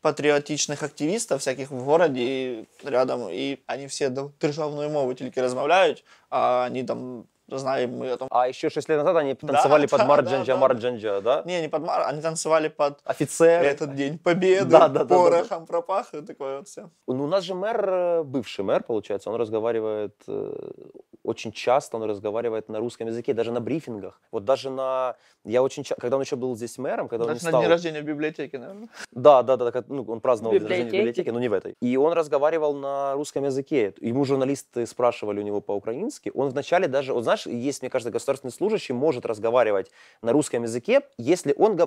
патріотичних 0.00 0.82
активістів 0.82 1.36
всяких 1.36 1.70
в 1.70 1.74
городі 1.74 2.44
і 2.44 2.66
рядом, 2.84 3.30
і 3.32 3.58
вони 3.68 3.86
всі 3.86 4.08
до- 4.08 4.30
державною 4.40 4.90
мовою 4.90 5.14
тільки 5.14 5.42
розмовляють, 5.42 6.04
а 6.28 6.64
вони 6.68 6.84
там 6.84 7.24
знаємо 7.57 7.97
ми 7.97 8.13
о 8.13 8.17
том. 8.17 8.27
А 8.31 8.47
еще 8.47 8.69
6 8.69 8.89
лет 8.89 8.97
назад 8.97 9.17
они 9.17 9.33
танцевали 9.33 9.85
под 9.91 9.99
да, 9.99 10.05
Марджанджа, 10.05 10.45
да, 10.45 10.53
да. 10.53 10.59
Марджанджа, 10.59 11.21
да? 11.21 11.43
Не, 11.45 11.61
не 11.61 11.69
под 11.69 11.81
Мар, 11.81 12.07
они 12.09 12.21
танцевали 12.21 12.69
под 12.69 12.93
Офицеры. 13.03 13.65
этот 13.65 13.95
день 13.95 14.17
победы, 14.17 14.65
Да, 14.65 14.79
да, 14.79 14.87
да, 14.87 15.03
да, 15.03 15.15
порохом 15.15 15.65
пропах, 15.65 16.13
и 16.13 16.21
такое 16.21 16.57
вот 16.57 16.67
все. 16.67 16.89
Ну, 17.07 17.23
у 17.23 17.27
нас 17.27 17.43
же 17.43 17.53
мэр, 17.53 17.89
э, 17.89 18.23
бывший 18.23 18.63
мэр, 18.63 18.83
получается, 18.83 19.29
он 19.29 19.35
разговаривает 19.35 20.13
э, 20.27 20.71
очень 21.23 21.51
часто 21.51 21.97
он 21.97 22.03
разговаривает 22.03 22.69
на 22.69 22.79
русском 22.79 23.07
языке, 23.07 23.33
даже 23.33 23.51
на 23.51 23.61
брифингах. 23.61 24.19
Вот 24.31 24.45
даже 24.45 24.69
на... 24.69 25.15
Я 25.43 25.61
очень 25.61 25.83
часто... 25.83 26.01
Когда 26.01 26.15
он 26.15 26.23
еще 26.23 26.35
был 26.35 26.55
здесь 26.55 26.77
мэром, 26.77 27.07
когда 27.07 27.25
он 27.25 27.33
Даже 27.33 27.43
на 27.43 27.49
стал... 27.49 27.61
дне 27.61 27.69
рождения 27.69 28.01
в 28.01 28.05
библиотеке, 28.05 28.57
наверное. 28.57 28.89
Да, 29.11 29.43
да, 29.43 29.57
да, 29.57 29.83
ну, 29.87 30.03
он 30.07 30.19
праздновал 30.19 30.53
день 30.53 30.61
рождения 30.63 30.83
в 30.83 30.85
Библиотеки. 30.85 31.01
библиотеке, 31.01 31.31
но 31.31 31.39
не 31.39 31.49
в 31.49 31.53
этой. 31.53 31.75
И 31.81 31.97
он 31.97 32.13
разговаривал 32.13 32.73
на 32.73 33.13
русском 33.13 33.43
языке. 33.45 33.93
Ему 34.01 34.25
журналисты 34.25 34.85
спрашивали 34.85 35.39
у 35.39 35.43
него 35.43 35.61
по-украински. 35.61 36.31
Он 36.33 36.49
вначале 36.49 36.87
даже, 36.87 37.13
вот 37.13 37.23
знаешь, 37.23 37.40
есть, 37.45 37.81
мне 37.81 37.89
кажется, 37.89 38.11
государственный 38.11 38.51
служащий 38.51 38.93
может 38.93 39.25
разговаривать 39.25 39.91
на 40.21 40.31
русском 40.31 40.63
языке, 40.63 41.01
если 41.17 41.53
он 41.57 41.77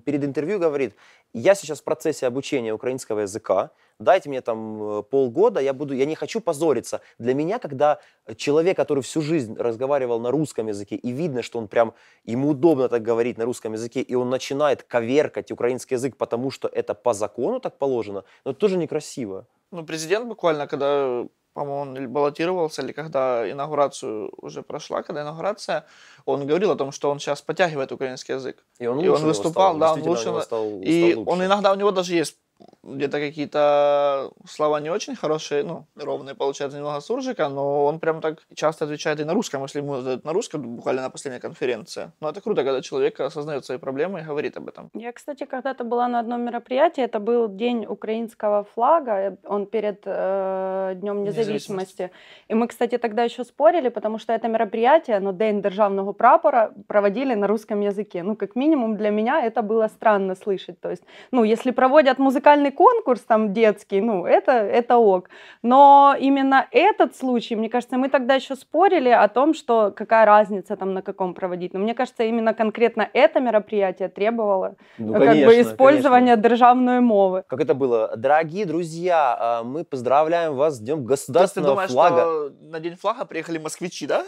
перед 0.00 0.24
интервью 0.24 0.58
говорит, 0.58 0.94
я 1.32 1.54
сейчас 1.54 1.80
в 1.80 1.84
процессе 1.84 2.26
обучения 2.26 2.72
украинского 2.72 3.20
языка, 3.20 3.70
дайте 3.98 4.28
мне 4.28 4.40
там 4.40 4.82
э, 4.82 5.02
полгода, 5.02 5.60
я 5.60 5.72
буду, 5.72 5.94
я 5.94 6.06
не 6.06 6.14
хочу 6.14 6.40
позориться. 6.40 7.00
Для 7.18 7.34
меня, 7.34 7.58
когда 7.58 8.00
человек, 8.36 8.76
который 8.76 9.02
всю 9.02 9.22
жизнь 9.22 9.56
разговаривал 9.56 10.20
на 10.20 10.30
русском 10.30 10.68
языке, 10.68 10.96
и 10.96 11.10
видно, 11.12 11.42
что 11.42 11.58
он 11.58 11.68
прям, 11.68 11.94
ему 12.24 12.50
удобно 12.50 12.88
так 12.88 13.02
говорить 13.02 13.38
на 13.38 13.44
русском 13.44 13.72
языке, 13.72 14.00
и 14.00 14.14
он 14.14 14.30
начинает 14.30 14.82
коверкать 14.82 15.50
украинский 15.50 15.94
язык, 15.94 16.16
потому 16.16 16.50
что 16.50 16.68
это 16.68 16.94
по 16.94 17.14
закону 17.14 17.60
так 17.60 17.78
положено, 17.78 18.24
но 18.44 18.52
это 18.52 18.60
тоже 18.60 18.78
некрасиво. 18.78 19.46
Ну, 19.72 19.84
президент 19.84 20.26
буквально, 20.28 20.66
когда, 20.66 21.24
по-моему, 21.54 22.00
он 22.02 22.08
баллотировался, 22.12 22.82
или 22.82 22.92
когда 22.92 23.50
инаугурацию 23.50 24.30
уже 24.36 24.62
прошла, 24.62 25.02
когда 25.02 25.22
инаугурация, 25.22 25.84
он 26.24 26.46
говорил 26.46 26.70
о 26.70 26.76
том, 26.76 26.92
что 26.92 27.10
он 27.10 27.18
сейчас 27.18 27.42
подтягивает 27.42 27.92
украинский 27.92 28.34
язык. 28.34 28.64
И 28.78 28.86
он, 28.86 29.00
И 29.00 29.08
он 29.08 29.22
выступал, 29.24 29.76
стал, 29.76 29.78
да, 29.78 29.92
он 29.92 30.02
лучше 30.08 30.42
стал- 30.42 30.80
И 30.82 31.10
стал 31.10 31.22
он 31.22 31.28
лучше. 31.28 31.46
иногда, 31.46 31.72
у 31.72 31.76
него 31.76 31.90
даже 31.90 32.14
есть 32.14 32.38
где-то 32.82 33.18
какие-то 33.18 34.30
слова 34.48 34.80
не 34.80 34.90
очень 34.90 35.16
хорошие, 35.16 35.62
ну, 35.62 35.84
ровные, 35.96 36.34
получается, 36.34 36.78
немного 36.78 37.00
суржика, 37.00 37.48
но 37.48 37.84
он 37.84 37.98
прям 37.98 38.20
так 38.20 38.38
часто 38.54 38.84
отвечает 38.84 39.20
и 39.20 39.24
на 39.24 39.34
русском, 39.34 39.62
если 39.62 39.80
ему 39.80 39.96
задают 39.96 40.24
на 40.24 40.32
русском, 40.32 40.76
буквально 40.76 41.02
на 41.02 41.10
последней 41.10 41.40
конференции. 41.40 42.10
Но 42.20 42.28
это 42.28 42.40
круто, 42.40 42.64
когда 42.64 42.80
человек 42.82 43.20
осознает 43.20 43.64
свои 43.64 43.78
проблемы 43.78 44.20
и 44.20 44.22
говорит 44.22 44.56
об 44.56 44.68
этом. 44.68 44.90
Я, 44.94 45.12
кстати, 45.12 45.44
когда-то 45.44 45.84
была 45.84 46.08
на 46.08 46.20
одном 46.20 46.42
мероприятии, 46.42 47.02
это 47.02 47.18
был 47.18 47.48
День 47.48 47.86
украинского 47.86 48.64
флага, 48.74 49.12
э, 49.12 49.36
он 49.44 49.66
перед 49.66 50.02
э, 50.04 50.94
Днем 50.96 51.24
Независимости. 51.24 52.10
И 52.48 52.54
мы, 52.54 52.68
кстати, 52.68 52.98
тогда 52.98 53.24
еще 53.24 53.44
спорили, 53.44 53.88
потому 53.88 54.18
что 54.18 54.32
это 54.32 54.48
мероприятие, 54.48 55.20
но 55.20 55.32
День 55.32 55.62
державного 55.62 56.12
прапора 56.12 56.72
проводили 56.86 57.34
на 57.34 57.46
русском 57.46 57.80
языке. 57.80 58.22
Ну, 58.22 58.36
как 58.36 58.56
минимум 58.56 58.96
для 58.96 59.10
меня 59.10 59.44
это 59.44 59.62
было 59.62 59.88
странно 59.88 60.34
слышать. 60.34 60.80
То 60.80 60.90
есть, 60.90 61.02
ну, 61.32 61.44
если 61.44 61.72
проводят 61.72 62.18
музыкальный 62.46 62.70
конкурс 62.70 63.20
там 63.22 63.52
детский, 63.52 64.00
ну, 64.00 64.24
это, 64.24 64.52
это 64.52 64.96
ок. 64.98 65.28
Но 65.62 66.14
именно 66.18 66.66
этот 66.70 67.16
случай, 67.16 67.56
мне 67.56 67.68
кажется, 67.68 67.96
мы 67.96 68.08
тогда 68.08 68.34
еще 68.34 68.54
спорили 68.54 69.08
о 69.08 69.28
том, 69.28 69.54
что 69.54 69.90
какая 69.90 70.26
разница 70.26 70.76
там 70.76 70.94
на 70.94 71.02
каком 71.02 71.34
проводить. 71.34 71.74
Но 71.74 71.80
мне 71.80 71.94
кажется, 71.94 72.22
именно 72.22 72.54
конкретно 72.54 73.08
это 73.12 73.40
мероприятие 73.40 74.08
требовало 74.08 74.76
Ну, 74.98 75.12
как 75.12 75.22
бы 75.22 75.26
конечно, 75.26 75.60
использования 75.62 76.34
конечно. 76.34 76.50
державной 76.50 77.00
мовы. 77.00 77.42
Как 77.48 77.60
это 77.60 77.74
было? 77.74 78.12
Дорогие 78.16 78.64
друзья, 78.64 79.36
а, 79.38 79.62
мы 79.64 79.84
поздравляем 79.84 80.54
вас 80.54 80.76
с 80.76 80.78
Днем 80.78 81.04
То 81.06 81.12
есть 81.12 81.26
ты 81.26 81.32
государственного 81.32 81.72
думаешь, 81.74 81.90
флага. 81.90 82.20
что 82.20 82.50
на 82.70 82.80
День 82.80 82.96
флага 82.96 83.24
приехали 83.24 83.58
москвичи, 83.58 84.06
да? 84.06 84.24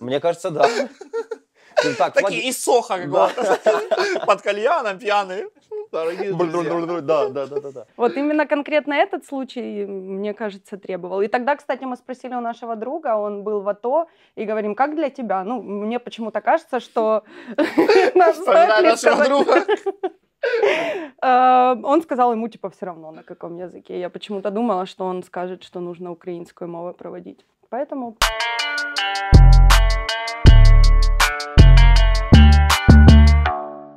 Мне 0.00 0.20
кажется, 0.20 0.50
да. 0.50 0.66
Ну, 1.84 1.90
Так, 1.96 2.12
флаги- 2.16 2.22
Такие 2.24 2.48
из 2.48 2.62
Соха 2.62 2.98
какого-то. 2.98 3.58
Под 4.26 4.42
кальяном 4.42 4.98
пьяные. 4.98 5.46
Дорогие 5.92 6.32
друзья. 6.32 7.00
Да, 7.00 7.28
да, 7.28 7.46
да, 7.46 7.70
да. 7.72 7.86
Вот 7.96 8.16
именно 8.16 8.46
конкретно 8.46 8.94
этот 8.94 9.24
случай, 9.26 9.86
мне 9.86 10.34
кажется, 10.34 10.76
требовал. 10.76 11.22
И 11.22 11.28
тогда, 11.28 11.56
кстати, 11.56 11.84
мы 11.84 11.96
спросили 11.96 12.34
у 12.34 12.40
нашего 12.40 12.76
друга, 12.76 13.16
он 13.16 13.42
был 13.42 13.60
в 13.60 13.68
АТО, 13.68 14.06
и 14.36 14.44
говорим, 14.44 14.74
как 14.74 14.94
для 14.94 15.10
тебя? 15.10 15.44
Ну, 15.44 15.62
мне 15.62 15.98
почему-то 15.98 16.40
кажется, 16.40 16.80
что... 16.80 17.22
ли 18.80 18.88
нашего 18.88 19.24
друга. 19.24 19.64
Э, 21.20 21.74
Он 21.82 22.00
сказал 22.02 22.32
ему, 22.32 22.48
типа, 22.48 22.70
все 22.70 22.86
равно 22.86 23.10
на 23.10 23.22
каком 23.24 23.56
языке. 23.56 23.98
Я 23.98 24.08
почему-то 24.08 24.50
думала, 24.50 24.86
что 24.86 25.04
он 25.04 25.22
скажет, 25.24 25.64
что 25.64 25.80
нужно 25.80 26.12
украинскую 26.12 26.70
мову 26.70 26.94
проводить. 26.94 27.44
Поэтому 27.70 28.16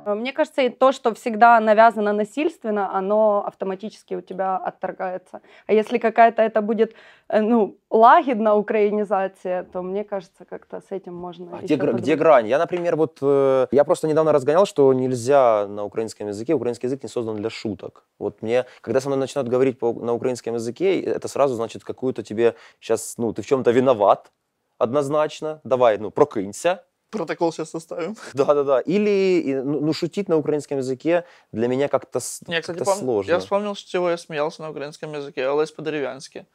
Мне 0.06 0.32
кажется, 0.32 0.62
и 0.62 0.68
то, 0.68 0.92
что 0.92 1.14
всегда 1.14 1.60
навязано 1.60 2.12
насильственно, 2.12 2.94
оно 2.98 3.44
автоматически 3.46 4.14
у 4.14 4.20
тебя 4.20 4.56
отторгается. 4.56 5.40
А 5.66 5.72
если 5.72 5.98
какая-то 5.98 6.42
это 6.42 6.60
будет, 6.62 6.94
э, 7.28 7.40
ну, 7.40 7.76
лагидна 7.90 8.54
украинизация, 8.56 9.64
то 9.64 9.82
мне 9.82 10.04
кажется, 10.04 10.44
как-то 10.44 10.80
с 10.80 10.90
этим 10.90 11.14
можно 11.14 11.56
А 11.56 11.62
где, 11.62 11.76
где 11.76 12.16
грань? 12.16 12.48
Я, 12.48 12.58
например, 12.58 12.96
вот 12.96 13.18
э, 13.22 13.66
я 13.70 13.84
просто 13.84 14.08
недавно 14.08 14.32
разгонял, 14.32 14.66
что 14.66 14.92
нельзя 14.92 15.66
на 15.68 15.84
украинском 15.84 16.28
языке, 16.28 16.54
украинский 16.54 16.86
язык 16.88 17.02
не 17.02 17.08
создан 17.08 17.36
для 17.36 17.50
шуток. 17.50 18.04
Вот 18.18 18.42
мне, 18.42 18.64
когда 18.80 19.00
со 19.00 19.08
мной 19.08 19.18
начинают 19.18 19.48
говорить 19.48 19.78
по- 19.78 19.92
на 19.92 20.12
украинском 20.14 20.54
языке, 20.54 21.00
это 21.00 21.28
сразу 21.28 21.54
значит 21.54 21.84
какую-то 21.84 22.22
тебе 22.22 22.54
сейчас, 22.80 23.14
ну, 23.18 23.32
ты 23.32 23.42
в 23.42 23.46
чем-то 23.46 23.70
виноват, 23.70 24.32
однозначно. 24.78 25.60
Давай, 25.64 25.98
ну, 25.98 26.10
прокинься. 26.10 26.84
Протокол 27.12 27.52
сейчас 27.52 27.70
составим. 27.70 28.16
Да-да-да. 28.32 28.80
Или, 28.80 29.60
ну, 29.62 29.80
ну, 29.80 29.92
шутить 29.92 30.28
на 30.28 30.36
украинском 30.38 30.78
языке 30.78 31.24
для 31.52 31.68
меня 31.68 31.88
как-то, 31.88 32.20
как-то 32.46 32.72
пом- 32.72 32.98
сложно. 32.98 33.30
я 33.30 33.38
вспомнил, 33.38 33.74
что 33.74 33.90
чего 33.90 34.10
я 34.10 34.16
смеялся 34.16 34.62
на 34.62 34.70
украинском 34.70 35.12
языке. 35.12 35.46
Олесь 35.46 35.70
по-деревянски. 35.70 36.46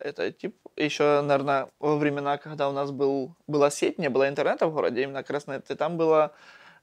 Это 0.00 0.32
тип 0.32 0.56
еще, 0.76 1.22
наверное, 1.22 1.68
во 1.78 1.96
времена, 1.96 2.36
когда 2.36 2.68
у 2.68 2.72
нас 2.72 2.90
был, 2.90 3.34
была 3.46 3.70
сеть, 3.70 3.98
не 3.98 4.10
было 4.10 4.28
интернета 4.28 4.66
в 4.66 4.74
городе, 4.74 5.04
именно 5.04 5.22
как 5.22 5.30
раз 5.30 5.46
на 5.46 5.52
это, 5.52 5.72
и 5.72 5.76
там 5.76 5.96
было 5.96 6.32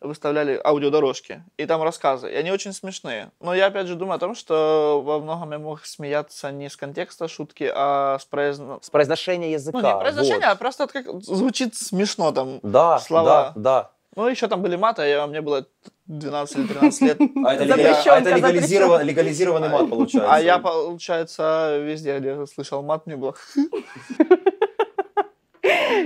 выставляли 0.03 0.59
аудиодорожки, 0.63 1.43
и 1.57 1.65
там 1.65 1.81
рассказы, 1.81 2.31
и 2.31 2.35
они 2.35 2.51
очень 2.51 2.73
смешные. 2.73 3.31
Но 3.39 3.53
я 3.55 3.67
опять 3.67 3.87
же 3.87 3.95
думаю 3.95 4.17
о 4.17 4.19
том, 4.19 4.35
что 4.35 5.01
во 5.03 5.19
многом 5.19 5.51
я 5.51 5.59
мог 5.59 5.85
смеяться 5.85 6.51
не 6.51 6.69
с 6.69 6.75
контекста 6.75 7.27
шутки, 7.27 7.71
а 7.73 8.19
с 8.19 8.25
произно... 8.25 8.79
С 8.81 8.89
произношения 8.89 9.51
языка. 9.51 9.79
Ну, 9.81 9.87
не 9.87 9.99
произношения, 9.99 10.47
вот. 10.47 10.53
а 10.53 10.55
просто 10.55 10.87
как 10.87 11.23
звучит 11.23 11.75
смешно 11.75 12.31
там. 12.31 12.59
Да, 12.61 12.99
слова. 12.99 13.53
да, 13.55 13.61
да. 13.61 13.91
Ну, 14.15 14.27
еще 14.27 14.47
там 14.47 14.61
были 14.61 14.75
маты, 14.75 15.11
а 15.13 15.25
мне 15.25 15.41
было 15.41 15.65
12 16.05 16.57
или 16.57 16.67
13 16.67 17.01
лет. 17.01 17.17
А 17.45 17.53
это, 17.53 17.67
Запрещенка, 17.67 17.79
лега- 17.95 18.13
а 18.13 18.19
это 18.19 18.29
легализирован- 18.29 19.03
легализированный 19.03 19.69
мат 19.69 19.89
получается. 19.89 20.31
А 20.31 20.39
я, 20.39 20.59
получается, 20.59 21.77
везде, 21.79 22.19
где 22.19 22.45
слышал 22.45 22.83
мат, 22.83 23.07
мне 23.07 23.15
было 23.15 23.33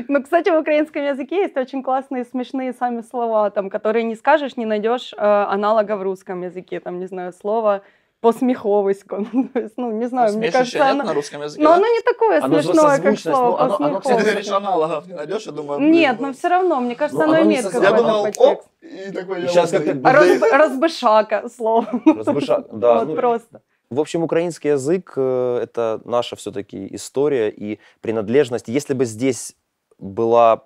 Ну, 0.08 0.24
кстати, 0.24 0.50
в 0.50 0.58
украинском 0.60 1.04
языке 1.04 1.42
есть 1.44 1.58
очень 1.58 1.84
классные 1.84 2.24
смешные 2.26 2.74
сами 2.74 3.02
слова, 3.02 3.50
там, 3.50 3.70
которые 3.70 4.04
не 4.04 4.16
скажешь, 4.16 4.58
не 4.58 4.66
найдешь 4.66 5.14
э, 5.14 5.18
аналога 5.18 5.96
в 5.98 6.02
русском 6.04 6.42
языке. 6.44 6.80
Там, 6.80 7.00
не 7.00 7.08
знаю, 7.08 7.34
слово 7.34 7.82
посмеховысько. 8.22 9.26
То 9.54 9.60
есть, 9.60 9.74
ну, 9.78 9.92
не 9.92 10.08
знаю, 10.08 10.38
мне 10.38 10.52
кажется, 10.52 10.78
нет 10.80 10.88
оно... 10.92 11.04
на 11.04 11.14
русском 11.14 11.42
языке, 11.44 11.64
Но 11.64 11.70
да? 11.70 11.76
оно 11.76 11.88
не 11.88 12.02
такое 12.02 12.42
Оно 12.44 12.62
смешное, 12.62 13.00
как 13.00 13.20
слово 13.20 13.38
ну, 13.38 13.58
оно- 13.58 13.76
оно, 13.80 14.00
Ты 14.00 14.10
говоришь, 14.10 14.26
посмеховысько. 14.26 14.58
аналогов 14.58 15.08
не 15.08 15.14
найдешь, 15.14 15.46
я 15.46 15.52
думаю... 15.52 15.80
блин, 15.80 15.92
Нет, 15.92 16.16
ну. 16.20 16.28
но 16.28 16.34
все 16.34 16.48
равно, 16.48 16.80
мне 16.80 16.96
кажется, 16.96 17.18
Ну, 17.26 17.32
оно 17.32 17.42
оно 17.42 17.44
имеет. 17.50 17.64
Я 17.66 17.70
какой-то 17.72 17.96
думал, 17.98 18.24
подтекст. 18.24 18.42
оп, 18.42 18.64
и 18.82 19.12
такой... 19.12 19.42
я 19.42 19.48
Сейчас 19.48 19.72
вот- 19.72 19.84
как- 19.84 19.96
А 20.04 20.14
разб- 20.14 20.52
разбышака 20.52 21.50
слово. 21.56 21.88
Разбыша- 22.06 22.66
да, 22.72 22.96
Вот 23.00 23.08
ну, 23.10 23.16
просто. 23.16 23.62
В 23.90 24.00
общем, 24.02 24.24
украинский 24.24 24.72
язык 24.72 25.14
э, 25.16 25.60
это 25.64 26.02
наша 26.04 26.36
все-таки 26.36 26.94
история 26.94 27.50
и 27.50 27.80
принадлежность. 28.02 28.68
Если 28.68 28.94
бы 28.94 29.06
здесь 29.06 29.56
была, 30.00 30.66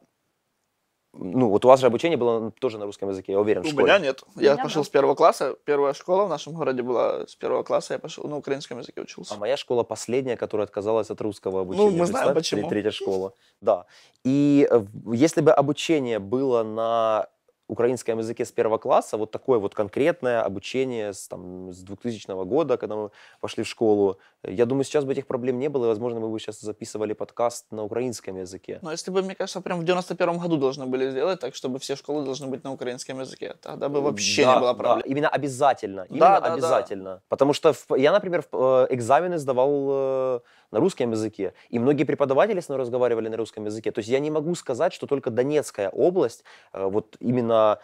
ну 1.13 1.50
вот 1.50 1.65
у 1.65 1.67
вас 1.67 1.80
же 1.80 1.88
обучение 1.88 2.17
было 2.17 2.52
тоже 2.52 2.78
на 2.78 2.86
русском 2.86 3.10
языке, 3.10 3.34
я 3.34 3.39
уверен, 3.39 3.62
У 3.62 3.65
школе. 3.65 3.84
меня 3.84 4.00
нет. 4.00 4.24
Я 4.36 4.54
меня 4.54 4.63
пошел 4.63 4.82
да. 4.82 4.86
с 4.86 4.89
первого 4.89 5.15
класса. 5.15 5.56
Первая 5.65 5.94
школа 5.94 6.26
в 6.26 6.30
нашем 6.30 6.54
городе 6.54 6.82
была 6.84 7.28
с 7.28 7.36
первого 7.36 7.63
класса. 7.63 7.94
Я 7.94 8.00
пошел 8.00 8.24
на 8.26 8.38
украинском 8.38 8.80
языке 8.80 9.02
учился. 9.02 9.34
А 9.36 9.38
моя 9.38 9.58
школа 9.58 9.84
последняя, 9.84 10.38
которая 10.38 10.65
отказалась 10.65 11.10
от 11.10 11.20
русского 11.22 11.62
обучения. 11.62 11.89
Ну, 11.91 11.98
мы 11.98 12.06
знаем, 12.06 12.34
почему. 12.34 12.62
тре- 12.62 12.70
Третья 12.82 12.91
школа. 12.91 13.34
Да. 13.62 13.86
И 14.24 14.67
э, 14.70 14.86
если 15.13 15.41
бы 15.41 15.52
обучение 15.52 16.20
было 16.20 16.63
на 16.63 17.28
украинском 17.72 18.20
языке 18.20 18.44
с 18.44 18.52
первого 18.52 18.78
класса, 18.78 19.17
вот 19.17 19.32
такое 19.32 19.58
вот 19.58 19.74
конкретное 19.74 20.41
обучение 20.44 21.13
с, 21.13 21.28
там, 21.30 21.72
с 21.72 21.82
2000 21.82 22.44
года, 22.46 22.78
когда 22.78 22.96
мы 22.96 23.12
пошли 23.39 23.63
в 23.63 23.67
школу, 23.67 24.17
я 24.43 24.65
думаю, 24.65 24.84
сейчас 24.84 25.04
бы 25.06 25.12
этих 25.13 25.27
проблем 25.27 25.60
не 25.60 25.69
было, 25.69 25.86
и, 25.86 25.88
возможно, 25.88 26.19
мы 26.19 26.30
бы 26.30 26.39
сейчас 26.39 26.60
записывали 26.62 27.13
подкаст 27.13 27.71
на 27.71 27.84
украинском 27.84 28.38
языке. 28.38 28.80
Но 28.82 28.91
если 28.91 29.12
бы, 29.12 29.21
мне 29.21 29.36
кажется, 29.36 29.62
прям 29.62 29.80
в 29.80 29.84
91 29.84 30.39
году 30.39 30.58
должны 30.58 30.86
были 30.88 31.12
сделать 31.12 31.39
так, 31.39 31.54
чтобы 31.56 31.77
все 31.80 31.95
школы 31.95 32.23
должны 32.25 32.47
быть 32.47 32.63
на 32.63 32.71
украинском 32.73 33.19
языке, 33.19 33.56
тогда 33.62 33.88
бы 33.89 34.01
вообще 34.01 34.43
Да, 34.45 34.54
не 34.56 34.60
было 34.60 34.73
да, 34.73 34.77
проблем. 34.84 35.06
именно 35.06 35.30
обязательно. 35.30 36.06
Именно 36.10 36.19
Да, 36.25 36.39
да, 36.39 36.47
да. 36.47 36.54
обязательно. 36.54 37.21
Потому 37.30 37.54
что 37.54 37.73
я, 37.97 38.12
например, 38.12 38.43
в- 38.51 38.88
э, 38.89 38.95
экзамены 38.95 39.38
сдавал 39.38 39.88
э, 39.91 40.39
на 40.71 40.80
русском 40.80 41.12
языке, 41.12 41.54
и 41.69 41.80
многие 41.80 42.06
преподаватели 42.06 42.60
с 42.62 42.69
мной 42.69 42.80
разговаривали 42.80 43.30
на 43.30 43.38
русском 43.38 43.65
языке. 43.65 43.91
То 43.91 43.99
есть 43.99 44.10
я 44.10 44.19
не 44.19 44.32
могу 44.32 44.56
сказать, 44.56 44.93
что 44.93 45.06
только 45.08 45.30
Донецкая 45.30 45.89
область 45.89 46.43
э, 46.73 46.84
вот 46.84 47.15
именно 47.19 47.77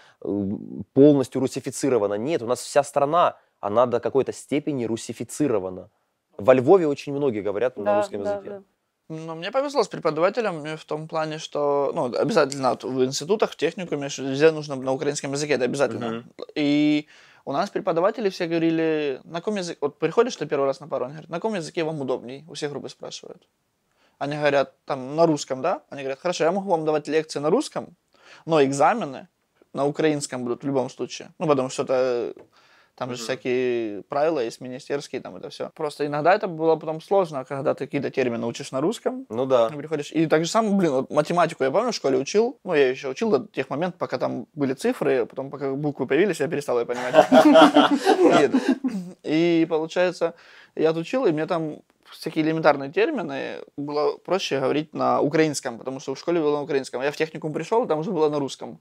полностью 0.93 1.41
русифицирована. 1.41 2.15
Нет, 2.15 2.41
у 2.41 2.47
нас 2.47 2.59
вся 2.61 2.83
страна, 2.83 3.37
она 3.59 3.85
до 3.85 3.99
какой-то 3.99 4.33
степени 4.33 4.85
русифицирована. 4.85 5.89
Во 6.37 6.53
Львове 6.53 6.87
очень 6.87 7.13
многие 7.13 7.41
говорят 7.41 7.77
на 7.77 7.83
Да, 7.83 7.97
русском 7.97 8.23
да, 8.23 8.33
языке. 8.33 8.49
да. 8.49 8.63
Ну, 9.09 9.35
мне 9.35 9.51
повезло 9.51 9.83
с 9.83 9.87
преподавателем 9.87 10.77
в 10.77 10.85
том 10.85 11.07
плане, 11.07 11.37
что, 11.39 11.91
ну, 11.95 12.13
обязательно 12.13 12.77
в 12.81 13.05
институтах, 13.05 13.51
в 13.51 13.55
техникуме, 13.55 14.09
что 14.09 14.23
везде 14.23 14.51
нужно 14.51 14.75
на 14.75 14.91
украинском 14.91 15.31
языке, 15.31 15.53
это 15.53 15.63
обязательно. 15.65 16.09
Мгм. 16.09 16.31
И 16.55 17.07
у 17.45 17.53
нас 17.53 17.69
преподаватели 17.69 18.29
все 18.29 18.47
говорили, 18.47 19.21
на 19.23 19.39
каком 19.39 19.55
языке, 19.55 19.77
вот 19.81 19.97
приходишь 19.97 20.35
ты 20.35 20.45
первый 20.45 20.65
раз 20.65 20.81
на 20.81 20.87
пару, 20.87 21.05
они 21.05 21.13
говорят, 21.13 21.29
на 21.29 21.37
каком 21.37 21.55
языке 21.55 21.85
вам 21.85 22.01
удобней? 22.01 22.43
У 22.49 22.53
всех 22.53 22.71
группы 22.71 22.89
спрашивают. 22.89 23.47
Они 24.19 24.35
говорят, 24.35 24.73
там, 24.85 25.15
на 25.15 25.25
русском, 25.25 25.61
да? 25.61 25.83
Они 25.89 26.01
говорят, 26.01 26.19
хорошо, 26.19 26.43
я 26.43 26.51
могу 26.51 26.69
вам 26.69 26.83
давать 26.83 27.07
лекции 27.07 27.39
на 27.39 27.49
русском, 27.49 27.95
но 28.45 28.61
экзамены 28.61 29.29
на 29.71 29.85
украинском 29.85 30.43
будут 30.43 30.63
в 30.63 30.67
любом 30.67 30.89
случае. 30.89 31.29
Ну, 31.39 31.47
потому 31.47 31.69
что 31.69 31.83
это 31.83 32.33
там 32.97 33.13
же 33.13 33.21
всякие 33.21 34.01
правила 34.09 34.39
есть 34.39 34.59
министерские, 34.59 35.21
там 35.21 35.35
это 35.35 35.49
все. 35.49 35.69
Просто 35.75 36.07
иногда 36.07 36.33
это 36.33 36.47
было 36.47 36.75
потом 36.75 36.99
сложно, 36.99 37.45
когда 37.45 37.75
ты 37.75 37.85
какие-то 37.85 38.09
термины 38.09 38.47
учишь 38.47 38.71
на 38.71 38.81
русском, 38.81 39.27
Ну 39.29 39.45
да. 39.45 39.69
приходишь. 39.69 40.11
И 40.11 40.25
так 40.25 40.43
же 40.43 40.49
самое, 40.49 40.73
блин, 40.73 40.91
вот 40.91 41.11
математику 41.11 41.63
я 41.63 41.69
помню, 41.69 41.91
в 41.91 41.95
школе 41.95 42.17
учил. 42.17 42.59
Ну, 42.63 42.73
я 42.73 42.89
еще 42.89 43.09
учил 43.09 43.29
до 43.29 43.47
тех 43.47 43.69
моментов, 43.69 43.99
пока 43.99 44.17
там 44.17 44.47
были 44.53 44.73
цифры, 44.73 45.19
а 45.19 45.25
потом 45.27 45.51
пока 45.51 45.71
буквы 45.73 46.07
появились, 46.07 46.39
я 46.39 46.47
перестал 46.47 46.79
ее 46.79 46.87
понимать. 46.87 47.13
И 49.23 49.65
получается, 49.69 50.33
я 50.75 50.89
отучил, 50.89 51.25
и 51.25 51.31
мне 51.31 51.45
там 51.45 51.79
всякие 52.09 52.45
элементарные 52.45 52.91
термины 52.91 53.57
было 53.77 54.17
проще 54.17 54.59
говорить 54.59 54.93
на 54.93 55.21
украинском, 55.21 55.77
потому 55.77 55.99
что 55.99 56.15
в 56.15 56.19
школе 56.19 56.41
было 56.41 56.57
на 56.57 56.63
украинском. 56.63 57.01
Я 57.01 57.11
в 57.11 57.17
техникум 57.17 57.53
пришел, 57.53 57.85
там 57.85 57.99
уже 57.99 58.11
было 58.11 58.29
на 58.29 58.39
русском. 58.39 58.79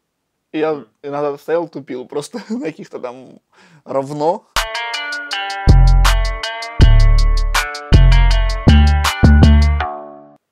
И 0.53 0.59
я 0.59 0.85
иногда 1.03 1.37
стоял, 1.39 1.69
тупил 1.69 2.07
просто 2.07 2.41
на 2.49 2.67
каких-то 2.67 2.99
там 2.99 3.41
равно. 3.85 4.47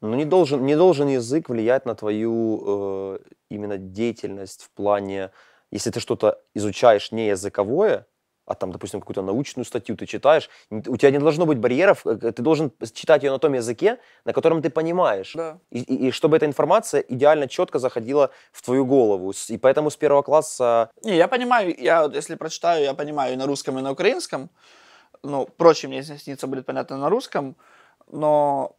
Ну, 0.00 0.14
не 0.14 0.24
должен, 0.24 0.64
не 0.66 0.76
должен 0.76 1.08
язык 1.08 1.48
влиять 1.48 1.86
на 1.86 1.94
твою 1.94 2.62
э, 2.66 3.18
именно 3.50 3.78
деятельность 3.78 4.64
в 4.64 4.70
плане, 4.70 5.30
если 5.70 5.90
ты 5.90 6.00
что-то 6.00 6.42
изучаешь 6.54 7.10
не 7.10 7.28
языковое, 7.28 8.06
а 8.46 8.54
там, 8.54 8.72
допустим, 8.72 9.00
какую-то 9.00 9.22
научную 9.22 9.64
статью 9.64 9.96
ты 9.96 10.06
читаешь, 10.06 10.50
у 10.70 10.96
тебя 10.96 11.10
не 11.10 11.18
должно 11.18 11.46
быть 11.46 11.58
барьеров, 11.58 12.06
э, 12.06 12.16
ты 12.32 12.42
должен 12.42 12.70
читать 12.92 13.22
ее 13.22 13.30
на 13.30 13.38
том 13.38 13.54
языке, 13.54 13.98
на 14.24 14.32
котором 14.32 14.60
ты 14.62 14.70
понимаешь. 14.70 15.32
Да. 15.34 15.58
И, 15.70 15.78
и- 15.80 16.08
и 16.08 16.10
чтобы 16.10 16.36
эта 16.36 16.46
информация 16.46 17.00
идеально 17.00 17.48
четко 17.48 17.78
заходила 17.78 18.30
в 18.52 18.62
твою 18.62 18.84
голову. 18.86 19.32
И 19.48 19.58
поэтому 19.58 19.90
с 19.90 19.96
первого 19.96 20.22
класса 20.22 20.90
Не, 21.04 21.16
я 21.16 21.28
понимаю, 21.28 21.74
я 21.78 22.10
если 22.14 22.34
прочитаю, 22.36 22.84
я 22.84 22.94
понимаю 22.94 23.34
и 23.34 23.36
на 23.36 23.46
русском, 23.46 23.78
и 23.78 23.82
на 23.82 23.90
украинском. 23.92 24.48
Ну, 25.22 25.46
проще 25.56 25.88
мне, 25.88 26.02
снится, 26.02 26.46
будет 26.46 26.66
понятно 26.66 26.98
на 26.98 27.08
русском. 27.08 27.56
Но 28.12 28.76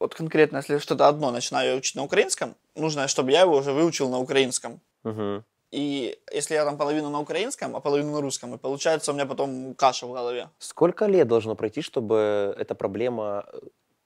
вот 0.00 0.14
конкретно, 0.14 0.58
если 0.58 0.78
что-то 0.78 1.08
одно 1.08 1.30
начинаю 1.30 1.76
учить 1.78 1.96
на 1.96 2.02
украинском, 2.04 2.54
нужно, 2.74 3.06
чтобы 3.08 3.30
я 3.32 3.42
его 3.42 3.56
уже 3.56 3.72
выучил 3.72 4.08
на 4.08 4.18
украинском. 4.18 4.80
Мгм. 5.04 5.44
И 5.74 6.16
если 6.32 6.54
я 6.54 6.64
там 6.64 6.76
половину 6.76 7.10
на 7.10 7.20
украинском, 7.20 7.74
а 7.74 7.80
половину 7.80 8.12
на 8.12 8.20
русском, 8.20 8.54
и 8.54 8.58
получается 8.58 9.10
у 9.10 9.14
меня 9.14 9.26
потом 9.26 9.74
каша 9.74 10.06
в 10.06 10.12
голове. 10.12 10.48
сколько 10.58 11.06
лет 11.06 11.26
должно 11.26 11.56
пройти, 11.56 11.82
чтобы 11.82 12.54
эта 12.56 12.76
проблема 12.76 13.44
э, 13.52 13.58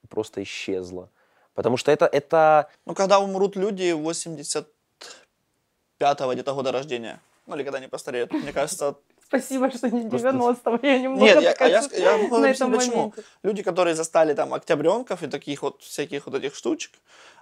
просто 0.08 0.42
исчезла? 0.42 1.10
Потому 1.54 1.76
что 1.76 1.92
это, 1.92 2.06
это 2.06 2.70
Ну, 2.86 2.94
когда 2.94 3.20
умрут 3.20 3.56
люди 3.56 3.92
85-го 3.92 6.32
где-то 6.32 6.54
года 6.54 6.72
рождения, 6.72 7.20
ну, 7.46 7.56
или 7.56 7.64
когда 7.64 7.78
они 7.78 7.88
постареют, 7.88 8.32
мне 8.32 8.52
кажется, 8.52 8.94
Спасибо, 9.28 9.70
что 9.70 9.90
не 9.90 10.08
Просто- 10.08 10.28
90-го. 10.30 10.86
Я 10.86 10.98
немного 10.98 11.24
Нет, 11.24 11.42
я, 11.42 11.50
а 11.50 11.52
такая 11.52 11.70
я, 11.70 11.82
я 11.98 12.16
могу 12.16 12.38
на 12.42 12.46
этом 12.46 12.72
почему. 12.72 12.96
моменте. 12.96 13.22
Люди, 13.42 13.62
которые 13.62 13.94
застали 13.94 14.34
там 14.34 14.54
октябренков 14.54 15.22
и 15.22 15.26
таких 15.26 15.62
вот 15.62 15.82
всяких 15.82 16.26
вот 16.26 16.34
этих 16.34 16.54
штучек, 16.54 16.92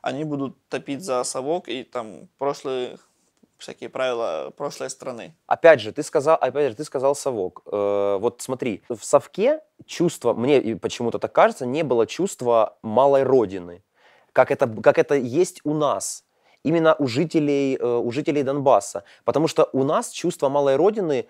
они 0.03 0.25
будут 0.25 0.57
топить 0.69 1.05
за 1.05 1.23
совок 1.25 1.69
и 1.69 1.85
там 1.85 2.29
прошлые 2.39 2.99
всякие 3.59 3.89
правила 3.89 4.53
прошлой 4.57 4.91
страны. 4.91 5.35
Опять 5.47 5.81
же, 5.81 5.93
ты 5.93 6.03
сказал, 6.03 6.37
опять 6.41 6.71
же, 6.71 6.77
ты 6.77 6.85
сказал 6.85 7.15
совок. 7.15 7.63
Э, 7.67 8.19
вот 8.21 8.43
смотри, 8.43 8.83
в 8.89 9.03
совке 9.03 9.61
чувство, 9.87 10.35
мне 10.35 10.77
почему-то 10.77 11.19
так 11.19 11.33
кажется, 11.33 11.67
не 11.67 11.83
было 11.83 12.07
чувства 12.07 12.79
малой 12.83 13.23
родины, 13.23 13.83
как 14.33 14.51
это, 14.51 14.67
как 14.83 14.99
это 14.99 15.15
есть 15.15 15.61
у 15.65 15.75
нас. 15.75 16.25
Именно 16.63 16.97
у 16.99 17.07
жителей, 17.07 17.77
э, 17.77 17.85
у 17.85 18.11
жителей 18.11 18.43
Донбасса. 18.43 19.05
Потому 19.25 19.49
что 19.49 19.69
у 19.73 19.85
нас 19.85 20.11
чувство 20.11 20.49
малой 20.49 20.77
родины 20.77 21.27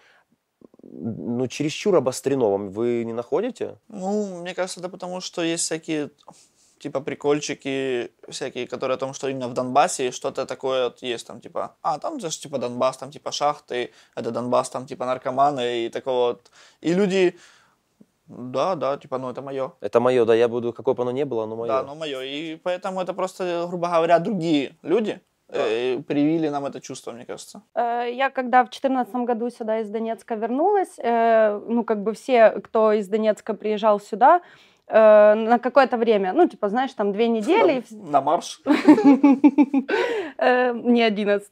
ну, 0.83 1.47
чересчур 1.47 1.95
обострено. 1.97 2.57
Вы 2.57 3.05
не 3.05 3.13
находите? 3.13 3.79
Ну, 3.89 4.41
мне 4.41 4.55
кажется, 4.55 4.81
это 4.81 4.89
потому, 4.89 5.21
что 5.21 5.43
есть 5.43 5.65
всякие 5.65 6.11
типа 6.79 7.01
прикольчики 7.01 8.11
всякие, 8.29 8.67
которые 8.67 8.97
о 8.97 8.99
том, 8.99 9.15
что 9.15 9.29
именно 9.29 9.49
в 9.49 9.55
Донбассе 9.55 10.11
что-то 10.11 10.47
такое 10.47 10.85
вот 10.85 11.03
есть, 11.03 11.27
там 11.27 11.41
типа, 11.41 11.77
а, 11.83 11.99
там 11.99 12.21
же 12.21 12.29
типа 12.29 12.59
Донбасс, 12.59 12.97
там 12.97 13.11
типа 13.11 13.33
шахты, 13.33 13.93
это 14.15 14.31
Донбасс, 14.31 14.71
там 14.71 14.87
типа 14.87 15.07
наркоманы 15.07 15.87
и 15.87 15.89
такого 15.89 16.29
вот. 16.29 16.51
И 16.81 16.95
люди, 16.95 17.37
да, 18.29 18.75
да, 18.75 18.97
типа, 18.97 19.19
ну 19.19 19.31
это 19.31 19.43
мое. 19.43 19.73
Это 19.81 20.01
мое, 20.01 20.25
да, 20.25 20.35
я 20.35 20.49
буду, 20.49 20.73
какое 20.73 20.95
бы 20.95 21.03
оно 21.03 21.13
ни 21.13 21.25
было, 21.25 21.45
оно 21.45 21.57
мое. 21.57 21.69
Да, 21.69 21.83
ну 21.83 21.95
мое. 21.95 22.23
И 22.23 22.57
поэтому 22.57 23.01
это 23.01 23.15
просто, 23.15 23.67
грубо 23.69 23.89
говоря, 23.89 24.19
другие 24.19 24.77
люди 24.83 25.21
э, 25.49 25.99
привили 26.03 26.49
нам 26.49 26.67
это 26.67 26.81
чувство, 26.81 27.13
мне 27.13 27.25
кажется. 27.25 27.63
Э, 27.75 28.11
Я 28.13 28.31
когда 28.31 28.63
в 28.63 28.71
2014 28.71 29.15
году 29.15 29.51
сюда 29.51 29.81
из 29.81 29.89
Донецка 29.91 30.35
вернулась, 30.35 30.99
э, 30.99 31.61
ну, 31.69 31.85
как 31.85 32.03
бы 32.03 32.13
все, 32.13 32.51
кто 32.51 32.93
из 32.93 33.09
Донецка 33.09 33.55
приезжал 33.55 34.01
сюда, 34.01 34.41
э, 34.89 35.35
на 35.35 35.59
какое-то 35.59 35.97
время, 35.97 36.33
ну, 36.33 36.49
типа, 36.49 36.69
знаешь, 36.69 36.93
там 36.93 37.13
две 37.13 37.29
недели, 37.29 37.83
На 37.91 38.21
марш. 38.21 38.61
Э, 40.39 40.73
не 40.75 41.03
11 41.03 41.51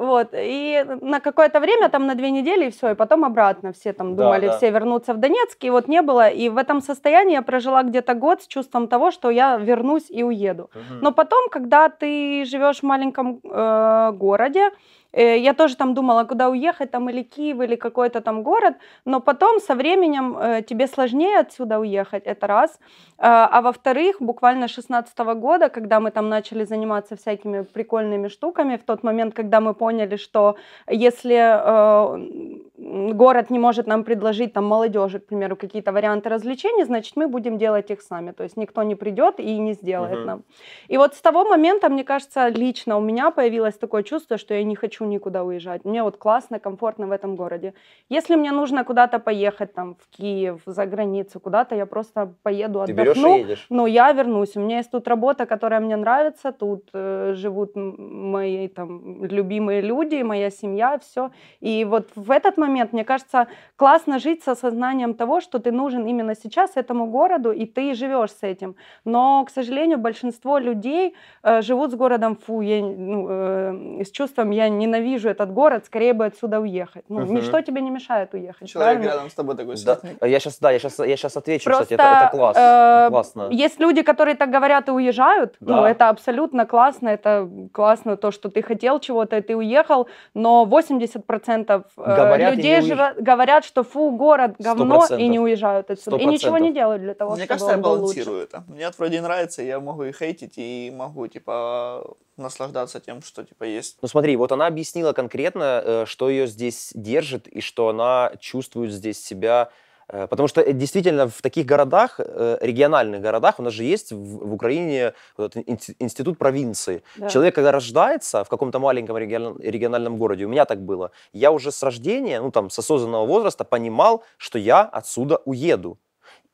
Вот. 0.00 0.28
И 0.32 0.84
на 1.00 1.20
какое-то 1.20 1.60
время, 1.60 1.88
там 1.88 2.06
на 2.06 2.14
две 2.14 2.30
недели, 2.30 2.66
и 2.66 2.70
все, 2.70 2.90
и 2.90 2.94
потом 2.94 3.24
обратно 3.24 3.72
все 3.72 3.92
там 3.92 4.16
думали, 4.16 4.48
все 4.56 4.70
вернуться 4.70 5.14
в 5.14 5.18
Донецк, 5.18 5.64
и 5.64 5.70
вот 5.70 5.88
не 5.88 6.02
было. 6.02 6.28
И 6.28 6.48
в 6.48 6.56
этом 6.56 6.80
состоянии 6.80 7.34
я 7.34 7.42
прожила 7.42 7.82
где-то 7.82 8.14
год 8.14 8.42
с 8.42 8.46
чувством 8.46 8.88
того, 8.88 9.10
что 9.10 9.30
я 9.30 9.56
вернусь 9.56 10.10
и 10.10 10.24
уеду. 10.24 10.70
Но 11.00 11.12
потом, 11.12 11.48
когда 11.50 11.88
ты 11.88 12.44
живешь 12.44 12.80
в 12.80 12.82
маленьком 12.82 13.40
э, 13.44 14.12
городе, 14.12 14.60
э, 14.60 15.07
я 15.12 15.54
тоже 15.54 15.76
там 15.76 15.94
думала, 15.94 16.24
куда 16.24 16.48
уехать, 16.48 16.90
там 16.90 17.08
или 17.08 17.22
Киев, 17.22 17.60
или 17.60 17.76
какой-то 17.76 18.20
там 18.20 18.42
город, 18.42 18.74
но 19.04 19.20
потом 19.20 19.60
со 19.60 19.74
временем 19.74 20.36
э, 20.38 20.62
тебе 20.62 20.86
сложнее 20.86 21.38
отсюда 21.38 21.78
уехать, 21.78 22.24
это 22.26 22.46
раз. 22.46 22.78
А, 23.18 23.48
а 23.50 23.60
во-вторых, 23.62 24.16
буквально 24.20 24.68
16 24.68 25.18
года, 25.18 25.68
когда 25.68 25.98
мы 25.98 26.10
там 26.10 26.28
начали 26.28 26.64
заниматься 26.64 27.16
всякими 27.16 27.62
прикольными 27.62 28.28
штуками, 28.28 28.76
в 28.76 28.82
тот 28.84 29.02
момент, 29.02 29.34
когда 29.34 29.60
мы 29.60 29.74
поняли, 29.74 30.16
что 30.16 30.56
если 30.88 31.36
э, 31.36 33.14
город 33.14 33.50
не 33.50 33.58
может 33.58 33.86
нам 33.86 34.04
предложить 34.04 34.52
там 34.52 34.66
молодежи, 34.66 35.18
к 35.18 35.26
примеру, 35.26 35.56
какие-то 35.56 35.92
варианты 35.92 36.28
развлечений, 36.28 36.84
значит, 36.84 37.16
мы 37.16 37.28
будем 37.28 37.58
делать 37.58 37.90
их 37.90 38.02
сами. 38.02 38.32
То 38.32 38.44
есть 38.44 38.56
никто 38.56 38.82
не 38.82 38.94
придет 38.94 39.40
и 39.40 39.58
не 39.58 39.72
сделает 39.72 40.18
Мгм. 40.18 40.26
нам. 40.26 40.42
И 40.88 40.96
вот 40.98 41.14
с 41.14 41.20
того 41.20 41.44
момента, 41.44 41.88
мне 41.88 42.04
кажется, 42.04 42.48
лично 42.48 42.96
у 42.96 43.00
меня 43.00 43.30
появилось 43.30 43.78
такое 43.78 44.02
чувство, 44.02 44.38
что 44.38 44.54
я 44.54 44.64
не 44.64 44.76
хочу 44.76 44.97
никуда 45.04 45.44
уезжать. 45.44 45.84
Мне 45.84 46.02
вот 46.02 46.16
классно, 46.16 46.58
комфортно 46.58 47.06
в 47.06 47.12
этом 47.12 47.36
городе. 47.36 47.74
Если 48.08 48.36
мне 48.36 48.52
нужно 48.52 48.84
куда-то 48.84 49.18
поехать, 49.18 49.74
там, 49.74 49.94
в 49.94 50.16
Киев, 50.16 50.62
за 50.66 50.86
границу, 50.86 51.40
куда-то, 51.40 51.74
я 51.74 51.86
просто 51.86 52.34
поеду, 52.42 52.84
Ты 52.86 52.92
берешь 52.92 53.16
отдохну. 53.16 53.36
и 53.36 53.40
едешь. 53.40 53.66
Но 53.70 53.86
я 53.86 54.12
вернусь. 54.12 54.56
У 54.56 54.60
меня 54.60 54.78
есть 54.78 54.90
тут 54.90 55.08
работа, 55.08 55.46
которая 55.46 55.80
мне 55.80 55.96
нравится. 55.96 56.52
Тут 56.52 56.90
э, 56.94 57.32
живут 57.34 57.72
мои 57.74 58.68
там 58.68 59.24
любимые 59.24 59.80
люди, 59.80 60.22
моя 60.22 60.50
семья, 60.50 60.98
все. 60.98 61.30
И 61.60 61.84
вот 61.84 62.08
в 62.14 62.30
этот 62.30 62.56
момент, 62.58 62.92
мне 62.92 63.04
кажется, 63.04 63.46
классно 63.76 64.18
жить 64.18 64.42
с 64.42 64.48
осознанием 64.48 65.14
того, 65.14 65.40
что 65.40 65.58
ты 65.58 65.72
нужен 65.72 66.06
именно 66.06 66.34
сейчас 66.34 66.76
этому 66.76 67.06
городу, 67.06 67.52
и 67.52 67.66
ты 67.66 67.94
живешь 67.94 68.30
с 68.30 68.42
этим. 68.42 68.74
Но, 69.04 69.44
к 69.44 69.50
сожалению, 69.50 69.98
большинство 69.98 70.58
людей 70.58 71.14
э, 71.42 71.62
живут 71.62 71.90
с 71.90 71.94
городом 71.94 72.36
фу, 72.36 72.60
я, 72.60 72.82
ну, 72.82 73.26
э, 73.30 74.04
с 74.04 74.10
чувством 74.10 74.50
я 74.50 74.68
ненавижу 74.88 75.28
этот 75.28 75.52
город, 75.52 75.84
скорее 75.86 76.12
бы 76.12 76.24
отсюда 76.26 76.60
уехать. 76.60 77.04
Ну, 77.08 77.20
Мгм. 77.20 77.34
ничто 77.34 77.60
тебе 77.60 77.80
не 77.80 77.90
мешает 77.90 78.34
уехать. 78.34 78.68
Человек 78.68 78.94
правильно? 78.94 79.12
рядом 79.14 79.30
с 79.30 79.34
тобой 79.34 79.56
такой 79.56 79.74
Да, 79.84 79.98
а 80.20 80.26
я 80.26 80.40
сейчас, 80.40 80.58
да, 80.58 80.70
я 80.70 80.78
сейчас, 80.78 80.98
я 80.98 81.16
сейчас 81.16 81.36
отвечу, 81.36 81.64
Просто 81.64 81.84
кстати, 81.84 82.00
это, 82.00 82.24
это 82.26 82.36
класс. 82.36 82.56
э, 82.58 83.08
классно. 83.10 83.48
Есть 83.50 83.80
люди, 83.80 84.02
которые 84.02 84.34
так 84.36 84.50
говорят 84.50 84.88
и 84.88 84.90
уезжают. 84.92 85.56
Ну, 85.60 85.82
Да. 85.82 85.90
это 85.90 86.08
абсолютно 86.08 86.66
классно. 86.66 87.08
Это 87.08 87.48
классно 87.72 88.16
то, 88.16 88.30
что 88.30 88.48
ты 88.50 88.62
хотел 88.62 88.98
чего-то, 89.00 89.36
и 89.36 89.40
ты 89.42 89.54
уехал. 89.56 90.08
Но 90.34 90.64
80% 90.64 91.84
э, 91.96 92.16
Говорят 92.16 92.54
людей 92.56 92.80
не 92.80 92.90
уезж- 92.92 93.20
говорят, 93.20 93.64
что 93.64 93.82
фу, 93.82 94.10
город 94.10 94.56
говно, 94.58 95.00
100%. 95.06 95.18
и 95.20 95.28
не 95.28 95.38
уезжают 95.40 95.90
отсюда. 95.90 96.16
И 96.16 96.24
ничего 96.26 96.56
100%. 96.56 96.60
не 96.62 96.72
делают 96.72 97.02
для 97.02 97.14
того, 97.14 97.32
Мне 97.32 97.44
чтобы 97.44 97.48
кажется, 97.48 97.70
я 97.70 97.76
он 97.76 97.82
был 97.82 97.90
лучше. 97.90 98.02
балансирую 98.24 98.42
это. 98.42 98.64
Мне 98.68 98.88
вроде 98.98 99.20
нравится, 99.20 99.62
я 99.62 99.80
могу 99.80 100.04
и 100.04 100.12
хейтить, 100.12 100.54
и 100.56 100.92
могу, 100.94 101.26
типа, 101.26 102.04
наслаждаться 102.38 103.00
тем, 103.00 103.22
что, 103.22 103.44
типа, 103.44 103.64
есть. 103.64 103.98
Ну 104.00 104.08
смотри, 104.08 104.36
вот 104.36 104.52
она 104.52 104.66
объяснила 104.66 105.12
конкретно, 105.12 105.82
э, 105.84 106.04
что 106.06 106.30
ее 106.30 106.46
здесь 106.46 106.92
держит 106.94 107.48
и 107.48 107.60
что 107.60 107.88
она 107.88 108.32
чувствует 108.40 108.92
здесь 108.92 109.22
себя 109.22 109.70
Э, 110.08 110.26
потому 110.26 110.48
что 110.48 110.60
э, 110.60 110.72
действительно 110.72 111.28
в 111.28 111.42
таких 111.42 111.66
городах, 111.66 112.18
региональных 112.18 113.20
городах, 113.20 113.58
у 113.58 113.62
нас 113.62 113.72
же 113.72 113.84
есть 113.84 114.12
в, 114.12 114.48
в 114.48 114.54
Украине 114.54 115.12
вот 115.36 115.56
институт 115.98 116.38
провинции. 116.38 117.02
Да. 117.16 117.28
Человек, 117.28 117.54
когда 117.54 117.72
рождается 117.72 118.44
в 118.44 118.48
каком-то 118.48 118.78
маленьком 118.78 119.16
региональном 119.16 120.16
городе, 120.16 120.46
у 120.46 120.48
меня 120.48 120.64
так 120.64 120.80
было, 120.80 121.10
я 121.32 121.52
уже 121.52 121.70
с 121.70 121.82
рождения, 121.82 122.40
ну 122.40 122.50
там 122.50 122.70
с 122.70 122.78
осознанного 122.78 123.26
возраста 123.26 123.64
понимал, 123.64 124.24
что 124.38 124.58
я 124.58 124.82
отсюда 124.82 125.40
уеду. 125.44 125.98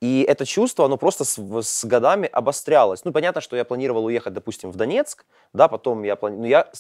И 0.04 0.22
это 0.28 0.44
чувство, 0.44 0.84
оно 0.84 0.98
просто 0.98 1.24
с, 1.24 1.38
с 1.62 1.84
годами 1.86 2.28
обострялось. 2.30 3.06
Ну, 3.06 3.12
понятно, 3.12 3.40
что 3.40 3.56
я 3.56 3.64
планировал 3.64 4.04
уехать, 4.04 4.34
допустим, 4.34 4.70
в 4.70 4.76
Донецк, 4.76 5.24
да, 5.54 5.66
потом 5.66 6.02
я 6.02 6.14
планировал... 6.14 6.42
Ну, 6.42 6.48
я... 6.50 6.70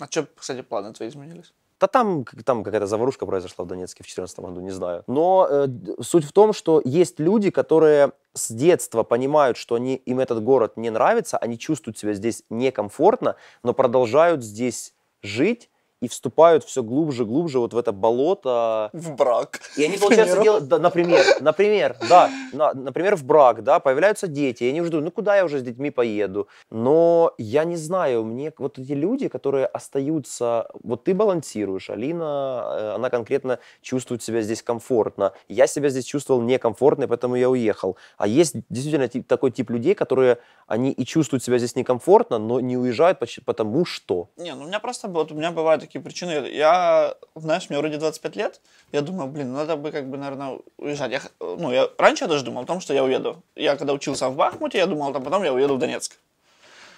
А 0.00 0.06
что, 0.10 0.26
кстати, 0.34 0.62
планы 0.62 0.92
твои 0.92 1.08
изменились? 1.08 1.52
Да 1.78 1.86
там, 1.86 2.24
там 2.44 2.64
какая-то 2.64 2.88
заварушка 2.88 3.24
произошла 3.24 3.64
в 3.64 3.68
Донецке 3.68 4.02
в 4.02 4.06
2014 4.06 4.40
году, 4.40 4.60
не 4.60 4.72
знаю. 4.72 5.04
Но 5.06 5.46
э, 5.48 5.68
суть 6.00 6.24
в 6.24 6.32
том, 6.32 6.52
что 6.52 6.82
есть 6.84 7.20
люди, 7.20 7.50
которые 7.50 8.14
с 8.32 8.50
детства 8.50 9.04
понимают, 9.04 9.56
что 9.56 9.76
они, 9.76 9.94
им 9.94 10.18
этот 10.18 10.42
город 10.42 10.76
не 10.76 10.90
нравится, 10.90 11.38
они 11.38 11.60
чувствуют 11.60 11.98
себя 11.98 12.14
здесь 12.14 12.42
некомфортно, 12.50 13.36
но 13.62 13.74
продолжают 13.74 14.42
здесь 14.42 14.92
жить, 15.22 15.70
и 16.02 16.08
вступают 16.08 16.64
все 16.64 16.82
глубже, 16.82 17.24
глубже 17.24 17.60
вот 17.60 17.72
в 17.72 17.78
это 17.78 17.92
болото. 17.92 18.90
В 18.92 19.14
брак. 19.14 19.60
И 19.76 19.84
они, 19.84 19.96
получается, 19.96 20.42
делают, 20.42 20.66
да, 20.66 20.80
например, 20.80 21.24
например, 21.40 21.96
да, 22.08 22.28
на, 22.52 22.74
например, 22.74 23.14
в 23.14 23.24
брак, 23.24 23.62
да, 23.62 23.78
появляются 23.78 24.26
дети, 24.26 24.64
и 24.64 24.68
они 24.68 24.80
уже 24.80 24.90
думают, 24.90 25.04
ну 25.04 25.10
куда 25.12 25.36
я 25.36 25.44
уже 25.44 25.60
с 25.60 25.62
детьми 25.62 25.90
поеду? 25.90 26.48
Но 26.70 27.34
я 27.38 27.62
не 27.62 27.76
знаю, 27.76 28.24
мне 28.24 28.52
вот 28.58 28.80
эти 28.80 28.92
люди, 28.92 29.28
которые 29.28 29.66
остаются, 29.66 30.66
вот 30.82 31.04
ты 31.04 31.14
балансируешь, 31.14 31.88
Алина, 31.88 32.64
э, 32.64 32.94
она 32.96 33.08
конкретно 33.08 33.60
чувствует 33.80 34.24
себя 34.24 34.42
здесь 34.42 34.62
комфортно, 34.62 35.34
я 35.48 35.68
себя 35.68 35.88
здесь 35.88 36.04
чувствовал 36.04 36.42
некомфортно, 36.42 37.04
и 37.04 37.06
поэтому 37.06 37.36
я 37.36 37.48
уехал. 37.48 37.96
А 38.18 38.26
есть 38.26 38.56
действительно 38.68 39.06
тип, 39.06 39.28
такой 39.28 39.52
тип 39.52 39.70
людей, 39.70 39.94
которые, 39.94 40.38
они 40.66 40.90
и 40.90 41.04
чувствуют 41.04 41.44
себя 41.44 41.58
здесь 41.58 41.76
некомфортно, 41.76 42.38
но 42.38 42.58
не 42.58 42.76
уезжают 42.76 43.20
потому 43.46 43.84
что. 43.84 44.30
Не, 44.36 44.52
ну 44.54 44.64
у 44.64 44.66
меня 44.66 44.80
просто, 44.80 45.06
вот 45.06 45.30
у 45.30 45.36
меня 45.36 45.52
бывают 45.52 45.91
такие 45.92 46.02
причины. 46.02 46.48
Я, 46.48 47.14
знаешь, 47.34 47.68
мне 47.68 47.78
вроде 47.78 47.98
25 47.98 48.36
лет, 48.36 48.60
я 48.92 49.02
думаю, 49.02 49.28
блин, 49.28 49.52
надо 49.52 49.76
бы 49.76 49.92
как 49.92 50.08
бы, 50.08 50.16
наверное, 50.16 50.58
уезжать. 50.78 51.12
Я, 51.12 51.20
ну, 51.40 51.70
я 51.70 51.88
раньше 51.98 52.24
я 52.24 52.28
даже 52.28 52.44
думал 52.44 52.62
о 52.62 52.66
том, 52.66 52.80
что 52.80 52.94
я 52.94 53.04
уеду. 53.04 53.42
Я 53.56 53.76
когда 53.76 53.92
учился 53.92 54.28
в 54.28 54.36
Бахмуте, 54.36 54.78
я 54.78 54.86
думал, 54.86 55.12
там 55.12 55.22
потом 55.22 55.44
я 55.44 55.52
уеду 55.52 55.74
в 55.74 55.78
Донецк. 55.78 56.18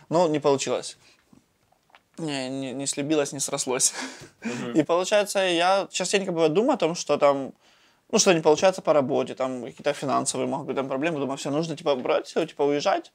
Но 0.09 0.29
не 0.29 0.39
получилось. 0.39 0.97
Не, 2.19 2.49
не, 2.49 2.73
не 2.73 2.87
слебилось, 2.87 3.33
не 3.33 3.41
срослось. 3.41 3.93
Uh-huh. 4.43 4.79
И 4.79 4.85
получается, 4.85 5.41
я 5.41 5.89
частенько 5.91 6.31
бывает 6.31 6.53
думаю 6.53 6.75
о 6.75 6.77
том, 6.77 6.95
что 6.95 7.17
там, 7.17 7.53
ну, 8.13 8.19
что 8.21 8.33
не 8.33 8.41
получается 8.41 8.83
по 8.83 8.93
работе, 8.93 9.35
там 9.35 9.65
какие-то 9.65 9.93
финансовые, 9.93 10.47
могут 10.47 10.67
быть, 10.67 10.77
там 10.77 10.87
проблемы. 10.87 11.19
Думаю, 11.19 11.37
все, 11.37 11.51
нужно, 11.51 11.77
типа, 11.77 11.97
брать 11.97 12.27
все, 12.27 12.47
типа, 12.47 12.63
уезжать. 12.63 13.11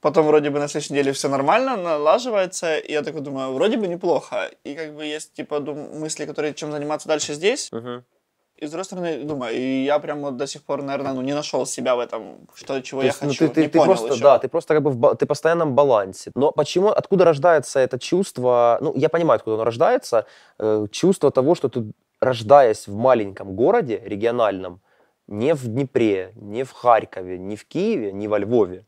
Потом 0.00 0.26
вроде 0.26 0.50
бы 0.50 0.58
на 0.58 0.68
следующей 0.68 0.92
неделе 0.92 1.12
все 1.12 1.28
нормально, 1.28 1.76
налаживается, 1.76 2.78
и 2.78 2.92
я 2.92 3.02
такой 3.02 3.20
думаю, 3.20 3.52
вроде 3.52 3.76
бы 3.76 3.88
неплохо. 3.88 4.50
И 4.64 4.74
как 4.74 4.94
бы 4.94 5.04
есть 5.04 5.32
типа 5.32 5.60
дум- 5.60 5.98
мысли, 5.98 6.24
которые 6.24 6.54
чем 6.54 6.70
заниматься 6.70 7.08
дальше 7.08 7.34
здесь. 7.34 7.70
Uh-huh. 7.72 8.02
И 8.56 8.66
с 8.66 8.70
другой 8.70 8.84
стороны, 8.84 9.24
думаю, 9.24 9.54
и 9.54 9.84
я 9.84 10.00
прям 10.00 10.20
вот 10.20 10.36
до 10.36 10.46
сих 10.46 10.64
пор, 10.64 10.82
наверное, 10.82 11.12
ну, 11.12 11.22
не 11.22 11.32
нашел 11.32 11.64
себя 11.64 11.94
в 11.94 12.00
этом, 12.00 12.48
что, 12.54 12.80
чего 12.82 13.00
То 13.00 13.06
я 13.06 13.10
есть, 13.10 13.22
ну, 13.22 13.28
хочу, 13.28 13.44
ну, 13.46 13.52
ты, 13.52 13.60
не 13.60 13.68
ты, 13.68 13.78
понял 13.78 13.92
просто, 13.92 14.14
еще. 14.14 14.22
Да, 14.22 14.38
ты 14.40 14.48
просто 14.48 14.74
как 14.74 14.82
бы 14.82 14.90
в, 14.90 15.14
ты 15.14 15.26
в 15.26 15.28
постоянном 15.28 15.74
балансе. 15.76 16.32
Но 16.34 16.50
почему, 16.50 16.88
откуда 16.88 17.24
рождается 17.24 17.78
это 17.78 18.00
чувство, 18.00 18.78
ну, 18.80 18.92
я 18.96 19.08
понимаю, 19.08 19.36
откуда 19.36 19.54
оно 19.54 19.64
рождается, 19.64 20.26
э, 20.58 20.86
чувство 20.90 21.30
того, 21.30 21.54
что 21.54 21.68
ты, 21.68 21.84
рождаясь 22.20 22.88
в 22.88 22.96
маленьком 22.96 23.54
городе 23.54 24.02
региональном, 24.04 24.80
не 25.28 25.54
в 25.54 25.68
Днепре, 25.68 26.32
не 26.34 26.64
в 26.64 26.72
Харькове, 26.72 27.38
не 27.38 27.54
в 27.54 27.64
Киеве, 27.64 28.10
не 28.12 28.26
во 28.26 28.40
Львове, 28.40 28.86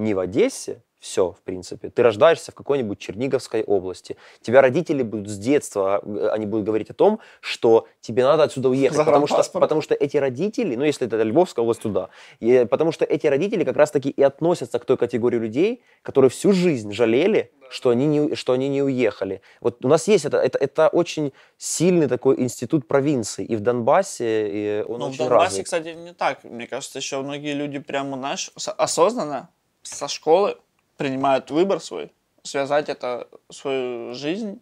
не 0.00 0.14
в 0.14 0.18
Одессе, 0.18 0.82
все, 1.00 1.32
в 1.32 1.40
принципе. 1.40 1.88
Ты 1.88 2.02
рождаешься 2.02 2.52
в 2.52 2.54
какой-нибудь 2.54 2.98
Черниговской 2.98 3.62
области. 3.62 4.18
Тебя 4.42 4.60
родители 4.60 5.02
будут 5.02 5.28
с 5.28 5.38
детства, 5.38 6.02
э, 6.04 6.28
они 6.30 6.44
будут 6.44 6.66
говорить 6.66 6.90
о 6.90 6.94
том, 6.94 7.20
что 7.40 7.88
тебе 8.02 8.22
надо 8.22 8.42
отсюда 8.42 8.68
уехать. 8.68 8.98
потому 8.98 9.26
что, 9.26 9.42
потому 9.58 9.80
что 9.80 9.94
эти 9.94 10.18
родители, 10.18 10.76
ну 10.76 10.84
если 10.84 11.06
это 11.06 11.22
Львовская 11.22 11.62
область, 11.62 11.80
туда, 11.80 12.10
и, 12.38 12.66
потому 12.70 12.92
что 12.92 13.06
эти 13.06 13.26
родители 13.26 13.64
как 13.64 13.76
раз-таки 13.76 14.10
и 14.10 14.22
относятся 14.22 14.78
к 14.78 14.84
той 14.84 14.98
категории 14.98 15.38
людей, 15.38 15.82
которые 16.02 16.30
всю 16.30 16.52
жизнь 16.52 16.92
жалели, 16.92 17.50
что 17.70 17.88
они 17.88 18.06
не, 18.06 18.34
что 18.34 18.52
они 18.52 18.68
не 18.68 18.82
уехали. 18.82 19.40
Вот 19.62 19.82
у 19.82 19.88
нас 19.88 20.06
есть 20.06 20.26
это, 20.26 20.36
это, 20.36 20.58
это 20.58 20.88
очень 20.88 21.32
сильный 21.56 22.08
такой 22.08 22.38
институт 22.38 22.86
провинции, 22.86 23.46
и 23.46 23.56
в 23.56 23.60
Донбассе 23.60 24.50
и 24.50 24.84
он 24.86 24.98
ну, 24.98 25.06
очень 25.06 25.14
в 25.14 25.18
Донбассе, 25.18 25.44
разный. 25.44 25.64
кстати, 25.64 25.88
не 25.94 26.12
так. 26.12 26.44
Мне 26.44 26.66
кажется, 26.66 26.98
еще 26.98 27.22
многие 27.22 27.54
люди 27.54 27.78
прямо, 27.78 28.18
знаешь, 28.18 28.50
осознанно 28.54 29.48
со 29.90 30.08
школы 30.08 30.58
принимают 30.96 31.50
выбор 31.50 31.80
свой, 31.80 32.12
связать 32.42 32.88
это 32.88 33.28
свою 33.50 34.14
жизнь 34.14 34.60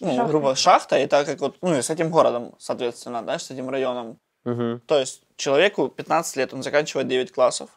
ну, 0.00 0.14
Шахты. 0.14 0.30
грубо 0.30 0.54
шахта, 0.54 0.96
это 0.96 1.24
как 1.24 1.40
вот, 1.40 1.56
ну, 1.60 1.76
и 1.76 1.82
с 1.82 1.90
этим 1.90 2.10
городом, 2.10 2.54
соответственно, 2.58 3.22
да, 3.22 3.38
с 3.38 3.50
этим 3.50 3.68
районом. 3.68 4.18
Угу. 4.44 4.80
То 4.86 4.98
есть 4.98 5.22
человеку 5.36 5.88
15 5.88 6.36
лет, 6.36 6.54
он 6.54 6.62
заканчивает 6.62 7.06
9 7.06 7.32
классов, 7.32 7.68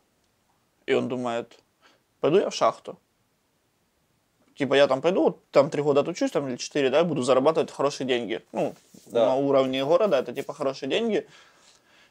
и 0.86 0.94
он 0.94 1.10
думает, 1.10 1.60
пойду 2.22 2.40
я 2.40 2.50
в 2.50 2.56
шахту. 2.56 2.98
Типа 4.56 4.76
я 4.76 4.88
там 4.88 5.02
пойду, 5.02 5.40
там 5.52 5.70
3 5.70 5.82
года 5.82 6.02
отучусь, 6.02 6.32
там 6.32 6.48
или 6.48 6.56
4, 6.56 6.90
да, 6.90 7.04
буду 7.04 7.24
зарабатывать 7.24 7.72
хорошие 7.72 8.08
деньги. 8.08 8.42
Ну, 8.54 8.74
да. 9.08 9.26
на 9.26 9.36
уровне 9.36 9.84
города 9.84 10.18
это 10.18 10.34
типа 10.34 10.54
хорошие 10.54 10.88
деньги. 10.88 11.28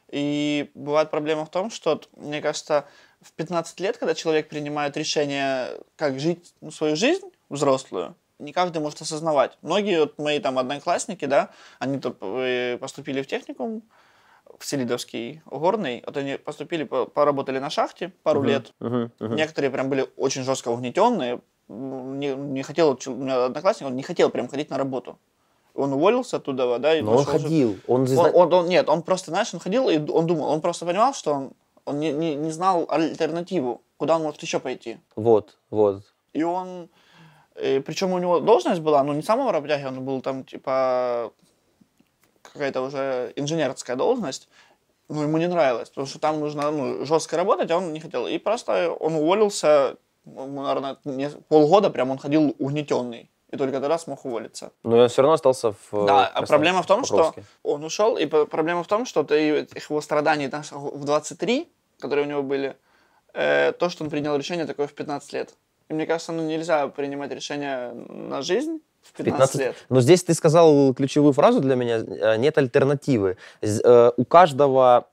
И 0.09 0.69
бывает 0.75 1.09
проблема 1.09 1.45
в 1.45 1.49
том, 1.49 1.71
что, 1.71 2.01
мне 2.17 2.41
кажется, 2.41 2.85
в 3.21 3.31
15 3.33 3.79
лет, 3.79 3.97
когда 3.97 4.15
человек 4.15 4.49
принимает 4.49 4.97
решение, 4.97 5.79
как 5.95 6.19
жить 6.19 6.53
ну, 6.61 6.71
свою 6.71 6.95
жизнь 6.95 7.25
взрослую, 7.49 8.15
не 8.39 8.51
каждый 8.51 8.81
может 8.81 9.01
осознавать. 9.01 9.57
Многие 9.61 9.99
вот 9.99 10.17
мои 10.17 10.39
там 10.39 10.57
одноклассники, 10.57 11.25
да, 11.25 11.49
они 11.79 12.01
э, 12.03 12.77
поступили 12.79 13.21
в 13.21 13.27
техникум, 13.27 13.83
в 14.57 14.65
Селидовский 14.65 15.41
горный, 15.45 16.03
вот 16.05 16.17
они 16.17 16.37
поступили, 16.37 16.83
поработали 16.83 17.59
на 17.59 17.69
шахте 17.69 18.11
пару 18.23 18.43
uh-huh, 18.43 18.47
лет. 18.47 18.73
Uh-huh, 18.79 19.09
uh-huh. 19.19 19.35
Некоторые 19.35 19.71
прям 19.71 19.89
были 19.89 20.07
очень 20.17 20.43
жестко 20.43 20.69
угнетенные. 20.69 21.41
Не, 21.67 22.35
не 22.35 22.63
хотел, 22.63 22.99
у 23.05 23.11
меня 23.11 23.45
одноклассник, 23.45 23.87
он 23.87 23.95
не 23.95 24.03
хотел 24.03 24.29
прям 24.29 24.47
ходить 24.47 24.69
на 24.69 24.77
работу. 24.77 25.17
Он 25.73 25.93
уволился 25.93 26.37
оттуда, 26.37 26.79
да, 26.79 26.97
и 26.97 27.01
Но 27.01 27.15
он 27.15 27.23
ходил. 27.23 27.79
Он, 27.87 28.01
он, 28.01 28.35
он, 28.35 28.53
он, 28.53 28.67
нет, 28.67 28.89
он 28.89 29.03
просто, 29.03 29.31
знаешь, 29.31 29.53
он 29.53 29.61
ходил, 29.61 29.89
и 29.89 29.97
он 29.97 30.27
думал, 30.27 30.49
он 30.49 30.59
просто 30.59 30.85
понимал, 30.85 31.13
что 31.13 31.33
он 31.33 31.53
он 31.85 31.99
не, 31.99 32.11
не, 32.11 32.35
не 32.35 32.51
знал 32.51 32.85
альтернативу, 32.89 33.81
куда 33.97 34.15
он 34.15 34.23
может 34.23 34.41
еще 34.41 34.59
пойти. 34.59 34.97
Вот, 35.15 35.57
вот. 35.69 36.03
И 36.33 36.43
он, 36.43 36.89
и, 37.55 37.77
э, 37.77 37.81
причем 37.81 38.11
у 38.13 38.19
него 38.19 38.39
должность 38.39 38.81
была, 38.81 39.03
ну 39.03 39.13
не 39.13 39.21
самого 39.21 39.51
работяги, 39.51 39.85
он 39.85 40.05
был 40.05 40.21
там 40.21 40.43
типа 40.43 41.31
какая-то 42.41 42.81
уже 42.81 43.33
инженерская 43.35 43.95
должность, 43.95 44.49
но 45.09 45.23
ему 45.23 45.37
не 45.37 45.47
нравилось, 45.47 45.89
потому 45.89 46.07
что 46.07 46.19
там 46.19 46.39
нужно 46.39 46.71
ну, 46.71 47.05
жестко 47.05 47.37
работать, 47.37 47.71
а 47.71 47.77
он 47.77 47.93
не 47.93 47.99
хотел. 47.99 48.27
И 48.27 48.37
просто 48.37 48.91
он 48.91 49.15
уволился, 49.15 49.97
ну, 50.25 50.47
наверное, 50.47 50.97
не, 51.05 51.29
полгода 51.29 51.89
прям 51.89 52.11
он 52.11 52.17
ходил 52.17 52.55
угнетенный. 52.59 53.30
И 53.51 53.57
только 53.57 53.79
тогда 53.79 53.97
смог 53.97 54.25
уволиться. 54.25 54.71
Но 54.83 54.97
он 54.97 55.09
все 55.09 55.21
равно 55.21 55.33
остался 55.33 55.73
в 55.91 56.05
Да, 56.05 56.25
а 56.27 56.45
проблема 56.45 56.81
в 56.81 56.85
том, 56.85 57.01
Покровске. 57.01 57.41
что 57.41 57.69
он 57.69 57.83
ушел, 57.83 58.17
и 58.17 58.25
проблема 58.25 58.83
в 58.83 58.87
том, 58.87 59.05
что 59.05 59.23
ты, 59.23 59.67
его 59.75 60.01
страданий 60.01 60.49
в 60.71 61.05
23 61.05 61.67
которые 62.01 62.25
у 62.25 62.29
него 62.29 62.43
были, 62.43 62.75
э, 63.33 63.71
то, 63.71 63.89
что 63.89 64.03
он 64.03 64.09
принял 64.09 64.35
решение 64.35 64.65
такое 64.65 64.87
в 64.87 64.93
15 64.93 65.33
лет. 65.33 65.53
И 65.87 65.93
мне 65.93 66.05
кажется, 66.05 66.31
ну 66.31 66.43
нельзя 66.43 66.87
принимать 66.87 67.31
решение 67.31 67.93
на 67.93 68.41
жизнь 68.41 68.81
в 69.01 69.13
15, 69.13 69.23
15 69.23 69.55
лет. 69.55 69.75
Но 69.89 70.01
здесь 70.01 70.23
ты 70.23 70.33
сказал 70.33 70.93
ключевую 70.93 71.33
фразу 71.33 71.59
для 71.59 71.75
меня, 71.75 71.97
э, 71.97 72.37
нет 72.37 72.57
альтернативы. 72.57 73.37
Э, 73.61 74.11
у 74.17 74.25
каждого 74.25 75.07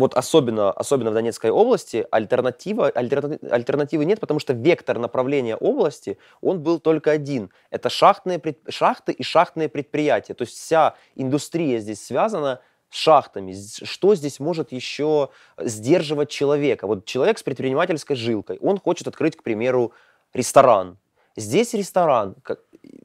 вот 0.00 0.14
особенно, 0.14 0.70
особенно 0.72 1.10
в 1.10 1.14
Донецкой 1.14 1.50
области 1.50 2.06
альтернатива, 2.10 2.88
альтернативы, 2.88 3.48
альтернативы 3.50 4.04
нет, 4.04 4.20
потому 4.20 4.40
что 4.40 4.52
вектор 4.52 4.98
направления 4.98 5.56
области, 5.56 6.18
он 6.40 6.60
был 6.60 6.80
только 6.80 7.10
один. 7.10 7.50
Это 7.70 7.88
шахтные, 7.88 8.40
шахты 8.68 9.12
и 9.12 9.22
шахтные 9.22 9.68
предприятия. 9.68 10.34
То 10.34 10.42
есть 10.42 10.56
вся 10.56 10.94
индустрия 11.14 11.78
здесь 11.78 12.04
связана 12.04 12.60
шахтами. 12.90 13.54
Что 13.84 14.14
здесь 14.14 14.40
может 14.40 14.72
еще 14.72 15.30
сдерживать 15.58 16.30
человека? 16.30 16.86
Вот 16.86 17.04
человек 17.04 17.38
с 17.38 17.42
предпринимательской 17.42 18.16
жилкой, 18.16 18.58
он 18.60 18.78
хочет 18.78 19.06
открыть, 19.06 19.36
к 19.36 19.42
примеру, 19.42 19.92
ресторан. 20.34 20.98
Здесь 21.36 21.74
ресторан, 21.74 22.34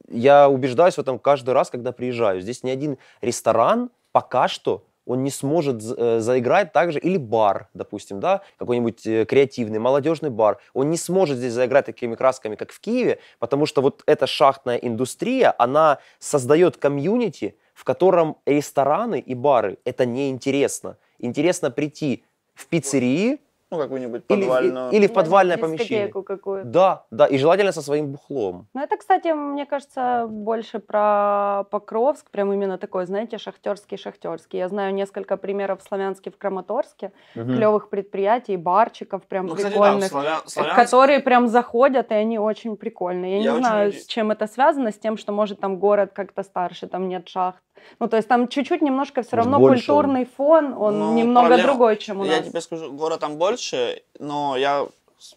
я 0.08 0.48
убеждаюсь 0.48 0.94
в 0.94 1.00
этом 1.00 1.18
каждый 1.18 1.50
раз, 1.54 1.70
когда 1.70 1.92
приезжаю. 1.92 2.40
Здесь 2.40 2.62
ни 2.62 2.70
один 2.70 2.98
ресторан 3.20 3.90
пока 4.12 4.48
что 4.48 4.84
он 5.06 5.22
не 5.22 5.30
сможет 5.30 5.82
э, 5.82 6.20
заиграть 6.20 6.72
так 6.72 6.92
же, 6.92 6.98
или 6.98 7.16
бар, 7.16 7.68
допустим, 7.72 8.20
да, 8.20 8.42
какой-нибудь 8.58 9.06
э, 9.06 9.24
креативный, 9.24 9.78
молодежный 9.78 10.30
бар, 10.30 10.58
он 10.74 10.90
не 10.90 10.96
сможет 10.96 11.38
здесь 11.38 11.52
заиграть 11.52 11.86
такими 11.86 12.16
красками, 12.16 12.56
как 12.56 12.72
в 12.72 12.80
Киеве, 12.80 13.20
потому 13.38 13.66
что 13.66 13.80
вот 13.80 14.02
эта 14.06 14.26
шахтная 14.26 14.76
индустрия, 14.76 15.54
она 15.58 15.98
создает 16.18 16.76
комьюнити, 16.76 17.56
в 17.72 17.84
котором 17.84 18.38
рестораны 18.46 19.20
и 19.20 19.34
бары 19.34 19.78
это 19.84 20.04
неинтересно. 20.04 20.98
Интересно 21.18 21.70
прийти 21.70 22.24
в 22.54 22.66
пиццерии 22.66 23.38
Ну, 23.72 23.78
какую-нибудь 23.78 24.22
или, 24.28 24.40
подвальную. 24.42 24.92
или 24.92 25.06
в 25.08 25.12
подвальное 25.12 25.56
Дискотеку 25.56 25.76
помещение. 25.78 26.22
какую-то. 26.22 26.68
Да, 26.68 27.04
да, 27.10 27.26
и 27.26 27.36
желательно 27.36 27.72
со 27.72 27.82
своим 27.82 28.12
бухлом. 28.12 28.68
Ну, 28.74 28.80
это, 28.80 28.96
кстати, 28.96 29.32
мне 29.34 29.66
кажется, 29.66 30.26
больше 30.28 30.78
про 30.78 31.64
Покровск, 31.72 32.30
прям 32.30 32.52
именно 32.52 32.78
такой, 32.78 33.06
знаете, 33.06 33.38
шахтерский-шахтерский. 33.38 34.58
Я 34.58 34.68
знаю 34.68 34.94
несколько 34.94 35.36
примеров 35.36 35.80
в 35.80 35.82
Славянске, 35.88 36.30
в 36.30 36.38
Краматорске, 36.38 37.10
Мгм. 37.34 37.56
клевых 37.56 37.88
предприятий, 37.90 38.56
барчиков 38.56 39.22
прям 39.26 39.46
Ну, 39.46 39.56
кстати, 39.56 39.74
да, 39.74 39.80
прикольных, 39.80 40.10
Славя- 40.12 40.38
э, 40.44 40.48
Славянск- 40.48 40.74
которые 40.76 41.20
прям 41.20 41.48
заходят, 41.48 42.12
и 42.12 42.14
они 42.14 42.38
очень 42.38 42.76
прикольные. 42.76 43.32
Я, 43.32 43.36
Я 43.38 43.42
не 43.42 43.48
очень 43.50 43.66
знаю, 43.66 43.86
люблю- 43.86 44.00
с 44.00 44.06
чем 44.06 44.30
это 44.30 44.46
связано, 44.46 44.92
с 44.92 44.98
тем, 44.98 45.16
что, 45.16 45.32
может, 45.32 45.58
там 45.58 45.78
город 45.80 46.12
как-то 46.14 46.44
старше, 46.44 46.86
там 46.86 47.08
нет 47.08 47.28
шахт. 47.28 47.58
Ну, 47.98 48.08
то 48.08 48.16
есть 48.16 48.28
там 48.28 48.48
чуть-чуть 48.48 48.82
немножко 48.82 49.22
все 49.22 49.36
равно 49.36 49.58
больше 49.58 49.86
культурный 49.86 50.24
фон, 50.36 50.74
он 50.74 50.98
Ну, 50.98 51.14
немного 51.14 51.48
проблема- 51.48 51.68
другой, 51.68 51.96
чем 51.96 52.20
у 52.20 52.24
Я 52.24 52.38
нас. 52.38 52.48
тебе 52.48 52.60
скажу, 52.60 52.92
город 52.92 53.20
там 53.20 53.36
больше, 53.36 54.02
но 54.18 54.56
я 54.56 54.86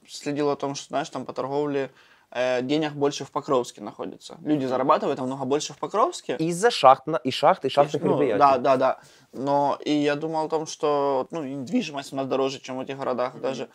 следил 0.08 0.50
о 0.50 0.56
том, 0.56 0.76
что, 0.76 0.88
знаешь, 0.90 1.10
там 1.10 1.26
по 1.26 1.34
торговле 1.34 1.90
э, 2.32 2.62
денег 2.62 2.92
больше 2.94 3.26
в 3.26 3.32
Покровске 3.32 3.82
находится. 3.82 4.38
Люди 4.44 4.64
зарабатывают 4.66 5.20
намного 5.20 5.46
больше 5.46 5.74
в 5.74 5.78
Покровске. 5.80 6.36
Из-за 6.38 6.70
шахт, 6.70 7.08
на- 7.08 7.18
и 7.18 7.32
шахт, 7.32 7.66
и 7.66 7.70
шахтных 7.70 8.04
Ну, 8.04 8.10
мероприятий. 8.10 8.38
Да, 8.40 8.58
да, 8.60 8.78
да. 8.78 9.00
Но 9.34 9.80
и 9.84 9.92
я 9.92 10.16
думал 10.16 10.46
о 10.46 10.50
том, 10.50 10.68
что 10.68 11.28
ну, 11.32 11.44
и 11.44 11.56
недвижимость 11.56 12.14
у 12.14 12.16
нас 12.16 12.28
дороже, 12.28 12.60
чем 12.60 12.78
в 12.78 12.82
этих 12.82 13.00
городах 13.00 13.40
даже. 13.42 13.68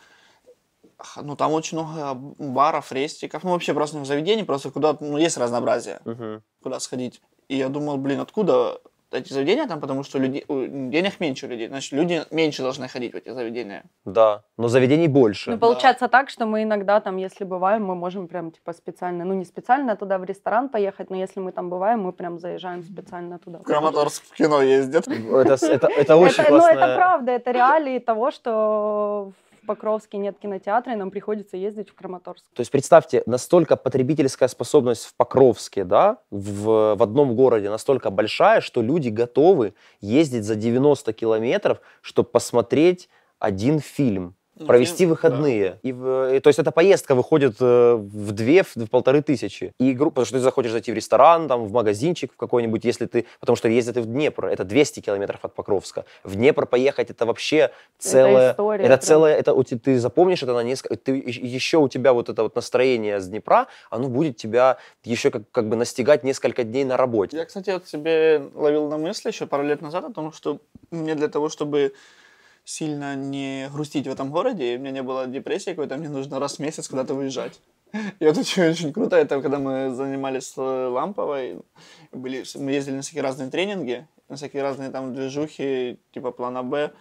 Х- 0.97 1.21
Ну, 1.21 1.35
там 1.35 1.51
очень 1.51 1.77
много 1.77 2.13
баров, 2.39 2.93
рестиков, 2.93 3.43
ну, 3.43 3.51
вообще 3.51 3.73
просто 3.73 4.03
заведений, 4.05 4.43
просто 4.45 4.71
куда, 4.71 4.95
ну, 5.01 5.17
есть 5.17 5.37
разнообразие, 5.37 5.99
Мгм. 6.05 6.41
куда 6.63 6.79
сходить. 6.79 7.21
И 7.47 7.57
я 7.57 7.69
думал, 7.69 7.97
блин, 7.97 8.19
откуда 8.19 8.79
эти 9.11 9.33
заведения 9.33 9.67
там, 9.67 9.79
потому 9.79 10.03
что 10.03 10.19
людей, 10.19 10.43
у- 10.47 10.65
денег 10.65 11.19
меньше 11.19 11.47
людей, 11.47 11.67
значит, 11.67 11.93
люди 11.93 12.23
меньше 12.31 12.61
должны 12.61 12.87
ходить 12.87 13.13
в 13.13 13.15
эти 13.15 13.29
заведения. 13.29 13.83
Да, 14.05 14.41
но 14.57 14.67
заведений 14.67 15.07
больше. 15.07 15.51
Ну, 15.51 15.57
получается 15.57 16.07
так, 16.07 16.29
что 16.29 16.45
мы 16.45 16.63
иногда 16.63 16.99
там, 16.99 17.17
если 17.17 17.45
бываем, 17.45 17.85
мы 17.85 17.95
можем 17.95 18.27
прям 18.27 18.51
типа 18.51 18.73
специально, 18.73 19.25
ну 19.25 19.33
не 19.33 19.45
специально 19.45 19.95
туда 19.95 20.17
в 20.17 20.23
ресторан 20.23 20.69
поехать, 20.69 21.09
но 21.09 21.17
если 21.17 21.39
мы 21.39 21.51
там 21.51 21.69
бываем, 21.69 22.01
мы 22.01 22.11
прям 22.11 22.39
заезжаем 22.39 22.83
специально 22.83 23.39
туда. 23.39 23.59
Краматорск 23.59 24.23
в 24.25 24.33
кино 24.33 24.61
ездят. 24.61 25.07
Это, 25.07 25.53
это, 25.65 25.87
это 25.87 26.15
очень 26.17 26.43
это, 26.43 26.51
ну, 26.51 26.59
классно. 26.59 26.79
это 26.79 26.95
правда, 26.95 27.31
это 27.31 27.51
реалии 27.51 27.99
того, 27.99 28.31
что 28.31 29.31
в 29.65 29.67
Покровске 29.67 30.17
нет 30.17 30.37
кинотеатра, 30.39 30.93
и 30.93 30.95
нам 30.95 31.09
приходится 31.09 31.57
ездить 31.57 31.89
в 31.89 31.95
Краматорск. 31.95 32.45
То 32.53 32.61
есть 32.61 32.71
представьте, 32.71 33.23
настолько 33.25 33.75
потребительская 33.75 34.47
способность 34.47 35.05
в 35.05 35.15
Покровске, 35.15 35.83
да, 35.83 36.19
в, 36.29 36.95
в 36.95 37.03
одном 37.03 37.35
городе 37.35 37.69
настолько 37.69 38.11
большая, 38.11 38.61
что 38.61 38.83
люди 38.83 39.09
готовы 39.09 39.73
ездить 40.01 40.43
за 40.43 40.55
90 40.55 41.11
километров, 41.13 41.81
чтобы 42.01 42.29
посмотреть 42.29 43.09
один 43.39 43.79
фильм. 43.79 44.35
Ну, 44.57 44.67
провести 44.67 45.05
выходные. 45.05 45.79
И, 45.83 45.91
в- 45.91 46.33
и 46.33 46.39
то 46.39 46.47
есть 46.47 46.59
эта 46.59 46.71
поездка 46.71 47.13
выходит 47.13 47.57
э, 47.59 47.95
в 47.95 48.31
две, 48.31 48.63
в, 48.63 48.75
в 48.75 48.87
полторы 48.89 49.21
тысячи. 49.21 49.73
И 49.79 49.91
игру, 49.91 50.11
потому 50.11 50.25
что 50.25 50.37
ты 50.37 50.41
захочешь 50.41 50.71
зайти 50.71 50.91
в 50.93 50.95
ресторан, 50.95 51.47
там, 51.49 51.65
в 51.65 51.71
магазинчик 51.73 52.31
в 52.33 52.37
какой-нибудь, 52.37 52.85
если 52.85 53.05
ты... 53.05 53.25
Потому 53.41 53.57
что 53.57 53.67
ездят 53.67 53.97
и 53.97 53.99
в 53.99 54.05
Днепр, 54.05 54.45
это 54.45 54.63
200 54.63 55.01
километров 55.01 55.39
от 55.43 55.53
Покровска. 55.53 56.05
В 56.23 56.35
Днепр 56.35 56.65
поехать, 56.65 57.09
это 57.09 57.25
вообще 57.25 57.71
целое... 57.99 58.51
история 58.53 58.83
это 58.85 58.87
прям. 58.97 58.99
целое... 59.01 59.35
Это, 59.35 59.53
ты 59.63 59.99
запомнишь 59.99 60.41
это 60.43 60.53
на 60.53 60.63
несколько... 60.63 60.95
Ты, 60.95 61.19
и- 61.19 61.45
еще 61.45 61.77
у 61.77 61.89
тебя 61.89 62.13
вот 62.13 62.29
это 62.29 62.43
вот 62.43 62.55
настроение 62.55 63.19
с 63.19 63.27
Днепра, 63.27 63.67
оно 63.89 64.07
будет 64.07 64.37
тебя 64.37 64.77
еще 65.03 65.31
как, 65.31 65.43
как 65.51 65.67
бы 65.67 65.75
настигать 65.75 66.23
несколько 66.23 66.63
дней 66.63 66.85
на 66.85 66.95
работе. 66.95 67.35
Я, 67.35 67.45
кстати, 67.45 67.71
вот 67.71 67.87
себе 67.87 68.41
ловил 68.53 68.87
на 68.87 68.97
мысли 68.97 69.29
еще 69.29 69.47
пару 69.47 69.63
лет 69.63 69.81
назад 69.81 70.05
о 70.05 70.13
том, 70.13 70.31
что 70.31 70.59
мне 70.91 71.15
для 71.15 71.27
того, 71.27 71.49
чтобы 71.49 71.93
сильно 72.65 73.15
не 73.15 73.69
грустить 73.71 74.07
в 74.07 74.11
этом 74.11 74.31
городе, 74.31 74.73
и 74.73 74.77
у 74.77 74.79
меня 74.79 74.91
не 74.91 75.03
было 75.03 75.27
депрессии 75.27 75.69
какой-то, 75.69 75.95
мне 75.97 76.09
нужно 76.09 76.39
раз 76.39 76.55
в 76.55 76.59
месяц 76.59 76.87
куда-то 76.87 77.13
выезжать. 77.13 77.61
И 78.19 78.25
это 78.25 78.41
очень, 78.41 78.63
очень 78.63 78.91
круто, 78.91 79.15
это 79.15 79.41
когда 79.41 79.59
мы 79.59 79.93
занимались 79.95 80.47
с 80.49 80.57
Ламповой, 80.57 81.61
были, 82.11 82.43
мы 82.55 82.71
ездили 82.71 82.95
на 82.95 83.01
всякие 83.03 83.21
разные 83.21 83.49
тренинги, 83.49 84.05
на 84.27 84.35
всякие 84.35 84.63
разные 84.63 84.89
там 84.89 85.13
движухи, 85.13 85.99
типа 86.11 86.31
плана 86.31 86.63
Б, 86.63 86.91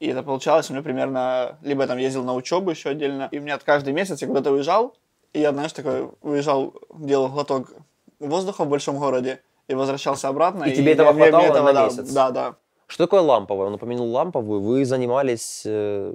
и 0.00 0.08
это 0.08 0.22
получалось 0.22 0.68
у 0.68 0.72
меня 0.72 0.82
примерно, 0.82 1.58
либо 1.62 1.82
я 1.82 1.88
там 1.88 1.98
ездил 1.98 2.24
на 2.24 2.34
учебу 2.34 2.70
еще 2.70 2.90
отдельно, 2.90 3.28
и 3.30 3.38
у 3.38 3.42
меня 3.42 3.58
каждый 3.58 3.92
месяц 3.92 4.20
я 4.20 4.28
куда-то 4.28 4.50
уезжал, 4.50 4.96
и 5.32 5.40
я, 5.40 5.52
знаешь, 5.52 5.72
такой 5.72 6.10
выезжал, 6.22 6.74
делал 6.98 7.28
глоток 7.28 7.72
воздуха 8.18 8.64
в 8.64 8.68
большом 8.68 8.98
городе, 8.98 9.40
и 9.68 9.74
возвращался 9.74 10.28
обратно. 10.28 10.64
И 10.64 10.74
тебе 10.74 10.92
этого 10.92 11.12
мне- 11.12 11.24
мне 11.24 11.32
хватало 11.32 11.66
на 11.66 11.72
да, 11.72 11.84
месяц? 11.84 12.10
Да, 12.10 12.30
да. 12.30 12.56
Что 12.88 13.04
такое 13.04 13.20
ламповая? 13.20 13.66
Он 13.68 13.74
упомянул 13.74 14.10
ламповую. 14.10 14.60
Вы 14.60 14.84
занимались, 14.84 15.62
э, 15.66 16.14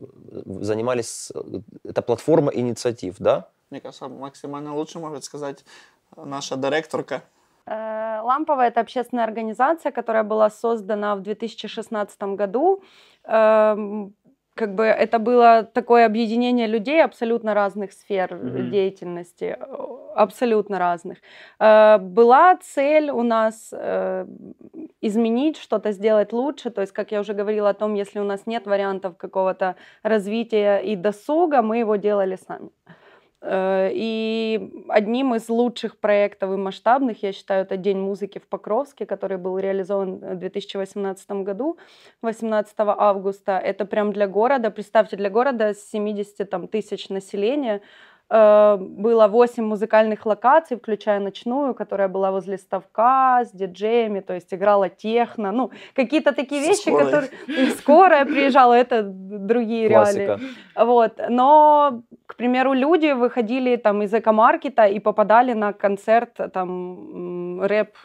занимались... 0.62 1.32
э, 1.36 1.60
Это 1.84 2.02
платформа 2.02 2.52
инициатив, 2.52 3.16
да? 3.20 3.48
Мне 3.70 3.80
кажется, 3.80 4.08
максимально 4.08 4.76
лучше 4.76 5.00
может 5.00 5.24
сказать 5.24 5.64
наша 6.16 6.56
директорка. 6.58 7.22
Э, 7.66 8.22
Ламповая– 8.24 8.68
это 8.70 8.82
общественная 8.82 9.24
организация, 9.24 9.92
которая 9.92 10.24
была 10.24 10.50
создана 10.50 11.16
в 11.16 11.22
2016 11.22 12.22
году. 12.36 12.82
Как 14.56 14.76
бы 14.76 14.84
это 14.84 15.18
было 15.18 15.64
такое 15.64 16.06
объединение 16.06 16.68
людей 16.68 17.04
абсолютно 17.04 17.54
разных 17.56 17.92
сфер 17.92 18.36
Мгм. 18.36 18.70
деятельности, 18.70 19.58
абсолютно 20.16 20.78
разных. 20.80 21.18
Э, 21.60 21.98
Была 21.98 22.56
цель 22.58 23.10
у 23.10 23.24
нас 23.24 23.70
э, 23.74 24.26
изменить 25.02 25.58
что-то, 25.58 25.92
сделать 25.92 26.34
лучше. 26.34 26.70
То 26.70 26.82
есть, 26.82 26.94
как 26.94 27.12
я 27.12 27.20
уже 27.20 27.34
говорила 27.34 27.70
о 27.70 27.74
том, 27.74 27.96
если 27.96 28.20
у 28.20 28.24
нас 28.24 28.46
нет 28.46 28.68
вариантов 28.68 29.18
какого-то 29.18 29.76
развития 30.04 30.78
и 30.78 30.96
досуга, 30.96 31.62
мы 31.62 31.80
его 31.80 31.96
делали 31.96 32.38
сами. 32.48 32.70
Э, 33.44 33.90
И 33.94 34.72
одним 34.88 35.36
из 35.36 35.50
лучших 35.50 35.98
проектов 35.98 36.54
и 36.54 36.56
масштабных, 36.58 37.24
я 37.24 37.34
считаю, 37.34 37.64
это 37.64 37.78
День 37.78 37.98
музыки 37.98 38.40
в 38.40 38.48
Покровске, 38.48 39.06
который 39.06 39.38
был 39.38 39.60
реализован 39.60 40.20
в 40.20 40.36
2018 40.36 41.44
году, 41.44 41.78
18 42.22 42.74
августа. 42.78 43.60
Это 43.60 43.86
прям 43.86 44.14
для 44.14 44.28
города, 44.28 44.72
представьте, 44.72 45.18
для 45.18 45.30
города 45.30 45.74
с 45.74 45.90
70 45.92 46.50
там, 46.50 46.68
тысяч 46.68 47.10
населения 47.10 47.76
э, 47.76 47.82
было 48.30 49.28
8 49.28 49.64
музыкальных 49.64 50.26
локаций, 50.26 50.78
включая 50.78 51.20
ночную, 51.20 51.74
которая 51.76 52.08
была 52.08 52.32
возле 52.32 52.58
ставка 52.58 53.44
с 53.46 53.52
диджеями, 53.52 54.22
то 54.22 54.34
есть 54.34 54.54
играла 54.54 54.90
техно, 54.90 55.52
ну, 55.52 55.70
какие-то 55.94 56.32
такие 56.32 56.62
вещи, 56.62 56.90
скорой. 56.90 57.06
которые... 57.06 57.30
И 57.48 57.70
скорая 57.72 58.26
приезжала, 58.26 58.74
это 58.74 59.04
другие 59.04 59.88
реалии. 59.88 60.40
Вот. 60.76 61.20
Но, 61.30 62.02
к 62.26 62.36
примеру, 62.36 62.74
люди 62.74 63.14
выходили 63.14 63.76
там 63.76 64.02
из 64.02 64.14
экомаркета 64.14 64.86
и 64.86 65.00
попадали 65.00 65.54
на 65.54 65.74
концерт 65.74 66.40
там 66.54 67.62
рэп 67.62 67.96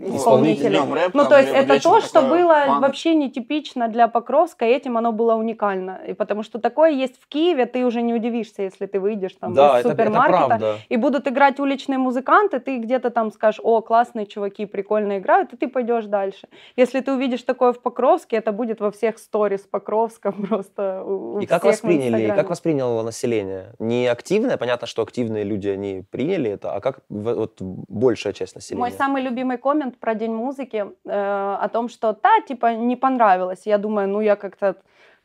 исполнителей. 0.00 0.70
днём 0.70 0.94
рэп, 0.94 1.14
Ну, 1.14 1.22
там, 1.22 1.30
то 1.30 1.38
есть 1.38 1.52
это 1.54 1.82
то, 1.82 2.00
что 2.00 2.22
было 2.22 2.64
фан. 2.66 2.80
вообще 2.80 3.14
нетипично 3.14 3.88
для 3.88 4.08
Покровска, 4.08 4.66
и 4.66 4.70
этим 4.70 4.96
оно 4.96 5.12
было 5.12 5.34
уникально. 5.34 6.00
И 6.08 6.14
потому 6.14 6.42
что 6.42 6.58
такое 6.58 6.90
есть 6.90 7.20
в 7.20 7.28
Киеве, 7.28 7.66
ты 7.66 7.84
уже 7.84 8.02
не 8.02 8.14
удивишься, 8.14 8.62
если 8.62 8.86
ты 8.86 9.00
выйдешь 9.00 9.34
там 9.40 9.54
Да, 9.58 9.80
из 9.80 9.80
это, 9.80 9.88
это 9.88 10.02
супермаркета, 10.02 10.46
правда. 10.46 10.78
и 10.88 10.96
будут 10.96 11.28
играть 11.28 11.60
уличные 11.60 11.98
музыканты, 11.98 12.58
ты 12.60 12.78
где-то 12.78 13.10
там 13.10 13.30
скажешь, 13.32 13.60
о, 13.62 13.80
классные 13.80 14.26
чуваки, 14.26 14.66
прикольно 14.66 15.18
играют, 15.18 15.52
и 15.52 15.56
ты 15.56 15.68
пойдешь 15.68 16.06
дальше. 16.06 16.48
Если 16.76 17.00
ты 17.00 17.12
увидишь 17.12 17.42
такое 17.42 17.72
в 17.72 17.80
Покровске, 17.80 18.36
это 18.36 18.52
будет 18.52 18.80
во 18.80 18.90
всех 18.90 19.18
сторис 19.18 19.60
Покровска 19.62 20.32
просто 20.48 21.02
у, 21.04 21.40
И 21.40 21.46
как 21.46 21.64
восприняли, 21.64 22.26
и 22.26 22.28
как 22.28 22.50
восприняло 22.50 23.02
население? 23.02 23.74
Не 23.78 24.06
активное, 24.06 24.56
понятно, 24.56 24.86
что 24.86 25.02
активные 25.02 25.44
люди, 25.44 25.68
они 25.68 26.04
приняли 26.10 26.50
это, 26.50 26.72
а 26.72 26.80
как 26.80 27.00
вот 27.08 27.56
большая 27.60 28.32
часть 28.32 28.54
населения? 28.54 28.80
Мой 28.80 28.92
самый 28.92 29.22
любимый 29.22 29.58
коммент 29.58 29.98
про 29.98 30.14
День 30.14 30.32
музыки 30.32 30.86
э, 31.04 31.56
о 31.60 31.68
том, 31.68 31.88
что 31.88 32.12
та, 32.12 32.40
типа, 32.46 32.74
не 32.74 32.96
понравилось. 32.96 33.62
Я 33.66 33.78
думаю, 33.78 34.08
ну, 34.08 34.20
я 34.20 34.36
как-то, 34.36 34.76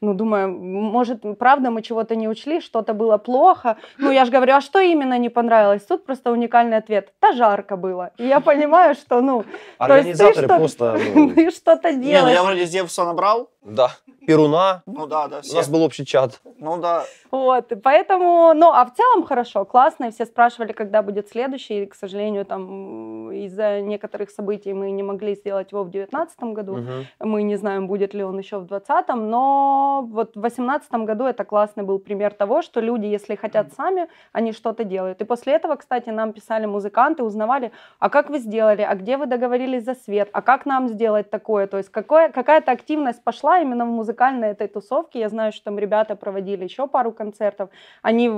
ну, 0.03 0.13
думаю, 0.13 0.51
может, 0.51 1.21
правда, 1.39 1.69
мы 1.71 1.81
чего-то 1.81 2.15
не 2.15 2.27
учли, 2.27 2.59
что-то 2.61 2.93
было 2.93 3.17
плохо. 3.17 3.77
Ну, 3.97 4.11
я 4.11 4.25
же 4.25 4.31
говорю, 4.31 4.53
а 4.55 4.61
что 4.61 4.79
именно 4.79 5.17
не 5.17 5.29
понравилось? 5.29 5.83
Тут 5.85 6.05
просто 6.05 6.31
уникальный 6.31 6.77
ответ. 6.77 7.13
Да 7.21 7.31
жарко 7.33 7.77
было. 7.77 8.11
И 8.17 8.27
я 8.27 8.39
понимаю, 8.41 8.95
что, 8.95 9.21
ну, 9.21 9.43
то 9.77 9.95
есть 9.97 10.19
ты 10.19 10.25
Организаторы 10.25 10.47
просто, 10.47 10.97
ну, 11.15 11.33
ты 11.33 11.51
что-то 11.51 11.91
Не, 11.91 11.97
ну 11.97 12.03
делаешь. 12.03 12.35
я 12.35 12.43
вроде 12.43 12.65
здесь 12.65 12.83
все 12.89 13.05
набрал. 13.05 13.49
да, 13.61 13.91
Перуна, 14.27 14.83
Ну 14.85 15.05
да, 15.07 15.27
да, 15.27 15.37
у 15.37 15.41
все. 15.41 15.55
нас 15.55 15.69
был 15.69 15.83
общий 15.83 16.05
чат. 16.05 16.39
Ну 16.59 16.77
да. 16.77 17.03
Вот, 17.31 17.71
и 17.71 17.75
поэтому, 17.75 18.53
ну, 18.53 18.71
а 18.71 18.85
в 18.85 18.93
целом 18.93 19.23
хорошо, 19.23 19.65
классно, 19.65 20.05
и 20.05 20.11
все 20.11 20.25
спрашивали, 20.25 20.71
когда 20.73 21.01
будет 21.01 21.29
следующий, 21.29 21.83
и, 21.83 21.85
к 21.85 21.95
сожалению, 21.95 22.45
там, 22.45 23.31
из-за 23.31 23.81
некоторых 23.81 24.29
событий 24.29 24.73
мы 24.73 24.91
не 24.91 25.03
могли 25.03 25.35
сделать 25.35 25.71
его 25.71 25.83
в 25.83 25.89
2019 25.89 26.53
году, 26.55 26.73
Мгм. 26.77 27.05
мы 27.19 27.43
не 27.43 27.55
знаем, 27.57 27.87
будет 27.87 28.13
ли 28.13 28.23
он 28.23 28.37
еще 28.39 28.57
в 28.57 28.65
2020, 28.67 29.15
но 29.15 29.92
вот 30.01 30.35
в 30.35 30.39
2018 30.39 30.91
году 31.05 31.25
это 31.25 31.43
классный 31.43 31.83
был 31.83 31.99
пример 31.99 32.33
того, 32.33 32.61
что 32.61 32.79
люди, 32.79 33.05
если 33.05 33.35
хотят 33.35 33.73
сами, 33.73 34.07
они 34.31 34.51
что-то 34.51 34.83
делают. 34.83 35.21
И 35.21 35.25
после 35.25 35.53
этого, 35.53 35.75
кстати, 35.75 36.09
нам 36.09 36.33
писали 36.33 36.65
музыканты, 36.65 37.23
узнавали, 37.23 37.71
а 37.99 38.09
как 38.09 38.29
вы 38.29 38.39
сделали, 38.39 38.81
а 38.81 38.95
где 38.95 39.17
вы 39.17 39.25
договорились 39.25 39.83
за 39.83 39.95
свет, 39.95 40.29
а 40.33 40.41
как 40.41 40.65
нам 40.65 40.87
сделать 40.87 41.29
такое, 41.29 41.67
то 41.67 41.77
есть 41.77 41.89
какое, 41.89 42.29
какая-то 42.29 42.71
активность 42.71 43.23
пошла, 43.23 43.59
именно 43.59 43.85
в 43.85 43.89
музыкальной 43.89 44.49
этой 44.49 44.67
тусовке. 44.67 45.19
Я 45.19 45.29
знаю, 45.29 45.51
что 45.51 45.65
там 45.65 45.79
ребята 45.79 46.15
проводили 46.15 46.63
еще 46.63 46.87
пару 46.87 47.11
концертов. 47.11 47.69
Они 48.01 48.29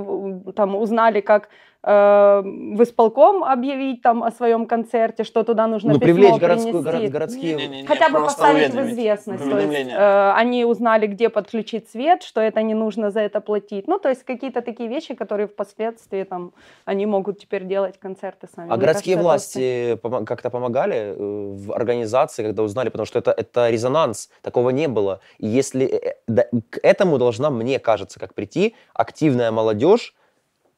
там 0.54 0.76
узнали, 0.76 1.20
как 1.20 1.48
в 1.86 2.82
исполком 2.82 3.44
объявить 3.44 4.02
там 4.02 4.24
о 4.24 4.32
своем 4.32 4.66
концерте, 4.66 5.22
что 5.22 5.44
туда 5.44 5.68
нужно 5.68 5.92
ну, 5.92 6.00
письмо 6.00 6.14
привлечь 6.14 6.40
принести. 6.40 6.72
город, 6.72 7.10
городские... 7.10 7.54
Не, 7.54 7.68
не, 7.68 7.82
не, 7.82 7.86
Хотя 7.86 8.08
бы 8.08 8.24
поставить 8.24 8.74
в 8.74 8.80
известность. 8.90 9.48
То 9.48 9.58
есть, 9.58 9.90
э, 9.90 10.32
они 10.32 10.64
узнали, 10.64 11.06
где 11.06 11.28
подключить 11.28 11.88
свет, 11.88 12.24
что 12.24 12.40
это 12.40 12.62
не 12.62 12.74
нужно 12.74 13.10
за 13.10 13.20
это 13.20 13.40
платить. 13.40 13.86
Ну, 13.86 14.00
то 14.00 14.08
есть 14.08 14.24
какие-то 14.24 14.62
такие 14.62 14.88
вещи, 14.88 15.14
которые 15.14 15.46
впоследствии 15.46 16.24
там 16.24 16.52
они 16.86 17.06
могут 17.06 17.38
теперь 17.38 17.64
делать 17.64 18.00
концерты 18.00 18.48
сами. 18.52 18.68
А 18.68 18.76
Мне 18.76 18.80
городские 18.80 19.16
кажется, 19.16 19.60
это 19.60 19.98
власти 20.00 20.00
помо- 20.02 20.24
как-то 20.24 20.50
помогали 20.50 20.96
э, 20.96 21.14
в 21.16 21.72
организации, 21.72 22.42
когда 22.42 22.64
узнали, 22.64 22.88
потому 22.88 23.06
что 23.06 23.20
это, 23.20 23.30
это 23.30 23.70
резонанс, 23.70 24.28
такого 24.42 24.70
не 24.70 24.88
было. 24.88 25.20
И 25.38 25.46
если 25.46 25.86
э, 25.86 26.10
э, 26.10 26.14
да, 26.26 26.46
к 26.70 26.80
этому 26.82 27.18
должна, 27.18 27.50
мне 27.50 27.78
кажется, 27.78 28.18
как 28.18 28.34
прийти 28.34 28.74
активная 28.92 29.52
молодежь 29.52 30.14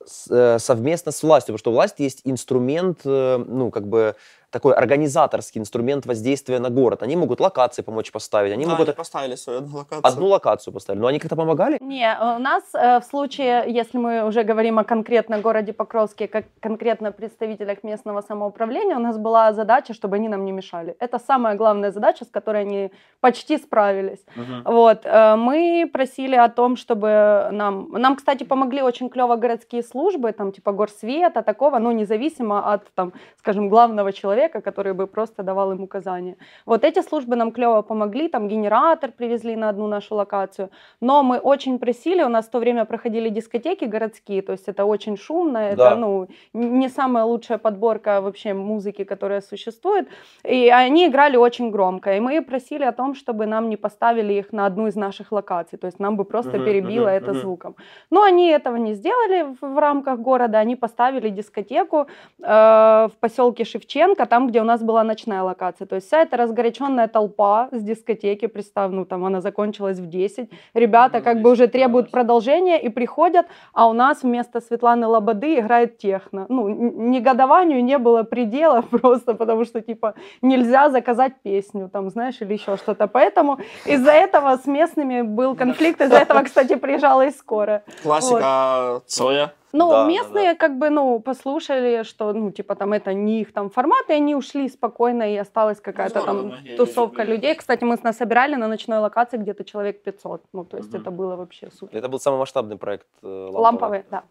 совместно 0.09 1.13
с 1.13 1.23
властью, 1.23 1.55
потому 1.55 1.59
что 1.59 1.73
власть 1.73 1.97
есть 1.99 2.21
инструмент, 2.25 3.01
э, 3.05 3.39
ну, 3.39 3.71
как 3.71 3.87
бы 3.87 4.17
такой 4.51 4.73
организаторский 4.75 5.61
инструмент 5.61 6.07
воздействия 6.07 6.59
на 6.59 6.71
город. 6.71 7.03
Они 7.03 7.17
могут 7.17 7.41
локации 7.41 7.83
помочь 7.83 8.11
поставить, 8.11 8.53
они 8.53 8.65
Да, 8.65 8.71
могут 8.71 8.89
они 8.89 8.97
поставили 8.97 9.37
свою 9.37 9.59
одну 9.59 9.77
локацию. 9.79 10.13
одну 10.13 10.27
локацию 10.27 10.73
поставить, 10.73 11.01
но 11.01 11.07
они 11.07 11.19
как-то 11.19 11.37
помогали? 11.37 11.79
Не, 11.81 12.17
у 12.21 12.39
нас 12.39 12.63
э, 12.75 13.01
в 13.01 13.05
случае, 13.05 13.65
если 13.67 13.99
мы 13.99 14.25
уже 14.27 14.43
говорим 14.45 14.79
о 14.79 14.85
конкретно 14.85 15.39
городе 15.39 15.73
Покровске, 15.73 16.29
как 16.29 16.47
конкретно 16.61 17.13
представителях 17.13 17.83
местного 17.83 18.23
самоуправления, 18.23 18.97
у 18.97 19.01
нас 19.01 19.19
была 19.19 19.53
задача, 19.53 19.93
чтобы 19.93 20.17
они 20.17 20.29
нам 20.29 20.45
не 20.45 20.53
мешали. 20.53 20.97
Это 20.99 21.19
самая 21.19 21.55
главная 21.57 21.91
задача, 21.93 22.25
с 22.25 22.29
которой 22.29 22.63
они 22.63 22.91
почти 23.21 23.59
справились. 23.59 24.25
Вот, 24.65 25.01
э, 25.05 25.37
мы 25.37 25.91
просили 25.93 26.37
о 26.37 26.49
том, 26.49 26.77
чтобы 26.77 27.49
нам... 27.53 27.89
Нам, 27.93 28.17
кстати, 28.17 28.45
помогли 28.45 28.83
очень 28.83 29.11
клево 29.11 29.37
городские 29.37 29.83
службы, 29.83 30.33
там 30.33 30.53
типа 30.53 30.73
горсвета, 30.73 31.43
такого, 31.43 31.79
ну, 31.79 31.93
независимо 31.93 32.73
от, 32.73 32.83
там, 32.95 33.13
скажем, 33.37 33.69
главного 33.69 34.13
человека, 34.13 34.38
который 34.47 34.93
бы 34.93 35.07
просто 35.07 35.43
давал 35.43 35.73
им 35.73 35.83
указания. 35.83 36.37
Вот 36.67 36.85
эти 36.85 37.03
службы 37.03 37.37
нам 37.37 37.51
клево 37.51 37.83
помогли, 37.83 38.29
там 38.29 38.49
генератор 38.49 39.11
привезли 39.11 39.57
на 39.57 39.69
одну 39.69 39.87
нашу 39.89 40.15
локацию, 40.15 40.69
но 41.01 41.23
мы 41.23 41.39
очень 41.39 41.79
просили, 41.79 42.23
у 42.23 42.29
нас 42.29 42.47
в 42.47 42.51
то 42.51 42.59
время 42.59 42.85
проходили 42.85 43.29
дискотеки 43.31 43.87
городские, 43.87 44.43
то 44.43 44.53
есть 44.53 44.69
это 44.69 44.85
очень 44.85 45.17
шумно, 45.17 45.59
это, 45.59 45.77
Да. 45.77 45.97
ну, 45.97 46.29
н- 46.55 46.79
не 46.79 46.89
самая 46.89 47.25
лучшая 47.25 47.59
подборка 47.59 48.21
вообще 48.21 48.55
музыки, 48.55 49.05
которая 49.05 49.41
существует, 49.41 50.07
и 50.45 50.69
они 50.69 51.07
играли 51.07 51.37
очень 51.37 51.71
громко, 51.71 52.17
и 52.17 52.21
мы 52.21 52.41
просили 52.43 52.85
о 52.85 52.93
том, 52.93 53.15
чтобы 53.15 53.47
нам 53.47 53.69
не 53.69 53.77
поставили 53.77 54.35
их 54.35 54.53
на 54.53 54.67
одну 54.67 54.87
из 54.87 54.97
наших 54.97 55.33
локаций, 55.33 55.79
то 55.79 55.87
есть 55.89 56.01
нам 56.01 56.17
бы 56.17 56.25
просто 56.25 56.57
Мгм, 56.59 56.65
перебило 56.65 57.07
мгм, 57.09 57.17
это 57.17 57.31
мгм. 57.33 57.41
звуком. 57.41 57.75
Но 58.11 58.23
они 58.23 58.49
этого 58.59 58.77
не 58.77 58.95
сделали 58.95 59.43
в, 59.43 59.75
в 59.75 59.79
рамках 59.79 60.19
города, 60.21 60.59
они 60.59 60.77
поставили 60.77 61.29
дискотеку 61.31 62.07
э, 62.43 63.09
в 63.09 63.13
поселке 63.21 63.65
Шевченко, 63.65 64.27
там, 64.29 64.47
где 64.47 64.61
у 64.61 64.65
нас 64.65 64.83
была 64.83 65.03
ночная 65.05 65.43
локация. 65.43 65.87
То 65.87 65.97
есть 65.97 66.07
вся 66.07 66.23
эта 66.23 66.37
разгоряченная 66.37 67.09
толпа 67.09 67.69
с 67.73 67.83
дискотеки, 67.83 68.47
представь, 68.47 68.93
ну 68.93 69.05
там 69.05 69.25
она 69.25 69.41
закончилась 69.41 69.99
в 69.99 70.07
10, 70.07 70.51
ребята 70.75 71.19
Ну, 71.19 71.25
как 71.25 71.37
бы 71.37 71.51
10 71.51 71.53
уже 71.53 71.67
требуют 71.69 72.07
раз. 72.07 72.13
продолжения 72.13 72.81
и 72.81 72.89
приходят, 72.89 73.47
а 73.73 73.89
у 73.89 73.93
нас 73.93 74.23
вместо 74.23 74.61
Светланы 74.61 75.07
Лободы 75.07 75.59
играет 75.59 75.99
техно. 75.99 76.47
Ну, 76.49 76.69
негодованию 76.69 77.83
не 77.85 77.99
было 77.99 78.23
предела 78.23 78.83
просто, 78.91 79.35
потому 79.35 79.65
что, 79.65 79.81
типа, 79.81 80.15
нельзя 80.43 80.91
заказать 80.91 81.33
песню, 81.43 81.89
там, 81.89 82.11
знаешь, 82.11 82.41
или 82.41 82.55
еще 82.55 82.77
что-то. 82.77 83.07
Поэтому 83.07 83.59
из-за 83.87 84.13
этого 84.13 84.57
с 84.57 84.67
местными 84.67 85.23
был 85.23 85.57
конфликт, 85.57 86.01
из-за 86.01 86.17
этого, 86.19 86.43
кстати, 86.43 86.77
приезжала 86.77 87.27
и 87.27 87.31
скорая. 87.31 87.83
Классика 88.03 89.03
Цоя. 89.07 89.53
Ну, 89.73 89.91
Да, 89.91 90.03
да, 90.03 90.09
местные 90.09 90.55
как 90.55 90.79
бы, 90.79 90.91
ну, 90.91 91.21
послушали, 91.21 92.03
что, 92.03 92.33
ну, 92.33 92.51
типа, 92.51 92.75
там, 92.75 92.93
это 92.93 93.13
не 93.13 93.41
их 93.41 93.53
там 93.53 93.69
формат, 93.71 94.11
и 94.11 94.13
они 94.13 94.35
ушли 94.35 94.69
спокойно, 94.69 95.33
и 95.33 95.37
осталась 95.37 95.81
какая-то 95.81 96.23
там 96.23 96.47
многие 96.47 96.77
тусовка 96.77 97.23
люди 97.23 97.35
людей. 97.35 97.55
Кстати, 97.55 97.85
мы 97.85 97.99
насобирали 98.03 98.57
на 98.57 98.69
ночной 98.69 98.99
локации 98.99 99.37
где-то 99.37 99.65
человек 99.65 100.03
500. 100.03 100.43
Ну, 100.53 100.65
то 100.65 100.79
есть 100.79 100.93
Мгм. 100.93 101.01
это 101.01 101.11
было 101.11 101.37
вообще 101.37 101.71
супер. 101.71 101.99
Это 101.99 102.09
был 102.09 102.19
самый 102.19 102.39
масштабный 102.39 102.77
проект 102.77 103.07
э, 103.23 103.49
Ламповый, 103.53 104.05
да. 104.11 104.23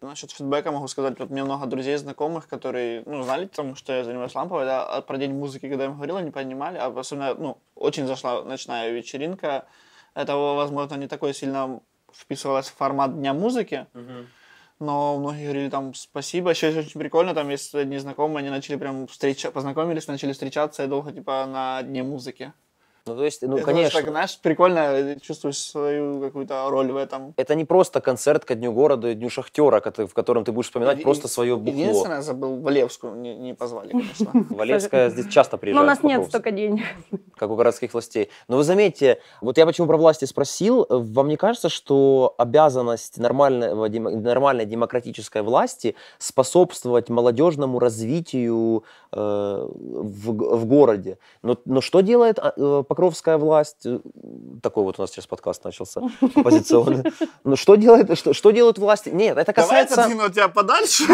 Насчет 0.00 0.30
фидбэка 0.30 0.70
могу 0.70 0.86
сказать, 0.86 1.18
вот 1.18 1.30
мне 1.30 1.42
много 1.42 1.66
друзей, 1.66 1.96
знакомых, 1.96 2.46
которые, 2.46 3.02
ну, 3.04 3.22
знали, 3.22 3.46
потому 3.46 3.74
что 3.74 3.92
я 3.92 4.04
занимаюсь 4.04 4.34
ламповой, 4.34 4.64
да, 4.64 4.84
а 4.86 5.02
про 5.02 5.18
день 5.18 5.34
музыки, 5.34 5.68
когда 5.68 5.84
я 5.84 5.90
им 5.90 5.96
говорил, 5.96 6.16
они 6.18 6.30
понимали, 6.30 6.78
а 6.78 6.86
особенно, 6.86 7.34
ну, 7.34 7.56
очень 7.74 8.06
зашла 8.06 8.44
ночная 8.44 8.90
вечеринка, 8.92 9.64
это, 10.14 10.36
возможно, 10.36 10.94
не 10.94 11.08
такой 11.08 11.34
сильно 11.34 11.80
вписывалось 12.12 12.68
в 12.68 12.76
формат 12.76 13.16
дня 13.18 13.34
музыки, 13.34 13.86
но 14.80 15.18
многие 15.18 15.44
говорили 15.44 15.70
там 15.70 15.94
спасибо, 15.94 16.50
еще 16.50 16.68
очень 16.68 17.00
прикольно, 17.00 17.34
там 17.34 17.48
есть 17.48 17.74
одни 17.74 17.98
знакомые, 17.98 18.38
они 18.38 18.50
начали 18.50 18.76
прям 18.76 19.06
встреча, 19.06 19.50
познакомились, 19.50 20.06
начали 20.06 20.32
встречаться 20.32 20.84
и 20.84 20.88
долго, 20.88 21.12
типа, 21.12 21.46
на 21.46 21.82
дне 21.82 22.02
музыки. 22.02 22.52
Ну, 23.08 23.16
то 23.16 23.24
есть, 23.24 23.42
ну, 23.42 23.56
Это 23.56 23.66
конечно. 23.66 24.00
Так, 24.00 24.10
знаешь, 24.10 24.38
прикольно, 24.38 24.78
э, 24.78 25.16
чувствуешь 25.20 25.58
свою 25.58 26.20
какую-то 26.20 26.68
роль 26.70 26.92
в 26.92 26.96
этом. 26.96 27.32
Это 27.36 27.54
не 27.54 27.64
просто 27.64 28.00
концерт 28.00 28.44
ко 28.44 28.54
Дню 28.54 28.72
города 28.72 29.08
и 29.08 29.14
Дню 29.14 29.30
шахтера, 29.30 29.82
в 29.96 30.14
котором 30.14 30.44
ты 30.44 30.52
будешь 30.52 30.66
вспоминать 30.66 31.00
И- 31.00 31.02
просто 31.02 31.28
свое 31.28 31.56
бухло. 31.56 31.78
Единственное, 31.80 32.22
забыл, 32.22 32.60
Валевскую 32.60 33.14
не, 33.16 33.34
не 33.36 33.54
позвали, 33.54 33.90
конечно. 33.92 34.30
Валевская 34.50 35.10
здесь 35.10 35.26
часто 35.28 35.56
Но 35.56 35.60
приезжает. 35.60 35.84
у 35.84 35.86
нас 35.86 36.02
нет 36.02 36.26
столько 36.28 36.50
денег. 36.50 36.84
Как 37.36 37.50
у 37.50 37.56
городских 37.56 37.92
властей. 37.94 38.28
Но 38.48 38.56
вы 38.56 38.64
заметьте, 38.64 39.18
вот 39.40 39.58
я 39.58 39.66
почему 39.66 39.86
про 39.86 39.96
власти 39.96 40.24
спросил, 40.26 40.86
вам 40.88 41.28
не 41.28 41.36
кажется, 41.36 41.68
что 41.68 42.34
обязанность 42.38 43.18
нормального, 43.18 43.88
нормальной 43.88 44.66
демократической 44.66 45.42
власти 45.42 45.94
способствовать 46.18 47.08
молодежному 47.08 47.78
развитию 47.78 48.84
э, 49.12 49.16
в, 49.70 50.56
в 50.56 50.66
городе? 50.66 51.18
Но, 51.42 51.56
но 51.64 51.80
что 51.80 52.00
делает 52.00 52.38
а, 52.38 52.52
э, 52.56 52.82
покровская 52.98 53.38
власть? 53.38 53.86
Э, 53.86 54.00
Такой 54.60 54.82
вот 54.82 54.98
у 54.98 55.02
нас 55.02 55.10
сейчас 55.12 55.26
подкаст 55.28 55.64
начался, 55.64 56.00
оппозиционный. 56.20 57.04
Но 57.44 57.54
что 57.54 57.76
делает, 57.76 58.18
что, 58.18 58.32
что 58.34 58.50
делают 58.50 58.78
власти? 58.78 59.10
Нет, 59.10 59.38
это 59.38 59.52
Давай 59.52 59.84
касается... 59.86 60.00
отодвину 60.00 60.28
тебя 60.30 60.48
подальше. 60.48 61.04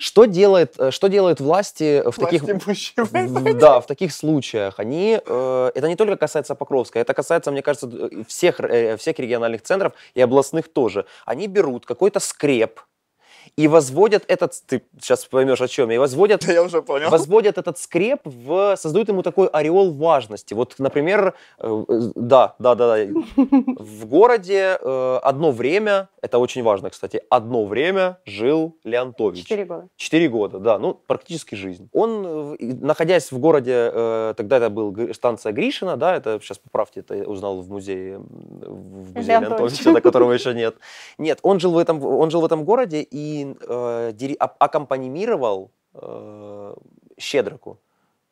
Что 0.00 0.24
делает, 0.24 0.74
э, 0.78 0.90
что 0.90 1.08
делают 1.08 1.40
власти 1.40 2.02
в 2.04 2.18
таких... 2.18 2.42
В- 2.42 3.54
Да, 3.54 3.80
в 3.80 3.86
таких 3.86 4.12
случаях. 4.12 4.80
Они, 4.80 5.20
э, 5.24 5.70
это 5.74 5.88
не 5.88 5.94
только 5.96 6.16
касается 6.16 6.54
Покровска, 6.54 6.98
это 6.98 7.14
касается, 7.14 7.50
мне 7.52 7.62
кажется, 7.62 7.88
всех, 8.26 8.60
э, 8.60 8.96
всех 8.96 9.18
региональных 9.18 9.62
центров 9.62 9.92
и 10.14 10.20
областных 10.20 10.72
тоже. 10.72 11.06
Они 11.26 11.46
берут 11.46 11.86
какой-то 11.86 12.18
скреп 12.20 12.80
и 13.56 13.68
возводят 13.68 14.24
этот, 14.28 14.54
ты 14.66 14.82
сейчас 15.00 15.24
поймешь 15.24 15.60
о 15.60 15.68
чем, 15.68 15.90
и 15.90 15.98
возводят 15.98 16.44
Да, 16.46 16.52
Я 16.52 16.62
уже 16.62 16.82
понял. 16.82 17.10
возводят 17.10 17.58
этот 17.58 17.78
скреп 17.78 18.20
в, 18.24 18.76
создают 18.76 19.08
ему 19.08 19.22
такой 19.22 19.48
ореол 19.48 19.92
важности. 19.92 20.54
Вот, 20.54 20.74
например, 20.78 21.34
э, 21.58 21.84
э, 21.88 22.00
да, 22.14 22.54
да, 22.58 22.74
да, 22.74 22.96
да. 22.96 23.06
В 23.36 24.06
городе 24.06 24.78
э, 24.80 25.18
одно 25.22 25.50
время, 25.50 26.08
это 26.22 26.38
очень 26.38 26.62
важно, 26.62 26.90
кстати, 26.90 27.22
одно 27.30 27.64
время 27.64 28.18
жил 28.24 28.76
Леонтович. 28.84 29.42
Четыре 29.42 29.64
года. 29.64 29.88
Четыре 29.96 30.28
года, 30.28 30.58
да, 30.58 30.78
ну, 30.78 30.94
практически 31.06 31.54
жизнь. 31.54 31.88
Он, 31.92 32.56
э, 32.58 32.74
находясь 32.80 33.32
в 33.32 33.38
городе, 33.38 33.90
э, 33.92 34.34
тогда 34.36 34.56
это 34.58 34.70
был 34.70 34.94
станция 35.14 35.52
Гришина, 35.52 35.96
да, 35.96 36.16
это, 36.16 36.38
сейчас 36.42 36.58
поправьте, 36.58 37.00
это 37.00 37.14
я 37.14 37.24
узнал 37.24 37.60
в 37.60 37.68
музее, 37.70 38.18
в 38.18 39.14
музее 39.14 39.40
Леонтовича. 39.40 39.48
Леонтовича, 39.48 39.92
до 39.92 40.00
которого 40.00 40.32
еще 40.32 40.54
нет. 40.54 40.76
Нет, 41.18 41.38
он 41.42 41.60
жил 41.60 41.72
в 41.72 41.78
этом, 41.78 42.04
он 42.04 42.30
жил 42.30 42.40
в 42.40 42.44
этом 42.44 42.64
городе 42.64 43.02
и 43.02 43.33
э, 43.42 44.12
дири- 44.12 44.36
а- 44.38 44.54
аккомпанимировал 44.58 45.70
э, 45.94 46.74
Щедроку. 47.18 47.78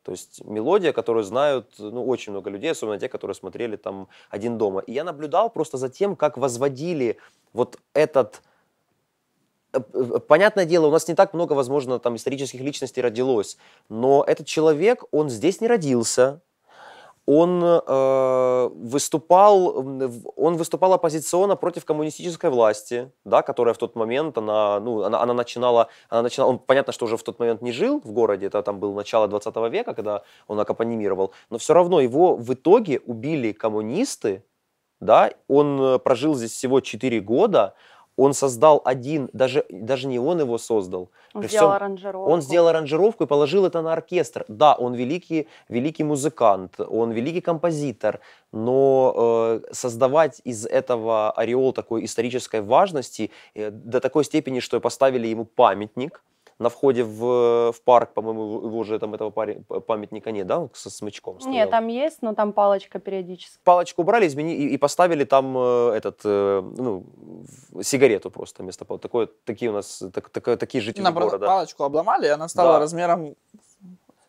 То 0.03 0.11
есть 0.11 0.43
мелодия, 0.43 0.91
которую 0.91 1.23
знают 1.23 1.75
ну, 1.79 2.05
очень 2.05 2.33
много 2.33 2.49
людей, 2.49 2.71
особенно 2.71 2.99
те, 2.99 3.07
которые 3.07 3.35
смотрели 3.35 3.77
там 3.77 4.07
«Один 4.29 4.57
дома». 4.57 4.81
И 4.81 4.91
я 4.91 5.03
наблюдал 5.03 5.49
просто 5.49 5.77
за 5.77 5.89
тем, 5.89 6.15
как 6.15 6.37
возводили 6.37 7.17
вот 7.53 7.77
этот 7.93 8.41
Э, 9.73 9.81
э, 9.93 10.19
Понятное 10.27 10.65
дело, 10.65 10.87
у 10.87 10.91
нас 10.91 11.07
не 11.07 11.15
так 11.15 11.33
много, 11.33 11.53
возможно, 11.53 11.99
там 11.99 12.15
исторических 12.15 12.61
личностей 12.61 13.01
родилось, 13.01 13.57
но 13.89 14.23
этот 14.25 14.47
человек, 14.47 15.03
он 15.11 15.29
здесь 15.29 15.61
не 15.61 15.67
родился, 15.67 16.41
он 17.25 17.63
э, 17.63 18.69
выступал, 18.73 19.77
он 20.35 20.57
выступал 20.57 20.93
оппозиционно 20.93 21.55
против 21.55 21.85
коммунистической 21.85 22.49
власти, 22.49 23.11
да, 23.23 23.41
которая 23.41 23.73
в 23.73 23.77
тот 23.77 23.95
момент, 23.95 24.37
она, 24.37 24.79
ну, 24.79 25.03
она, 25.03 25.21
она 25.21 25.33
начинала, 25.33 25.87
она 26.09 26.21
начинала, 26.21 26.49
он, 26.49 26.59
понятно, 26.59 26.91
что 26.91 27.05
уже 27.05 27.15
в 27.15 27.23
тот 27.23 27.39
момент 27.39 27.61
не 27.61 27.71
жил 27.71 28.01
в 28.03 28.11
городе, 28.11 28.47
это 28.47 28.61
там 28.61 28.79
было 28.79 28.93
начало 28.93 29.27
20 29.27 29.55
века, 29.71 29.93
когда 29.93 30.23
он 30.47 30.59
аккомпанимировал, 30.59 31.31
но 31.49 31.57
все 31.57 31.73
равно 31.73 32.01
его 32.01 32.35
в 32.35 32.53
итоге 32.53 32.99
убили 33.05 33.53
коммунисты, 33.53 34.43
да, 34.99 35.31
он 35.47 35.81
э, 35.81 35.99
прожил 35.99 36.35
здесь 36.35 36.51
всего 36.51 36.81
4 36.81 37.19
года, 37.21 37.73
он 38.17 38.33
создал 38.33 38.81
один, 38.85 39.29
даже, 39.33 39.65
даже 39.69 40.07
не 40.07 40.19
он 40.19 40.39
его 40.39 40.57
создал. 40.57 41.09
Он 41.33 41.43
сделал 41.43 41.69
всем- 41.69 41.75
аранжировку. 41.75 42.31
Он 42.31 42.41
сделал 42.41 42.67
аранжировку 42.67 43.23
и 43.23 43.27
положил 43.27 43.65
это 43.65 43.81
на 43.81 43.93
оркестр. 43.93 44.45
Да, 44.47 44.75
он 44.75 44.93
великий, 44.93 45.47
великий 45.69 46.03
музыкант, 46.03 46.79
он 46.79 47.11
великий 47.11 47.41
композитор, 47.41 48.19
но 48.51 49.13
э, 49.15 49.73
создавать 49.73 50.41
из 50.43 50.65
этого 50.65 51.31
ореол 51.31 51.73
такой 51.73 52.05
исторической 52.05 52.61
важности 52.61 53.31
э, 53.55 53.71
до 53.71 53.99
такой 53.99 54.23
степени, 54.23 54.59
что 54.59 54.79
поставили 54.79 55.27
ему 55.27 55.45
памятник 55.45 56.21
на 56.59 56.69
входе 56.69 57.03
в, 57.03 57.71
в 57.71 57.81
парк, 57.83 58.13
по-моему, 58.13 58.61
его 58.67 58.77
уже 58.77 58.99
там 58.99 59.13
этого 59.13 59.29
пари- 59.31 59.61
памятника 59.87 60.31
нет, 60.31 60.47
да, 60.47 60.67
со 60.73 60.89
смычком 60.89 61.39
стоял. 61.39 61.53
Нет, 61.55 61.69
там 61.69 61.87
есть, 61.87 62.21
но 62.21 62.33
там 62.33 62.53
палочка 62.53 62.99
периодически. 62.99 63.57
Палочку 63.63 64.01
убрали, 64.01 64.27
измени 64.27 64.53
и, 64.55 64.67
и 64.73 64.77
поставили 64.77 65.23
там 65.23 65.55
э, 65.57 65.91
этот, 65.95 66.21
э, 66.25 66.61
ну, 66.77 67.03
сигарету 67.81 68.29
просто 68.31 68.63
вместо 68.63 68.85
пал- 68.85 68.99
такое, 68.99 69.27
такие 69.45 69.71
у 69.71 69.73
нас, 69.73 70.03
так- 70.13 70.29
такое- 70.29 70.57
такие 70.57 70.81
жители 70.81 71.03
Наоборот, 71.03 71.31
города. 71.31 71.45
палочку 71.47 71.83
обломали, 71.83 72.25
и 72.27 72.29
она 72.29 72.47
стала 72.47 72.73
Да. 72.73 72.79
размером... 72.79 73.35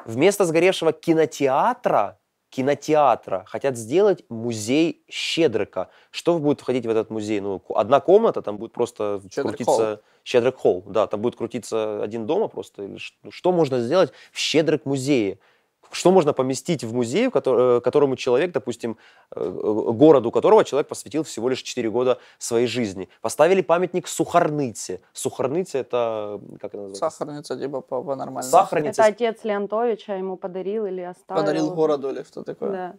Вместо 0.06 0.44
сгоревшего 0.44 0.92
кинотеатра, 0.92 2.18
кинотеатра 2.54 3.44
хотят 3.48 3.76
сделать 3.76 4.24
музей 4.28 5.02
Щедрика. 5.10 5.88
Что 6.12 6.38
будет 6.38 6.60
входить 6.60 6.86
в 6.86 6.88
этот 6.88 7.10
музей? 7.10 7.40
Ну, 7.40 7.60
одна 7.70 7.98
комната, 7.98 8.42
там 8.42 8.58
будет 8.58 8.72
просто 8.72 9.20
Щедрик 9.28 9.56
крутиться... 9.56 10.00
Щедрик 10.22 10.56
холл, 10.56 10.84
да, 10.86 11.06
там 11.06 11.20
будет 11.20 11.36
крутиться 11.36 12.02
один 12.02 12.26
дома 12.26 12.48
просто. 12.48 12.96
Что 13.28 13.52
можно 13.52 13.80
сделать 13.80 14.12
в 14.32 14.38
Щедрик 14.38 14.86
музее? 14.86 15.38
Что 15.90 16.10
можно 16.10 16.32
поместить 16.32 16.82
в 16.84 16.92
музей, 16.94 17.28
в 17.28 17.36
э, 17.36 17.80
которому 17.80 18.16
человек, 18.16 18.52
допустим, 18.52 18.96
э, 19.34 19.40
э, 19.40 19.92
городу 19.92 20.30
которого 20.30 20.64
человек 20.64 20.88
посвятил 20.88 21.22
всего 21.22 21.48
лишь 21.48 21.62
4 21.62 21.88
года 21.90 22.18
своей 22.38 22.66
жизни? 22.66 23.08
Поставили 23.20 23.62
памятник 23.62 24.08
Сухарныце. 24.08 25.00
Сухарныце 25.12 25.78
это, 25.78 26.40
как 26.60 26.74
это 26.74 26.76
называется? 26.88 27.10
Сахарница, 27.10 27.56
типа, 27.58 27.80
по, 27.80 28.02
по 28.02 28.16
нормальному. 28.16 28.50
Сахарница. 28.50 29.02
Это 29.02 29.12
отец 29.12 29.44
Леонтовича 29.44 30.14
ему 30.16 30.36
подарил 30.36 30.86
или 30.86 31.02
оставил. 31.02 31.40
Подарил 31.40 31.74
городу 31.74 32.10
или 32.10 32.22
что 32.22 32.42
такое. 32.42 32.70
Да. 32.70 32.94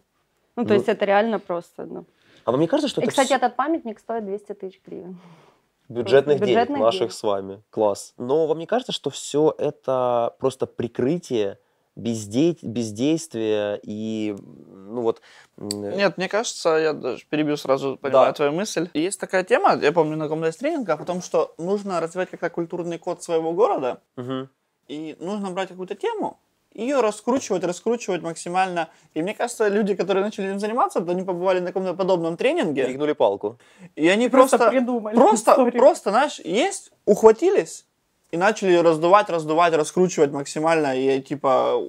Ну, 0.56 0.62
то 0.64 0.68
Ну, 0.70 0.74
есть 0.76 0.88
это 0.88 1.04
реально 1.04 1.38
просто. 1.38 1.84
ну. 1.84 2.04
А 2.44 2.50
вам 2.52 2.60
не 2.60 2.66
кажется, 2.68 2.88
что 2.88 3.00
И, 3.00 3.04
это 3.04 3.10
кстати, 3.10 3.32
вс- 3.32 3.36
этот 3.36 3.56
памятник 3.56 3.98
стоит 3.98 4.24
200 4.24 4.54
тысяч 4.54 4.80
гривен. 4.86 5.18
бюджетных, 5.88 6.38
денег 6.38 6.48
бюджетных 6.48 6.80
наших 6.80 7.00
денег. 7.00 7.12
с 7.12 7.22
вами? 7.22 7.62
Класс. 7.70 8.14
Но 8.16 8.46
вам 8.46 8.58
не 8.58 8.66
кажется, 8.66 8.92
что 8.92 9.10
все 9.10 9.54
это 9.58 10.34
просто 10.38 10.66
прикрытие 10.66 11.58
бездей... 11.96 12.58
бездействия 12.62 13.80
и, 13.82 14.36
ну 14.38 15.00
вот... 15.00 15.20
м, 15.58 15.68
Нет, 15.96 16.16
мне 16.18 16.28
кажется, 16.28 16.68
я 16.76 16.92
даже 16.92 17.24
перебью 17.28 17.56
сразу, 17.56 17.96
понимаю 17.96 18.28
Да. 18.28 18.32
твою 18.32 18.52
мысль. 18.52 18.88
Есть 18.94 19.18
такая 19.20 19.42
тема, 19.44 19.76
я 19.82 19.92
помню 19.92 20.16
на 20.16 20.24
каком-то 20.24 20.48
из 20.48 20.56
тренингах, 20.56 21.00
о 21.00 21.04
том, 21.04 21.22
что 21.22 21.54
нужно 21.58 22.00
развивать 22.00 22.30
как-то 22.30 22.50
культурный 22.50 22.98
код 22.98 23.22
своего 23.22 23.52
города, 23.52 24.00
мгм. 24.16 24.48
и 24.88 25.16
нужно 25.20 25.50
брать 25.50 25.68
какую-то 25.68 25.94
тему, 25.94 26.38
ее 26.74 27.00
раскручивать, 27.00 27.64
раскручивать 27.64 28.20
максимально. 28.22 28.90
И 29.14 29.22
мне 29.22 29.34
кажется, 29.34 29.66
люди, 29.68 29.94
которые 29.94 30.22
начали 30.22 30.48
этим 30.48 30.60
заниматься, 30.60 31.00
то 31.00 31.10
они 31.12 31.22
побывали 31.22 31.60
на 31.60 31.68
каком-то 31.68 31.94
подобном 31.94 32.36
тренинге, 32.36 32.84
Перегнули 32.84 33.14
палку. 33.14 33.58
и 33.96 34.06
они 34.08 34.28
просто, 34.28 34.68
придумали. 34.68 35.14
просто, 35.14 35.52
историю. 35.52 35.72
просто, 35.72 36.10
знаешь, 36.10 36.38
есть, 36.44 36.92
ухватились 37.06 37.86
и 38.30 38.36
начали 38.36 38.76
раздувать, 38.76 39.30
раздувать, 39.30 39.74
раскручивать 39.74 40.32
максимально, 40.32 40.96
и 40.96 41.20
типа 41.20 41.82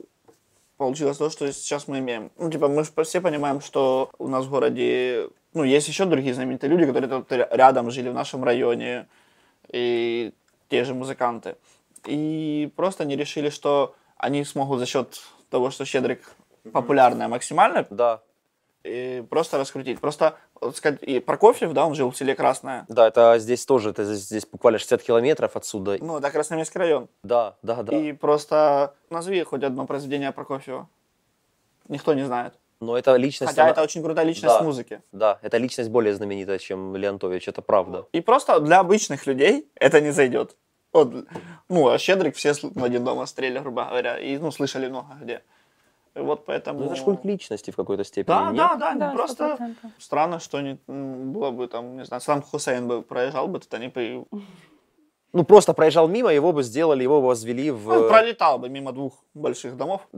получилось 0.77 1.17
то, 1.17 1.29
что 1.29 1.51
сейчас 1.51 1.87
мы 1.87 1.99
имеем. 1.99 2.31
Ну, 2.37 2.49
типа, 2.49 2.67
мы 2.67 2.83
все 3.03 3.21
понимаем, 3.21 3.61
что 3.61 4.11
у 4.19 4.27
нас 4.27 4.45
в 4.45 4.49
городе, 4.49 5.29
ну, 5.53 5.63
есть 5.63 5.87
еще 5.87 6.05
другие 6.05 6.33
знаменитые 6.33 6.69
люди, 6.69 6.85
которые 6.85 7.09
тут 7.09 7.31
ря- 7.31 7.49
рядом 7.51 7.91
жили 7.91 8.09
в 8.09 8.13
нашем 8.13 8.43
районе, 8.43 9.07
и 9.71 10.33
те 10.69 10.85
же 10.85 10.93
музыканты. 10.93 11.55
И 12.05 12.71
просто 12.75 13.03
они 13.03 13.15
решили, 13.15 13.49
что 13.49 13.95
они 14.17 14.45
смогут 14.45 14.79
за 14.79 14.85
счет 14.85 15.19
того, 15.49 15.71
что 15.71 15.85
Щедрик 15.85 16.21
популярная 16.71 17.27
максимально, 17.27 17.85
Да, 17.89 18.21
и 18.87 19.21
просто 19.21 19.57
раскрутить. 19.57 19.99
Просто, 19.99 20.37
вот 20.61 20.77
сказать, 20.77 21.03
и 21.03 21.19
Прокофьев, 21.19 21.73
да, 21.73 21.85
он 21.85 21.93
жил 21.95 22.09
в 22.11 22.17
селе 22.17 22.35
Красное. 22.35 22.85
да, 22.87 23.07
это 23.07 23.35
здесь 23.39 23.65
тоже, 23.65 23.89
это 23.91 24.03
здесь, 24.05 24.25
здесь 24.25 24.45
буквально 24.45 24.79
60 24.79 25.03
километров 25.03 25.55
отсюда. 25.55 25.97
Ну, 25.99 26.17
это 26.17 26.31
Красноармейский 26.31 26.79
район. 26.79 27.07
Да, 27.23 27.55
да, 27.61 27.83
да. 27.83 27.95
И 27.97 28.13
просто 28.13 28.93
назови 29.09 29.43
хоть 29.43 29.63
одно 29.63 29.85
произведение 29.85 30.31
Прокофьева. 30.31 30.87
Никто 31.87 32.13
не 32.13 32.25
знает. 32.25 32.53
Но 32.79 32.97
это 32.97 33.15
личность... 33.15 33.51
Хотя 33.51 33.63
она- 33.63 33.71
это 33.71 33.81
очень 33.81 34.03
крутая 34.03 34.25
личность 34.25 34.57
Да. 34.57 34.63
музыки. 34.63 35.01
Да, 35.11 35.39
эта 35.41 35.57
личность 35.57 35.89
более 35.89 36.13
знаменитая, 36.13 36.59
чем 36.59 36.95
Леонтович, 36.95 37.47
это 37.47 37.61
правда. 37.61 38.05
И 38.11 38.21
просто 38.21 38.59
для 38.59 38.79
обычных 38.79 39.25
людей 39.25 39.67
это 39.75 39.99
не 39.99 40.11
зайдет. 40.11 40.55
Вот, 40.93 41.13
ну, 41.69 41.89
а 41.89 41.97
Щедрик 41.97 42.35
все 42.35 42.53
в 42.53 42.83
один 42.83 43.03
дома 43.03 43.25
стрели, 43.25 43.59
грубо 43.59 43.85
говоря, 43.85 44.17
и, 44.19 44.37
ну, 44.37 44.51
слышали 44.51 44.87
много 44.87 45.15
где. 45.21 45.41
Вот 46.19 46.45
поэтому... 46.45 46.79
Ну, 46.79 46.85
это 46.85 46.95
же 46.95 47.03
культ 47.03 47.25
личности 47.25 47.71
в 47.71 47.75
какой-то 47.75 48.03
степени, 48.03 48.35
Да, 48.35 48.51
нет? 48.51 48.57
да, 48.57 48.75
да, 48.77 48.95
Да, 48.95 49.11
просто 49.11 49.57
100%. 49.59 49.75
странно, 49.99 50.39
что 50.39 50.61
не, 50.61 50.77
было 50.87 51.51
бы 51.51 51.67
там, 51.67 51.97
не 51.97 52.05
знаю, 52.05 52.21
сам 52.21 52.41
Хусейн 52.41 52.87
бы 52.87 53.01
проезжал 53.01 53.47
бы, 53.47 53.59
тут 53.59 53.73
они 53.73 53.87
бы, 53.87 54.25
Ну, 55.33 55.43
просто 55.43 55.73
проезжал 55.73 56.07
мимо, 56.07 56.33
его 56.33 56.53
бы 56.53 56.63
сделали, 56.63 57.03
его 57.03 57.21
бы 57.21 57.27
возвели 57.27 57.71
в... 57.71 57.93
ну, 57.93 58.09
пролетал 58.09 58.59
бы 58.59 58.69
мимо 58.69 58.91
двух 58.91 59.13
больших 59.33 59.77
домов. 59.77 60.07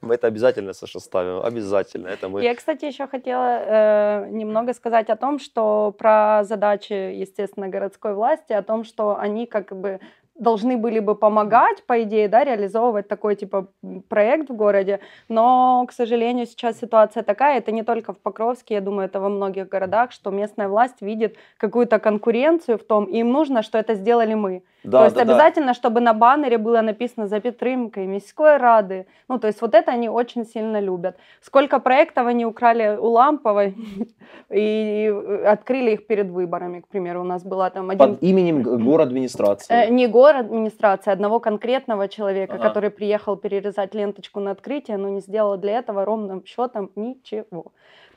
Мы 0.00 0.14
это 0.14 0.26
обязательно, 0.26 0.72
Саша, 0.72 1.00
ставим. 1.00 1.44
Обязательно. 1.44 2.08
Это 2.08 2.28
мы... 2.28 2.42
Я, 2.42 2.54
кстати, 2.54 2.86
еще 2.86 3.06
хотела 3.06 4.24
э, 4.24 4.28
немного 4.30 4.74
сказать 4.74 5.10
о 5.10 5.16
том, 5.16 5.38
что 5.38 5.94
про 5.96 6.42
задачи, 6.44 6.92
естественно, 6.92 7.68
городской 7.68 8.14
власти, 8.14 8.52
о 8.52 8.62
том, 8.62 8.84
что 8.84 9.16
они 9.18 9.46
как 9.46 9.76
бы 9.76 10.00
должны 10.34 10.76
были 10.76 10.98
бы 10.98 11.14
помогать, 11.14 11.84
по 11.86 12.02
идее, 12.02 12.28
да, 12.28 12.44
реализовывать 12.44 13.08
такой 13.08 13.36
типа 13.36 13.68
проект 14.08 14.50
в 14.50 14.54
городе, 14.54 15.00
но, 15.28 15.84
к 15.86 15.92
сожалению, 15.92 16.46
сейчас 16.46 16.78
ситуация 16.78 17.22
такая, 17.22 17.58
это 17.58 17.72
не 17.72 17.82
только 17.82 18.12
в 18.12 18.18
Покровске, 18.18 18.74
я 18.74 18.80
думаю, 18.80 19.06
это 19.06 19.20
во 19.20 19.28
многих 19.28 19.68
городах, 19.68 20.12
что 20.12 20.30
местная 20.30 20.68
власть 20.68 21.02
видит 21.02 21.36
какую-то 21.58 21.98
конкуренцию 21.98 22.78
в 22.78 22.84
том, 22.84 23.04
и 23.04 23.18
им 23.18 23.30
нужно, 23.30 23.62
что 23.62 23.78
это 23.78 23.94
сделали 23.94 24.34
мы. 24.34 24.62
Да, 24.83 24.99
то 24.99 25.03
есть 25.05 25.15
да, 25.15 25.25
да. 25.25 25.31
обязательно, 25.33 25.73
чтобы 25.73 25.99
на 26.01 26.13
баннере 26.13 26.57
было 26.57 26.81
написано 26.81 27.27
«За 27.27 27.39
підтримкой 27.39 28.07
міської 28.07 28.57
ради». 28.57 29.05
Ну, 29.29 29.37
то 29.37 29.47
есть 29.47 29.61
вот 29.61 29.75
это 29.75 29.91
они 29.93 30.09
очень 30.09 30.45
сильно 30.45 30.81
любят. 30.81 31.15
Сколько 31.41 31.79
проектов 31.79 32.27
они 32.27 32.45
украли 32.45 32.97
у 32.97 33.09
Ламповой 33.09 33.73
и 34.51 35.13
открыли 35.45 35.91
их 35.91 36.07
перед 36.07 36.29
выборами, 36.29 36.79
к 36.79 36.87
примеру. 36.87 37.21
У 37.21 37.23
нас 37.25 37.43
была 37.43 37.69
там 37.69 37.89
один... 37.89 37.97
Под 37.97 38.23
именем 38.23 38.61
г- 38.63 38.77
город 38.77 39.07
администрации. 39.07 39.73
Э, 39.73 39.89
не 39.89 40.07
город 40.07 40.45
администрации, 40.45 41.11
а 41.11 41.13
одного 41.13 41.39
конкретного 41.39 42.07
человека, 42.07 42.53
Ага. 42.55 42.67
который 42.67 42.89
приехал 42.89 43.35
перерезать 43.35 43.95
ленточку 43.95 44.39
на 44.39 44.51
открытие, 44.51 44.97
но 44.97 45.09
не 45.09 45.21
сделал 45.21 45.57
для 45.57 45.79
этого 45.79 46.05
ровным 46.05 46.41
счетом 46.45 46.89
ничего. 46.95 47.63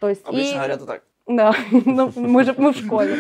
То 0.01 0.09
есть 0.09 0.28
Обычно 0.28 0.51
и... 0.51 0.55
говорят 0.55 0.80
вот 0.80 0.88
так. 0.88 1.03
да, 1.28 1.55
ну, 1.71 2.11
мы 2.15 2.43
же 2.43 2.53
мы 2.57 2.71
в 2.71 2.78
школе. 2.78 3.15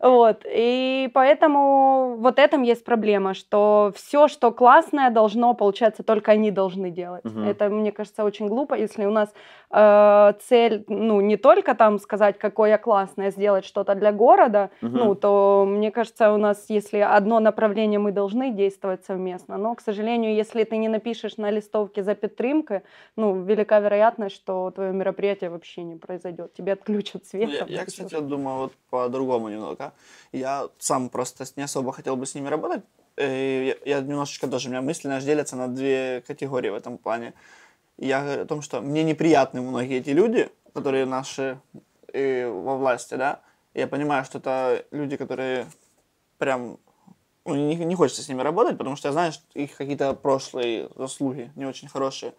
Вот. 0.00 0.44
И 0.46 1.10
поэтому 1.12 2.16
вот 2.18 2.38
этом 2.38 2.62
есть 2.62 2.84
проблема, 2.84 3.34
что 3.34 3.92
все, 3.96 4.28
что 4.28 4.52
классное, 4.52 5.10
должно, 5.10 5.54
получается, 5.54 6.02
только 6.04 6.32
они 6.32 6.50
должны 6.50 6.90
делать. 6.90 7.24
Мгм. 7.24 7.48
Это, 7.48 7.68
мне 7.68 7.90
кажется, 7.90 8.24
очень 8.24 8.46
глупо, 8.46 8.74
если 8.74 9.04
у 9.04 9.10
нас 9.10 9.32
э, 9.74 10.32
цель, 10.48 10.84
ну, 10.88 11.20
не 11.20 11.36
только 11.36 11.74
там 11.74 11.98
сказать, 11.98 12.38
какое 12.38 12.70
я 12.70 12.78
классное, 12.78 13.30
сделать 13.30 13.64
что-то 13.64 13.94
для 13.94 14.12
города, 14.12 14.70
Мгм. 14.80 14.98
ну, 14.98 15.14
то, 15.14 15.64
мне 15.68 15.90
кажется, 15.90 16.32
у 16.32 16.36
нас, 16.36 16.66
если 16.68 16.98
одно 16.98 17.40
направление 17.40 17.98
мы 17.98 18.12
должны 18.12 18.50
действовать 18.52 19.04
совместно, 19.04 19.58
но, 19.58 19.74
к 19.74 19.80
сожалению, 19.80 20.34
если 20.34 20.64
ты 20.64 20.76
не 20.76 20.88
напишешь 20.88 21.36
на 21.38 21.50
листовке 21.50 22.02
за 22.02 22.14
підтримки, 22.14 22.82
ну, 23.16 23.42
велика 23.42 23.80
вероятность, 23.80 24.36
что 24.36 24.70
твое 24.70 24.92
мероприятие 24.92 25.50
вообще 25.50 25.82
не 25.82 25.96
произойдет. 25.96 26.54
Тебе 26.54 26.72
отключат 26.72 27.26
свет. 27.26 27.50
Я, 27.50 27.58
там, 27.60 27.68
я, 27.68 27.82
ещё 27.82 27.86
кстати, 27.86 28.20
думаю 28.20 28.56
вот 28.58 28.72
по-другому 28.90 29.48
немного. 29.48 29.92
Я 30.32 30.68
сам 30.78 31.08
просто 31.08 31.44
не 31.56 31.64
особо 31.64 31.92
хотел 31.92 32.16
бы 32.16 32.24
с 32.26 32.34
ними 32.34 32.48
работать. 32.50 32.82
Э, 33.16 33.64
Я, 33.84 33.96
я 33.96 34.00
немножечко 34.00 34.46
тоже, 34.48 34.68
у 34.68 34.70
меня 34.70 34.82
мысли 34.82 35.08
знаешь, 35.08 35.24
делятся 35.24 35.56
на 35.56 35.68
две 35.68 36.22
категории 36.26 36.70
в 36.70 36.74
этом 36.74 36.98
плане. 36.98 37.32
Я 37.96 38.22
говорю 38.22 38.42
о 38.42 38.46
том, 38.46 38.62
что 38.62 38.80
мне 38.80 39.04
неприятны 39.04 39.60
многие 39.60 39.98
эти 39.98 40.10
люди, 40.10 40.50
которые 40.72 41.06
наши 41.06 41.60
э, 42.12 42.48
во 42.48 42.76
власти, 42.76 43.14
да. 43.14 43.40
Я 43.72 43.86
понимаю, 43.86 44.24
что 44.24 44.38
это 44.38 44.84
люди, 44.90 45.16
которые 45.16 45.66
прям 46.38 46.78
ну, 47.44 47.54
не, 47.54 47.76
не 47.76 47.94
хочется 47.94 48.22
с 48.22 48.28
ними 48.28 48.42
работать, 48.42 48.78
потому 48.78 48.96
что 48.96 49.08
я 49.08 49.12
знаю, 49.12 49.32
что 49.32 49.44
их 49.54 49.76
какие-то 49.76 50.14
прошлые 50.14 50.88
заслуги 50.96 51.52
не 51.56 51.66
очень 51.66 51.88
хорошие. 51.88 52.34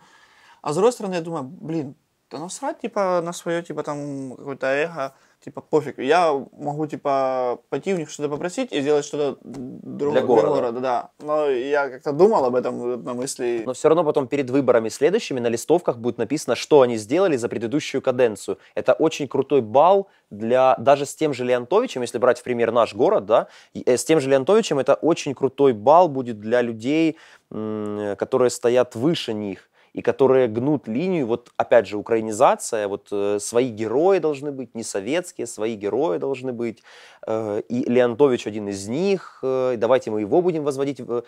А 0.61 0.71
с 0.71 0.75
другой 0.75 0.91
стороны, 0.91 1.15
я 1.15 1.21
думаю, 1.21 1.43
блин, 1.43 1.95
да 2.31 2.39
насрать, 2.39 2.81
типа, 2.81 3.21
на 3.23 3.33
свое, 3.33 3.61
типа, 3.61 3.83
там, 3.83 4.35
какое-то 4.35 4.67
эго. 4.67 5.15
Типа, 5.45 5.61
пофиг. 5.61 5.99
Я 5.99 6.33
могу, 6.57 6.87
типа, 6.87 7.59
пойти 7.69 7.93
у 7.93 7.97
них 7.97 8.09
что-то 8.09 8.29
попросить 8.29 8.73
и 8.73 8.81
сделать 8.81 9.05
что-то 9.05 9.37
друг- 9.43 10.13
Для 10.13 10.21
города. 10.21 10.79
да. 10.79 11.09
Но 11.23 11.45
я 11.49 11.89
как-то 11.89 12.11
думал 12.11 12.45
об 12.45 12.55
этом 12.55 13.03
на 13.03 13.13
мысли. 13.13 13.61
Но 13.65 13.73
все 13.73 13.89
равно 13.89 14.03
потом 14.03 14.27
перед 14.27 14.49
выборами 14.49 14.89
следующими 14.89 15.39
на 15.39 15.47
листовках 15.47 15.97
будет 15.97 16.17
написано, 16.17 16.55
что 16.55 16.81
они 16.81 16.97
сделали 16.97 17.37
за 17.37 17.47
предыдущую 17.47 18.01
каденцию. 18.01 18.57
Это 18.73 18.93
очень 18.93 19.27
крутой 19.27 19.61
балл 19.61 20.07
для 20.31 20.75
даже 20.79 21.05
с 21.05 21.15
тем 21.15 21.33
же 21.33 21.45
Леонтовичем, 21.45 22.01
если 22.01 22.17
брать 22.17 22.39
в 22.39 22.43
пример 22.43 22.71
наш 22.71 22.95
город, 22.95 23.25
да, 23.25 23.47
э, 23.73 23.97
с 23.97 24.03
тем 24.03 24.19
же 24.19 24.29
Леонтовичем 24.29 24.79
это 24.79 24.95
очень 24.95 25.35
крутой 25.35 25.73
балл 25.73 26.09
будет 26.09 26.39
для 26.39 26.61
людей, 26.61 27.17
которые 27.49 28.49
стоят 28.49 28.95
выше 28.95 29.33
них 29.33 29.69
и 29.95 30.01
которые 30.01 30.49
гнут 30.49 30.89
линию, 30.89 31.25
вот 31.25 31.51
опять 31.55 31.87
же, 31.87 31.95
украинизация, 31.97 32.89
вот 32.89 33.07
э, 33.11 33.39
свои 33.39 33.69
герои 33.69 34.19
должны 34.19 34.51
быть, 34.51 34.75
не 34.75 34.83
советские, 34.83 35.47
свои 35.47 35.75
герои 35.75 36.17
должны 36.17 36.51
быть, 36.51 36.83
э, 37.25 37.61
и 37.69 37.89
Леонтович 37.89 38.45
один 38.45 38.67
из 38.67 38.89
них, 38.89 39.39
э, 39.41 39.75
давайте 39.77 40.11
мы 40.11 40.19
его 40.19 40.41
будем 40.41 40.65
возводить, 40.65 40.99
э, 40.99 41.21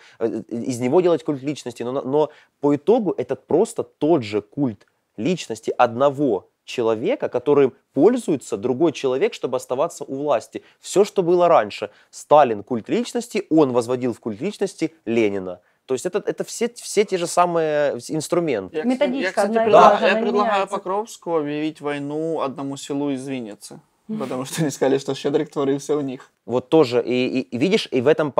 из 0.50 0.80
него 0.80 1.00
делать 1.00 1.24
культ 1.24 1.42
личности, 1.42 1.82
но, 1.82 1.92
но 1.92 2.30
по 2.60 2.76
итогу 2.76 3.14
это 3.16 3.36
просто 3.36 3.84
тот 3.84 4.22
же 4.22 4.42
культ 4.42 4.86
личности 5.16 5.72
одного 5.78 6.50
человека, 6.66 7.30
которым 7.30 7.72
пользуется 7.94 8.58
другой 8.58 8.92
человек, 8.92 9.32
чтобы 9.32 9.56
оставаться 9.56 10.04
у 10.04 10.14
власти. 10.16 10.62
Все, 10.78 11.04
что 11.04 11.22
было 11.22 11.48
раньше. 11.48 11.88
Сталин 12.10 12.62
культ 12.62 12.90
личности, 12.90 13.46
он 13.48 13.72
возводил 13.72 14.12
в 14.12 14.20
культ 14.20 14.42
личности 14.42 14.92
Ленина. 15.06 15.62
То 15.88 15.94
есть 15.94 16.04
это, 16.06 16.22
это 16.26 16.44
все, 16.44 16.68
все 16.74 17.04
те 17.04 17.16
же 17.16 17.26
самые 17.26 17.98
инструменты. 18.08 18.76
Я, 18.76 18.84
Методичка 18.84 19.22
я, 19.24 19.30
кстати, 19.30 19.56
одна 19.56 19.94
и 19.94 19.98
же, 20.00 20.06
я 20.06 20.16
предлагаю. 20.22 20.66
Покровску 20.66 21.36
объявить 21.38 21.80
войну 21.80 22.40
одному 22.42 22.76
селу 22.76 23.10
из 23.10 23.26
Винницы. 23.26 23.80
Потому 24.18 24.44
что 24.44 24.62
они 24.62 24.70
сказали, 24.70 24.98
что 24.98 25.14
Щедрик 25.14 25.50
творился 25.50 25.96
у 25.96 26.00
них. 26.02 26.30
Вот 26.46 26.68
тоже, 26.68 27.02
и, 27.02 27.40
и- 27.40 27.56
и 27.56 27.58
видишь, 27.58 27.88
и 27.90 28.00
в 28.02 28.06
этом, 28.06 28.34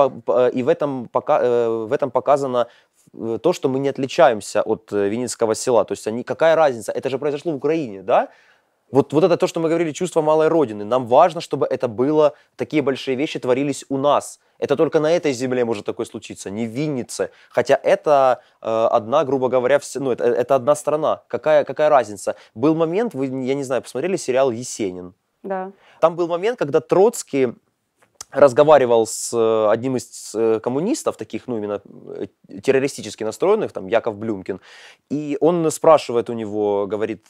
и 0.53 0.63
в 0.63 0.67
этом, 0.67 1.07
пока, 1.11 1.39
э, 1.43 1.69
в 1.87 1.91
этом 1.93 2.11
показано 2.11 2.67
э, 3.13 3.39
то, 3.41 3.53
что 3.53 3.69
мы 3.69 3.79
не 3.79 3.89
отличаемся 3.89 4.61
от 4.61 4.93
э, 4.93 5.09
Винницкого 5.09 5.55
села. 5.55 5.83
То 5.85 5.93
есть 5.93 6.07
они, 6.07 6.23
какая 6.23 6.55
разница? 6.55 6.91
Это 6.91 7.09
же 7.09 7.17
произошло 7.17 7.51
в 7.51 7.55
Украине, 7.55 8.01
да? 8.03 8.27
Вот, 8.91 9.13
вот 9.13 9.23
это 9.23 9.37
то, 9.37 9.47
что 9.47 9.59
мы 9.59 9.69
говорили, 9.69 9.91
чувство 9.91 10.21
малой 10.21 10.47
родины. 10.47 10.83
Нам 10.83 11.05
важно, 11.07 11.41
чтобы 11.41 11.65
это 11.65 11.87
было, 11.87 12.33
такие 12.55 12.81
большие 12.81 13.15
вещи 13.15 13.39
творились 13.39 13.85
у 13.89 13.97
нас. 13.97 14.39
Это 14.57 14.75
только 14.75 14.99
на 14.99 15.11
этой 15.11 15.31
земле 15.31 15.63
может 15.63 15.85
такое 15.85 16.05
случиться, 16.05 16.49
не 16.49 16.65
в 16.65 16.69
Виннице. 16.69 17.29
Хотя 17.49 17.79
это 17.81 18.41
э, 18.61 18.87
одна, 18.91 19.23
грубо 19.23 19.47
говоря, 19.47 19.77
вс- 19.77 19.99
ну, 19.99 20.11
это, 20.11 20.23
это 20.25 20.55
одна 20.55 20.75
страна. 20.75 21.21
Какая, 21.27 21.63
какая 21.63 21.89
разница? 21.89 22.35
Был 22.55 22.75
момент, 22.75 23.13
вы, 23.13 23.27
я 23.27 23.53
не 23.53 23.63
знаю, 23.63 23.81
посмотрели 23.81 24.17
сериал 24.17 24.51
«Есенин»? 24.51 25.13
Да. 25.43 25.71
Там 26.01 26.15
был 26.15 26.27
момент, 26.27 26.59
когда 26.59 26.81
Троцкий 26.81 27.53
разговаривал 28.31 29.07
с 29.07 29.33
э, 29.33 29.71
одним 29.71 29.95
из 29.95 30.31
э, 30.35 30.59
коммунистов, 30.59 31.17
таких, 31.17 31.47
ну, 31.47 31.57
именно 31.57 31.81
э, 32.15 32.27
террористически 32.61 33.23
настроенных, 33.23 33.71
там, 33.71 33.87
Яков 33.87 34.17
Блюмкин, 34.17 34.59
и 35.09 35.37
он 35.41 35.71
спрашивает 35.71 36.29
у 36.29 36.33
него, 36.33 36.85
говорит, 36.87 37.25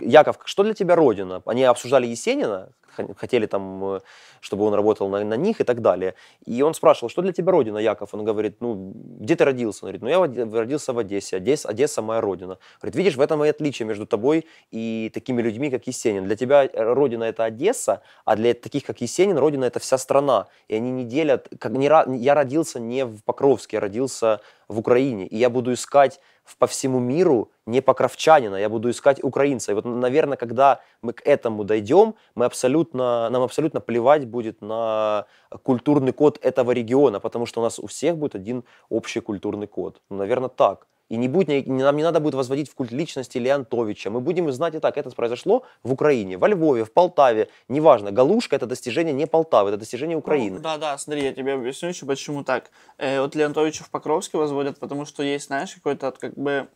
Яков, 0.00 0.38
что 0.44 0.62
для 0.62 0.74
тебя 0.74 0.94
Родина? 0.94 1.42
Они 1.46 1.64
обсуждали 1.64 2.06
Есенина, 2.06 2.70
хотели 3.16 3.46
там, 3.46 3.96
э, 3.96 4.00
чтобы 4.40 4.64
он 4.64 4.74
работал 4.74 5.08
на, 5.08 5.24
на 5.24 5.34
них 5.34 5.60
и 5.60 5.64
так 5.64 5.80
далее. 5.80 6.14
И 6.44 6.62
он 6.62 6.74
спрашивал, 6.74 7.08
что 7.10 7.22
для 7.22 7.32
тебя 7.32 7.52
Родина, 7.52 7.78
Яков? 7.78 8.14
Он 8.14 8.24
говорит, 8.24 8.56
ну, 8.60 8.92
где 9.20 9.36
ты 9.36 9.44
родился? 9.44 9.84
Он 9.84 9.92
говорит, 9.92 10.02
ну, 10.02 10.08
я 10.08 10.60
родился 10.60 10.92
в 10.92 10.98
Одессе, 10.98 11.36
Одесса, 11.36 11.68
Одесса 11.68 12.02
моя 12.02 12.20
Родина. 12.20 12.58
Говорит, 12.80 12.96
видишь, 12.96 13.16
в 13.16 13.20
этом 13.20 13.44
и 13.44 13.48
отличие 13.48 13.86
между 13.86 14.06
тобой 14.06 14.46
и 14.70 15.10
такими 15.14 15.42
людьми, 15.42 15.70
как 15.70 15.86
Есенин. 15.86 16.24
Для 16.24 16.36
тебя 16.36 16.64
э, 16.64 16.94
Родина– 16.94 17.24
это 17.24 17.44
Одесса, 17.44 18.02
а 18.24 18.36
для 18.36 18.54
таких, 18.54 18.84
как 18.84 19.00
Есенин, 19.00 19.38
Родина– 19.38 19.64
это 19.66 19.80
вся 19.80 19.98
страна. 19.98 20.46
И 20.68 20.76
они 20.76 20.90
не 20.90 21.04
делят, 21.04 21.48
как 21.58 21.72
не, 21.72 21.86
я 21.86 22.34
родился 22.34 22.80
не 22.80 23.04
в 23.04 23.22
Покровске, 23.24 23.76
я 23.76 23.80
родился 23.80 24.40
в 24.68 24.78
Украине. 24.78 25.26
И 25.26 25.36
я 25.36 25.50
буду 25.50 25.72
искать 25.72 26.20
по 26.58 26.66
всему 26.66 27.00
миру 27.00 27.50
не 27.66 27.80
покровчанина, 27.80 28.56
я 28.56 28.68
буду 28.68 28.90
искать 28.90 29.22
украинца. 29.24 29.72
И 29.72 29.74
вот, 29.74 29.84
наверное, 29.84 30.36
когда 30.36 30.80
мы 31.02 31.12
к 31.12 31.22
этому 31.26 31.64
дойдем, 31.64 32.14
мы 32.34 32.44
абсолютно, 32.44 33.28
нам 33.30 33.42
абсолютно 33.42 33.80
плевать 33.80 34.26
будет 34.26 34.60
на 34.62 35.26
культурный 35.62 36.12
код 36.12 36.38
этого 36.42 36.72
региона, 36.72 37.20
потому 37.20 37.46
что 37.46 37.60
у 37.60 37.64
нас 37.64 37.78
у 37.78 37.86
всех 37.86 38.16
будет 38.16 38.34
один 38.34 38.64
общий 38.88 39.20
культурный 39.20 39.66
код. 39.66 40.00
Ну, 40.10 40.16
наверное, 40.16 40.48
так. 40.48 40.86
И 41.08 41.16
не 41.16 41.28
будет, 41.28 41.66
нам 41.66 41.96
не 41.96 42.02
надо 42.02 42.20
будет 42.20 42.34
возводить 42.34 42.70
в 42.70 42.74
культ 42.74 42.90
личности 42.90 43.38
Леонтовича. 43.38 44.10
Мы 44.10 44.20
будем 44.20 44.50
знать 44.52 44.74
и 44.74 44.78
так, 44.78 44.96
это 44.96 45.10
произошло 45.10 45.64
в 45.82 45.92
Украине, 45.92 46.38
во 46.38 46.48
Львове, 46.48 46.84
в 46.84 46.92
Полтаве, 46.92 47.48
неважно. 47.68 48.10
Галушка– 48.10 48.56
это 48.58 48.66
достижение 48.66 49.12
не 49.12 49.26
Полтавы, 49.26 49.70
это 49.70 49.78
достижение 49.78 50.16
Украины. 50.16 50.56
Ну, 50.56 50.62
да, 50.62 50.78
да, 50.78 50.98
смотри, 50.98 51.24
я 51.24 51.32
тебе 51.32 51.54
объясню 51.54 51.90
еще, 51.90 52.06
почему 52.06 52.42
так. 52.42 52.70
Э, 52.98 53.20
вот 53.20 53.34
Леонтовича 53.34 53.84
в 53.84 53.90
Покровске 53.90 54.38
возводят, 54.38 54.78
потому 54.78 55.04
что 55.04 55.22
есть, 55.22 55.46
знаешь, 55.46 55.74
какой-то 55.74 56.12
как 56.12 56.34
бы 56.34 56.68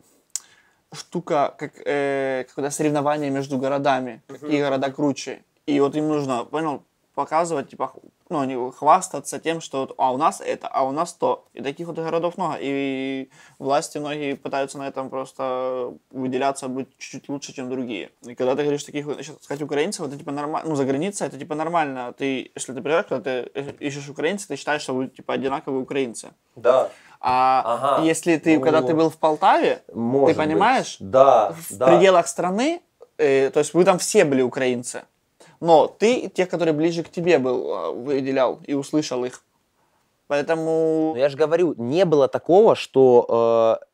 штука, 0.92 1.54
как 1.58 1.72
э, 1.84 2.44
какое-то 2.48 2.70
соревнование 2.70 3.30
между 3.30 3.58
городами, 3.58 4.22
какие 4.26 4.62
города 4.62 4.90
круче. 4.90 5.42
И 5.66 5.80
вот 5.80 5.96
им 5.96 6.08
нужно, 6.08 6.44
понял, 6.44 6.82
показывать, 7.18 7.70
типа, 7.70 7.92
ну, 8.28 8.70
хвастаться 8.70 9.40
тем, 9.40 9.60
что 9.60 9.80
вот, 9.80 9.94
а 9.98 10.12
у 10.12 10.16
нас 10.16 10.40
это, 10.40 10.68
а 10.68 10.84
у 10.84 10.92
нас 10.92 11.12
то. 11.14 11.44
И 11.52 11.60
таких 11.60 11.88
вот 11.88 11.96
городов 11.96 12.36
много. 12.38 12.56
И 12.60 13.28
власти 13.58 13.98
многие 13.98 14.36
пытаются 14.36 14.78
на 14.78 14.86
этом 14.86 15.10
просто 15.10 15.94
выделяться, 16.12 16.68
быть 16.68 16.86
чуть-чуть 16.96 17.28
лучше, 17.28 17.52
чем 17.52 17.70
другие. 17.70 18.10
И 18.22 18.36
когда 18.36 18.54
ты 18.54 18.62
говоришь 18.62 18.84
таких, 18.84 19.04
сейчас 19.04 19.42
сказать 19.42 19.62
украинцев, 19.62 20.06
это 20.06 20.16
типа 20.16 20.30
нормально, 20.30 20.68
ну, 20.68 20.76
за 20.76 20.84
границей 20.84 21.26
это 21.26 21.36
типа 21.36 21.56
нормально. 21.56 22.14
Ты, 22.16 22.52
если 22.54 22.72
ты 22.72 22.80
приезжаешь, 22.82 23.06
когда 23.08 23.24
ты 23.24 23.50
э, 23.54 23.72
ищешь 23.80 24.08
украинцев, 24.08 24.46
ты 24.46 24.56
считаешь, 24.56 24.82
что 24.82 24.94
вы 24.94 25.08
типа 25.08 25.34
одинаковые 25.34 25.82
украинцы. 25.82 26.28
Да, 26.54 26.88
А 27.20 27.62
Ага. 27.64 28.04
если 28.04 28.36
ты, 28.36 28.58
Ну, 28.58 28.64
когда 28.64 28.80
ты 28.82 28.94
был 28.94 29.10
в 29.10 29.16
Полтаве, 29.16 29.82
может 29.92 30.36
ты 30.36 30.42
понимаешь, 30.44 30.98
быть. 31.00 31.10
Да, 31.10 31.52
в 31.52 31.76
да. 31.76 31.86
пределах 31.88 32.28
страны, 32.28 32.80
э, 33.16 33.50
то 33.50 33.58
есть 33.58 33.74
вы 33.74 33.84
там 33.84 33.98
все 33.98 34.24
были 34.24 34.42
украинцы, 34.42 35.02
но 35.60 35.86
ты 35.86 36.28
тех, 36.28 36.48
которые 36.48 36.74
ближе 36.74 37.02
к 37.02 37.08
тебе 37.08 37.38
был, 37.38 37.72
э, 37.72 37.92
выделял 37.92 38.60
и 38.66 38.74
услышал 38.74 39.24
их. 39.24 39.42
Поэтому... 40.26 41.12
Но 41.14 41.20
я 41.20 41.28
же 41.28 41.36
говорю, 41.36 41.74
не 41.78 42.04
было 42.04 42.28
такого, 42.28 42.74
что 42.74 43.78
э, 43.80 43.84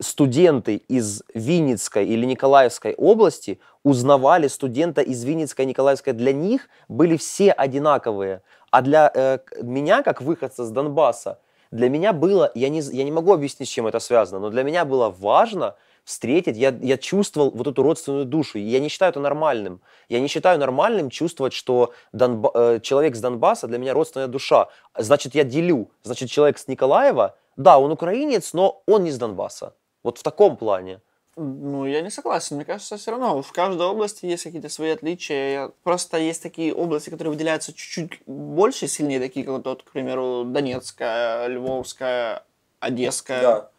студенты 0.00 0.76
из 0.76 1.22
Винницкой 1.34 2.06
или 2.06 2.26
Николаевской 2.26 2.94
области 2.94 3.60
узнавали 3.82 4.48
студента 4.48 5.00
из 5.00 5.24
Винницкой 5.24 5.64
и 5.64 5.68
Николаевской. 5.68 6.12
Для 6.12 6.32
них 6.32 6.68
были 6.88 7.16
все 7.16 7.52
одинаковые. 7.52 8.42
А 8.70 8.82
для 8.82 9.10
э, 9.14 9.38
меня, 9.62 10.02
как 10.02 10.20
выходца 10.20 10.64
с 10.64 10.70
Донбасса, 10.70 11.38
для 11.70 11.88
меня 11.88 12.12
было, 12.12 12.50
я 12.54 12.68
не, 12.68 12.80
я 12.80 13.04
не 13.04 13.12
могу 13.12 13.32
объяснить, 13.32 13.68
с 13.68 13.72
чем 13.72 13.86
это 13.86 14.00
связано, 14.00 14.40
но 14.40 14.50
для 14.50 14.64
меня 14.64 14.84
было 14.84 15.08
важно 15.08 15.76
встретить, 16.04 16.56
я, 16.56 16.76
я 16.80 16.96
чувствовал 16.96 17.50
вот 17.50 17.66
эту 17.66 17.82
родственную 17.82 18.24
душу. 18.24 18.58
И 18.58 18.62
я 18.62 18.80
не 18.80 18.88
считаю 18.88 19.10
это 19.10 19.20
нормальным. 19.20 19.80
Я 20.08 20.20
не 20.20 20.28
считаю 20.28 20.58
нормальным 20.58 21.10
чувствовать, 21.10 21.52
что 21.52 21.92
Донба- 22.12 22.50
э, 22.54 22.80
человек 22.80 23.16
с 23.16 23.20
Донбасса 23.20 23.66
для 23.66 23.78
меня 23.78 23.94
родственная 23.94 24.28
душа. 24.28 24.68
Значит, 24.96 25.34
я 25.34 25.44
делю. 25.44 25.90
Значит, 26.02 26.30
человек 26.30 26.58
с 26.58 26.68
Николаева, 26.68 27.36
да, 27.56 27.78
он 27.78 27.92
украинец, 27.92 28.52
но 28.52 28.82
он 28.86 29.04
не 29.04 29.10
с 29.10 29.18
Донбасса. 29.18 29.74
Вот 30.02 30.18
в 30.18 30.22
таком 30.22 30.56
плане. 30.56 31.00
Ну, 31.36 31.86
я 31.86 32.00
не 32.02 32.10
согласен. 32.10 32.56
Мне 32.56 32.64
кажется, 32.64 32.96
все 32.96 33.12
равно 33.12 33.40
в 33.40 33.52
каждой 33.52 33.86
области 33.86 34.26
есть 34.26 34.42
какие-то 34.42 34.68
свои 34.68 34.90
отличия. 34.90 35.70
Просто 35.84 36.18
есть 36.18 36.42
такие 36.42 36.74
области, 36.74 37.10
которые 37.10 37.32
выделяются 37.32 37.72
чуть-чуть 37.72 38.20
больше, 38.26 38.88
сильнее, 38.88 39.20
такие 39.20 39.46
как 39.46 39.64
вот, 39.64 39.82
к 39.82 39.90
примеру, 39.90 40.44
Донецкая, 40.44 41.46
Львовская, 41.46 42.44
Одесская. 42.80 43.70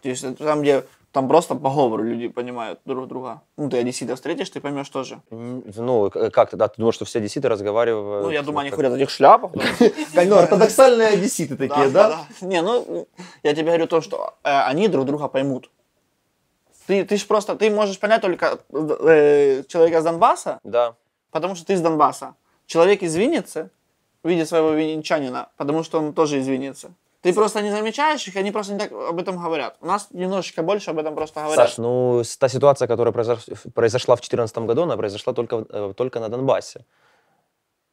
То 0.00 0.08
есть 0.08 0.24
там, 0.38 0.62
где 0.62 0.84
там 1.12 1.28
просто 1.28 1.54
по 1.54 1.70
говору 1.70 2.02
люди 2.02 2.28
понимают 2.28 2.80
друг 2.84 3.06
друга. 3.06 3.42
Ну, 3.58 3.68
ты 3.68 3.78
одесситов 3.78 4.16
встретишь, 4.16 4.48
ты 4.50 4.60
поймешь 4.60 4.88
тоже. 4.88 5.20
Ну, 5.30 6.10
к- 6.10 6.30
как 6.30 6.50
ты, 6.50 6.56
да, 6.56 6.68
ты 6.68 6.74
думаешь, 6.78 6.94
что 6.94 7.04
все 7.04 7.18
одесситы 7.18 7.48
разговаривают? 7.48 8.24
Ну, 8.24 8.30
я 8.30 8.42
думаю, 8.42 8.62
они 8.62 8.70
ходят 8.70 8.92
в 8.92 8.94
этих 8.96 9.10
шляпах. 9.10 9.52
Ну, 10.14 10.36
ортодоксальные 10.36 11.08
одесситы 11.08 11.56
такие, 11.56 11.88
да? 11.88 12.26
Не, 12.40 12.62
ну, 12.62 13.06
я 13.42 13.52
тебе 13.54 13.64
говорю 13.66 13.86
то, 13.86 14.00
что 14.00 14.34
э, 14.42 14.50
они 14.70 14.88
друг 14.88 15.04
друга 15.06 15.28
поймут. 15.28 15.70
Ты, 16.86 17.04
ты 17.04 17.16
ж 17.16 17.26
просто, 17.26 17.54
ты 17.56 17.70
можешь 17.70 17.98
понять 18.00 18.22
только 18.22 18.58
э, 18.72 19.62
человека 19.68 20.00
с 20.00 20.04
Донбасса, 20.04 20.58
Да. 20.64 20.94
потому 21.30 21.54
что 21.54 21.66
ты 21.66 21.74
из 21.74 21.80
Донбасса. 21.80 22.34
Человек 22.66 23.02
из 23.02 23.14
Винницы 23.14 23.68
видит 24.24 24.48
своего 24.48 24.70
винничанина, 24.70 25.48
потому 25.56 25.82
что 25.84 25.98
он 25.98 26.12
тоже 26.12 26.38
из 26.38 26.48
Винницы. 26.48 26.90
Ты 27.22 27.32
просто 27.32 27.62
не 27.62 27.70
замечаешь 27.70 28.28
их, 28.28 28.36
они 28.36 28.50
просто 28.50 28.72
не 28.72 28.78
так 28.78 28.92
об 28.92 29.18
этом 29.20 29.36
говорят. 29.42 29.76
У 29.80 29.86
нас 29.86 30.08
немножечко 30.10 30.62
больше 30.62 30.90
об 30.90 30.98
этом 30.98 31.14
просто 31.14 31.40
говорят. 31.40 31.68
Саш, 31.68 31.78
ну, 31.78 32.22
та 32.38 32.48
ситуация, 32.48 32.88
которая 32.88 33.14
произош- 33.14 33.70
произошла 33.74 34.16
в 34.16 34.18
2014 34.18 34.66
году, 34.66 34.82
она 34.82 34.96
произошла 34.96 35.32
только, 35.32 35.64
э, 35.70 35.94
только 35.96 36.18
на 36.20 36.28
Донбассе. 36.28 36.84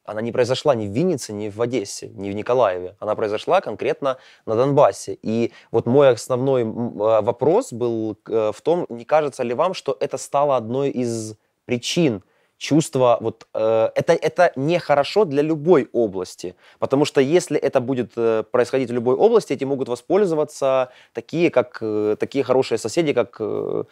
Она 0.03 0.21
не 0.21 0.31
произошла 0.31 0.73
ни 0.73 0.87
в 0.87 0.91
Виннице, 0.91 1.33
ни 1.33 1.49
в 1.49 1.61
Одессе, 1.61 2.07
ни 2.07 2.31
в 2.31 2.33
Николаеве. 2.33 2.95
Она 2.99 3.13
произошла 3.13 3.61
конкретно 3.61 4.17
на 4.47 4.55
Донбассе. 4.55 5.19
И 5.21 5.51
вот 5.71 5.85
мой 5.85 6.09
основной 6.09 6.63
э, 6.63 7.21
вопрос 7.21 7.71
был 7.71 8.17
э, 8.27 8.51
в 8.51 8.61
том, 8.61 8.87
не 8.89 9.05
кажется 9.05 9.43
ли 9.43 9.53
вам, 9.53 9.75
что 9.75 9.95
это 9.99 10.17
стало 10.17 10.57
одной 10.57 10.89
из 10.89 11.35
причин 11.65 12.23
чувство, 12.59 13.17
вот 13.21 13.47
э, 13.53 13.89
это, 13.95 14.13
это 14.13 14.51
нехорошо 14.55 15.25
для 15.25 15.41
любой 15.41 15.89
области, 15.93 16.55
потому 16.77 17.05
что 17.05 17.21
если 17.21 17.57
это 17.57 17.79
будет 17.79 18.11
э, 18.17 18.43
происходить 18.51 18.89
в 18.89 18.93
любой 18.93 19.15
области, 19.15 19.53
этим 19.53 19.69
могут 19.69 19.87
воспользоваться 19.87 20.89
такие, 21.13 21.49
как, 21.49 21.79
э, 21.81 22.15
такие 22.19 22.43
хорошие 22.43 22.77
соседи, 22.77 23.13
как 23.13 23.37
э, 23.39 23.83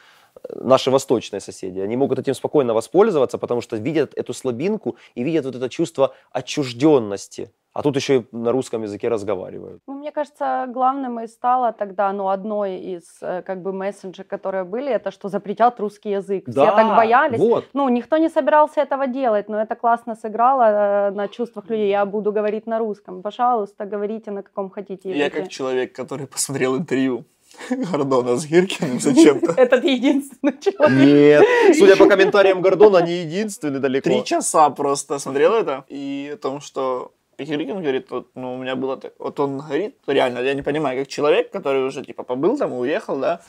наши 0.53 0.91
восточные 0.91 1.39
соседи. 1.39 1.79
Они 1.79 1.95
могут 1.95 2.19
этим 2.19 2.33
спокойно 2.33 2.73
воспользоваться, 2.73 3.37
потому 3.37 3.61
что 3.61 3.77
видят 3.77 4.13
эту 4.15 4.33
слабинку 4.33 4.97
и 5.15 5.23
видят 5.23 5.45
вот 5.45 5.55
это 5.55 5.69
чувство 5.69 6.13
отчужденности. 6.31 7.49
А 7.77 7.83
тут 7.83 7.95
еще 7.95 8.17
и 8.17 8.25
на 8.31 8.51
русском 8.51 8.81
языке 8.81 9.07
разговаривают. 9.07 9.83
Ну, 9.87 9.93
мне 9.93 10.11
кажется, 10.11 10.65
главным 10.67 11.19
и 11.19 11.27
стало 11.27 11.71
тогда, 11.73 12.11
ну, 12.11 12.29
одной 12.29 12.77
из, 12.79 13.03
э, 13.21 13.43
как 13.43 13.61
бы, 13.61 13.71
мессенджей, 13.71 14.25
которые 14.25 14.63
были, 14.63 14.91
это 14.91 15.11
что 15.11 15.29
запретят 15.29 15.79
русский 15.79 16.09
язык. 16.09 16.45
Все 16.49 16.65
так 16.65 16.97
боялись. 16.97 17.39
Вот. 17.39 17.65
Ну, 17.73 17.87
никто 17.89 18.17
не 18.17 18.29
собирался 18.29 18.81
этого 18.81 19.05
делать, 19.05 19.47
но 19.47 19.61
это 19.61 19.75
классно 19.75 20.15
сыграло 20.15 20.63
э, 20.63 21.11
на 21.11 21.27
чувствах 21.27 21.69
людей. 21.69 21.89
Я 21.89 22.05
буду 22.05 22.31
говорить 22.31 22.65
на 22.65 22.79
русском. 22.79 23.21
Пожалуйста, 23.21 23.85
говорите 23.85 24.31
на 24.31 24.41
каком 24.41 24.71
хотите 24.71 25.09
языке. 25.09 25.23
Я 25.23 25.29
как 25.29 25.47
человек, 25.49 25.95
который 25.95 26.25
посмотрел 26.25 26.77
интервью 26.77 27.25
Гордона 27.69 28.35
с 28.37 28.45
Гиркиным 28.45 28.99
зачем-то. 28.99 29.51
Этот 29.57 29.83
единственный 29.83 30.57
человек. 30.59 31.45
Нет, 31.45 31.77
судя 31.77 31.95
по 31.95 32.05
комментариям 32.09 32.61
Гордона, 32.61 33.05
не 33.05 33.21
единственный 33.21 33.79
далеко. 33.79 34.09
Три 34.09 34.23
часа 34.23 34.69
просто 34.69 35.19
смотрел 35.19 35.53
это, 35.53 35.85
и 35.87 36.31
о 36.33 36.37
том, 36.37 36.59
что 36.61 37.11
Гиркин 37.37 37.81
говорит, 37.81 38.09
вот, 38.09 38.31
ну, 38.35 38.55
у 38.55 38.57
меня 38.57 38.75
было 38.75 38.97
так, 38.97 39.13
вот 39.19 39.39
он 39.39 39.59
говорит, 39.59 39.97
реально, 40.07 40.39
я 40.39 40.53
не 40.53 40.63
понимаю, 40.63 40.99
как 40.99 41.07
человек, 41.07 41.51
который 41.51 41.85
уже, 41.85 42.03
типа, 42.03 42.23
побыл 42.23 42.57
там 42.57 42.73
и 42.73 42.77
уехал, 42.77 43.19
да, 43.19 43.41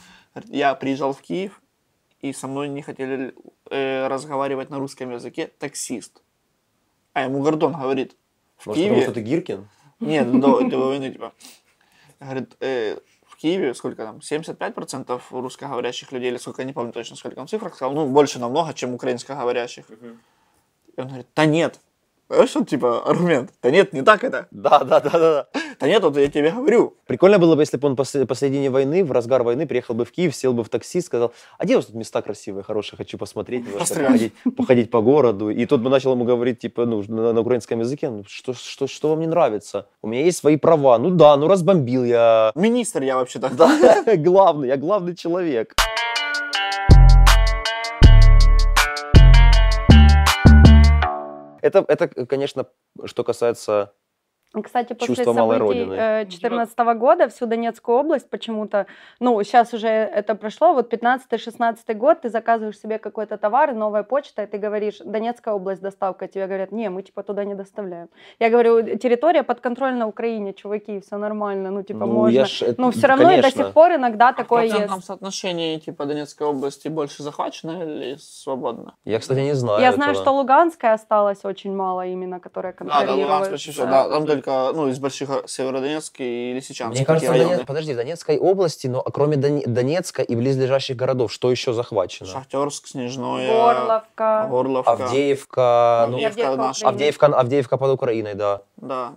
я 0.46 0.74
приезжал 0.74 1.12
в 1.12 1.22
Киев, 1.22 1.60
и 2.20 2.32
со 2.32 2.48
мной 2.48 2.68
не 2.68 2.82
хотели 2.82 3.34
э, 3.70 4.06
разговаривать 4.08 4.70
на 4.70 4.78
русском 4.78 5.10
языке 5.10 5.50
таксист. 5.58 6.22
А 7.12 7.24
ему 7.24 7.42
Гордон 7.42 7.72
говорит, 7.72 8.16
в 8.56 8.66
Может, 8.66 8.82
Киеве... 8.82 8.96
потому 8.96 9.12
что 9.12 9.14
ты 9.14 9.20
Гиркин? 9.22 9.68
Нет, 10.00 10.40
до, 10.40 10.60
до 10.68 10.78
войны, 10.78 11.10
типа. 11.10 11.32
Говорит, 12.20 12.56
э, 12.60 12.98
в 13.26 13.36
Киеве 13.36 13.72
сколько 13.74 14.04
там, 14.04 14.18
75% 14.18 15.20
русскоговорящих 15.30 16.12
людей, 16.12 16.30
или 16.30 16.38
сколько, 16.38 16.62
я 16.62 16.66
не 16.66 16.72
помню 16.72 16.92
точно, 16.92 17.16
сколько 17.16 17.38
он 17.38 17.48
цифр 17.48 17.72
сказал, 17.72 17.94
ну, 17.94 18.08
больше 18.08 18.38
намного, 18.38 18.74
чем 18.74 18.94
украинскоговорящих. 18.94 19.86
И 20.96 21.00
он 21.00 21.06
говорит, 21.06 21.28
да 21.34 21.46
нет. 21.46 21.80
Знаешь, 22.28 22.50
что, 22.50 22.64
типа, 22.64 23.08
аргумент? 23.08 23.50
Да 23.62 23.70
нет, 23.70 23.92
не 23.94 24.02
так 24.02 24.22
это. 24.22 24.48
Да, 24.50 24.80
да, 24.80 25.00
да, 25.00 25.10
да. 25.10 25.18
да. 25.18 25.46
Да 25.80 25.86
нет, 25.86 26.02
вот 26.02 26.16
я 26.16 26.28
тебе 26.28 26.50
говорю. 26.50 26.96
Прикольно 27.06 27.38
было 27.38 27.54
бы, 27.54 27.62
если 27.62 27.78
бы 27.78 27.88
он 27.88 27.94
пос- 27.94 28.26
посредине 28.26 28.68
войны, 28.68 29.04
в 29.04 29.12
разгар 29.12 29.42
войны, 29.42 29.66
приехал 29.66 29.94
бы 29.94 30.04
в 30.04 30.10
Киев, 30.10 30.34
сел 30.34 30.52
бы 30.52 30.62
в 30.62 30.68
такси, 30.68 31.00
сказал, 31.00 31.32
а 31.56 31.64
где 31.64 31.74
у 31.74 31.78
вас 31.78 31.86
тут 31.86 31.94
места 31.94 32.20
красивые, 32.20 32.64
хорошие, 32.64 32.98
хочу 32.98 33.16
посмотреть, 33.16 33.64
походить, 33.72 34.34
походить 34.56 34.90
по 34.90 35.00
городу. 35.00 35.50
И 35.50 35.64
тот 35.66 35.80
бы 35.80 35.88
начал 35.88 36.12
ему 36.12 36.24
говорить, 36.24 36.58
типа, 36.58 36.84
ну, 36.84 37.02
на, 37.08 37.32
на 37.32 37.40
украинском 37.40 37.80
языке, 37.80 38.10
ну, 38.10 38.24
что, 38.26 38.52
что, 38.52 38.86
что 38.86 39.08
вам 39.08 39.20
не 39.20 39.26
нравится? 39.26 39.86
У 40.02 40.08
меня 40.08 40.24
есть 40.24 40.38
свои 40.38 40.56
права. 40.56 40.98
Ну 40.98 41.10
да, 41.10 41.36
ну 41.36 41.48
разбомбил 41.48 42.04
я. 42.04 42.52
Министр 42.54 43.04
я 43.04 43.16
вообще-то. 43.16 43.50
Да, 43.50 44.04
главный, 44.16 44.68
я 44.68 44.76
главный 44.76 45.14
человек. 45.14 45.74
Это, 51.62 51.84
это, 51.88 52.08
конечно, 52.26 52.66
что 53.04 53.24
касается 53.24 53.94
Кстати, 54.64 54.94
после 54.94 55.14
Чувство 55.14 55.34
событий 55.34 55.58
родины. 55.60 55.96
2014 56.24 56.78
года 56.98 57.28
всю 57.28 57.46
Донецкую 57.46 57.98
область 57.98 58.30
почему-то, 58.30 58.86
ну, 59.20 59.42
сейчас 59.44 59.74
уже 59.74 59.88
это 59.88 60.34
прошло, 60.34 60.72
вот 60.72 60.90
15-16 60.92 61.94
год, 61.94 62.22
ты 62.22 62.30
заказываешь 62.30 62.78
себе 62.80 62.98
какой-то 62.98 63.36
товар, 63.36 63.74
новая 63.74 64.02
почта, 64.04 64.44
и 64.44 64.46
ты 64.46 64.56
говоришь, 64.56 64.98
Донецкая 65.04 65.54
область 65.54 65.82
доставка, 65.82 66.28
тебе 66.28 66.46
говорят, 66.46 66.72
не, 66.72 66.88
мы 66.88 67.02
типа 67.02 67.22
туда 67.22 67.44
не 67.44 67.54
доставляем. 67.54 68.08
Я 68.40 68.48
говорю, 68.48 68.96
территория 68.96 69.42
подконтрольна 69.42 70.06
Украине, 70.08 70.54
чуваки, 70.54 71.00
все 71.00 71.18
нормально, 71.18 71.70
ну, 71.70 71.82
типа, 71.82 72.06
Ну, 72.06 72.12
можно. 72.12 72.34
я 72.34 72.44
ж, 72.46 72.62
э, 72.62 72.74
Но 72.78 72.90
все 72.90 73.06
равно 73.06 73.30
и 73.32 73.36
до 73.36 73.42
конечно. 73.42 73.64
сих 73.64 73.72
пор 73.74 73.92
иногда 73.96 74.32
В 74.32 74.36
такое 74.36 74.62
процентном 74.68 74.96
есть. 74.96 75.06
соотношении, 75.06 75.78
типа, 75.78 76.06
Донецкой 76.06 76.46
области 76.46 76.88
больше 76.88 77.22
захвачено 77.22 77.82
или 77.82 78.16
свободно? 78.18 78.94
Я, 79.04 79.18
кстати, 79.18 79.40
не 79.40 79.54
знаю. 79.54 79.80
Я 79.82 79.92
знаю, 79.92 80.12
этого. 80.12 80.24
что 80.24 80.32
Луганская 80.32 80.94
осталась 80.94 81.44
очень 81.44 81.74
мало 81.76 82.06
именно, 82.06 82.40
которая 82.40 82.72
Да, 82.72 82.84
да, 82.84 82.90
Луганск 82.94 83.16
контролирует. 83.18 83.50
почти 83.50 83.70
все. 83.72 83.82
э, 83.84 83.86
Да, 83.90 84.08
там 84.08 84.26
только, 84.42 84.72
ну, 84.74 84.88
из 84.88 84.98
больших 84.98 85.30
а, 85.30 85.42
Северодонецк 85.46 86.14
и 86.18 86.52
Лисичанск. 86.54 86.96
Мне 86.96 87.04
кажется, 87.04 87.32
Донец- 87.32 87.64
подожди, 87.66 87.92
в 87.92 87.96
Донецкой 87.96 88.38
области, 88.38 88.86
но 88.86 89.02
кроме 89.02 89.36
Дон- 89.36 89.62
Донецка 89.66 90.22
и 90.22 90.34
близлежащих 90.36 90.96
городов, 90.96 91.32
что 91.32 91.50
еще 91.50 91.72
захвачено? 91.72 92.28
Шахтерск, 92.28 92.88
Снежное, 92.88 93.48
Горловка. 93.52 94.46
Горловка. 94.48 94.92
Авдеевка, 94.92 96.06
ну, 96.10 96.16
Авдеевка 96.16 96.56
наша. 96.56 96.88
Авдеевка, 96.88 97.26
Авдеевка 97.26 97.76
под 97.76 97.90
Украиной, 97.90 98.34
да. 98.34 98.62
Да. 98.76 99.12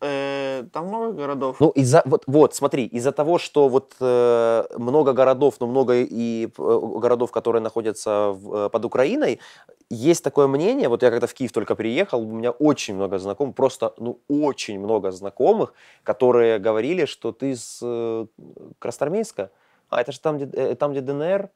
Э, 0.00 0.64
там 0.72 0.86
много 0.88 1.12
городов. 1.12 1.56
Ну, 1.60 1.70
из-за, 1.70 2.02
вот, 2.04 2.24
вот, 2.26 2.54
смотри, 2.54 2.84
из-за 2.86 3.12
того, 3.12 3.38
что 3.38 3.68
вот 3.68 3.94
э, 4.00 4.64
много 4.78 5.12
городов, 5.12 5.56
но 5.60 5.66
много 5.66 5.94
и 5.94 6.46
э, 6.46 6.80
городов, 7.00 7.30
которые 7.30 7.62
находятся 7.62 8.30
в- 8.32 8.66
э, 8.66 8.68
под 8.70 8.84
Украиной, 8.84 9.40
есть 9.90 10.24
такое 10.24 10.46
мнение, 10.46 10.88
вот 10.88 11.02
я 11.02 11.10
когда 11.10 11.26
в 11.26 11.34
Киев 11.34 11.52
только 11.52 11.74
приехал, 11.74 12.20
у 12.20 12.32
меня 12.32 12.50
очень 12.52 12.94
много 12.94 13.18
знакомых, 13.18 13.54
просто, 13.54 13.92
ну, 13.98 14.20
очень 14.28 14.78
много 14.78 15.10
знакомых, 15.10 15.74
которые 16.04 16.58
говорили, 16.58 17.06
что 17.06 17.32
ты 17.32 17.56
с 17.56 17.80
э, 17.82 18.26
Красноармейска, 18.78 19.50
а 19.88 20.00
это 20.00 20.12
же 20.12 20.20
там, 20.20 20.38
где, 20.38 20.46
э, 20.52 20.74
там, 20.76 20.92
где 20.92 21.00
ДНР. 21.00 21.50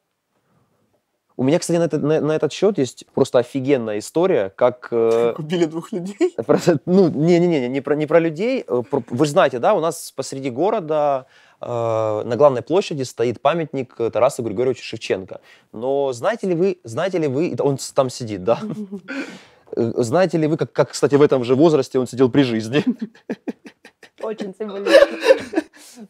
У 1.36 1.42
меня, 1.42 1.58
кстати, 1.58 1.78
на, 1.78 1.84
этот- 1.84 2.02
на- 2.02 2.20
на 2.20 2.32
этот 2.36 2.52
счет 2.52 2.78
есть 2.78 3.06
просто 3.14 3.38
офигенная 3.40 3.98
история, 3.98 4.50
как... 4.54 4.88
э, 4.92 5.32
Купили 5.36 5.64
двух 5.64 5.90
людей. 5.92 6.34
Просто, 6.46 6.78
ну, 6.86 7.08
не-не-не, 7.08 7.68
не 7.68 7.80
про, 7.80 7.96
не 7.96 8.06
про 8.06 8.20
людей. 8.20 8.64
э, 8.66 8.82
про- 8.88 9.02
Вы 9.10 9.26
знаете, 9.26 9.58
да, 9.58 9.74
у 9.74 9.80
нас 9.80 10.12
посреди 10.14 10.50
города 10.50 11.26
э, 11.60 11.66
на 11.66 12.36
главной 12.36 12.62
площади 12.62 13.02
стоит 13.02 13.40
памятник 13.40 13.94
э, 13.98 14.10
Тарасу 14.10 14.42
Григорьевичу 14.44 14.84
Шевченко. 14.84 15.40
Но 15.72 16.12
знаете 16.12 16.46
ли 16.46 16.54
вы, 16.54 16.78
знаете 16.84 17.18
ли 17.18 17.26
вы, 17.26 17.52
это 17.52 17.64
он 17.64 17.78
там 17.94 18.10
сидит, 18.10 18.44
да? 18.44 18.60
Э, 19.76 19.92
Знаете 19.96 20.38
ли 20.38 20.46
вы, 20.46 20.56
как, 20.56 20.72
как, 20.72 20.90
кстати, 20.90 21.16
в 21.16 21.22
этом 21.22 21.42
же 21.42 21.56
возрасте 21.56 21.98
он 21.98 22.06
сидел 22.06 22.30
при 22.30 22.42
жизни? 22.42 22.84
Очень 24.24 24.54
символично. 24.58 25.06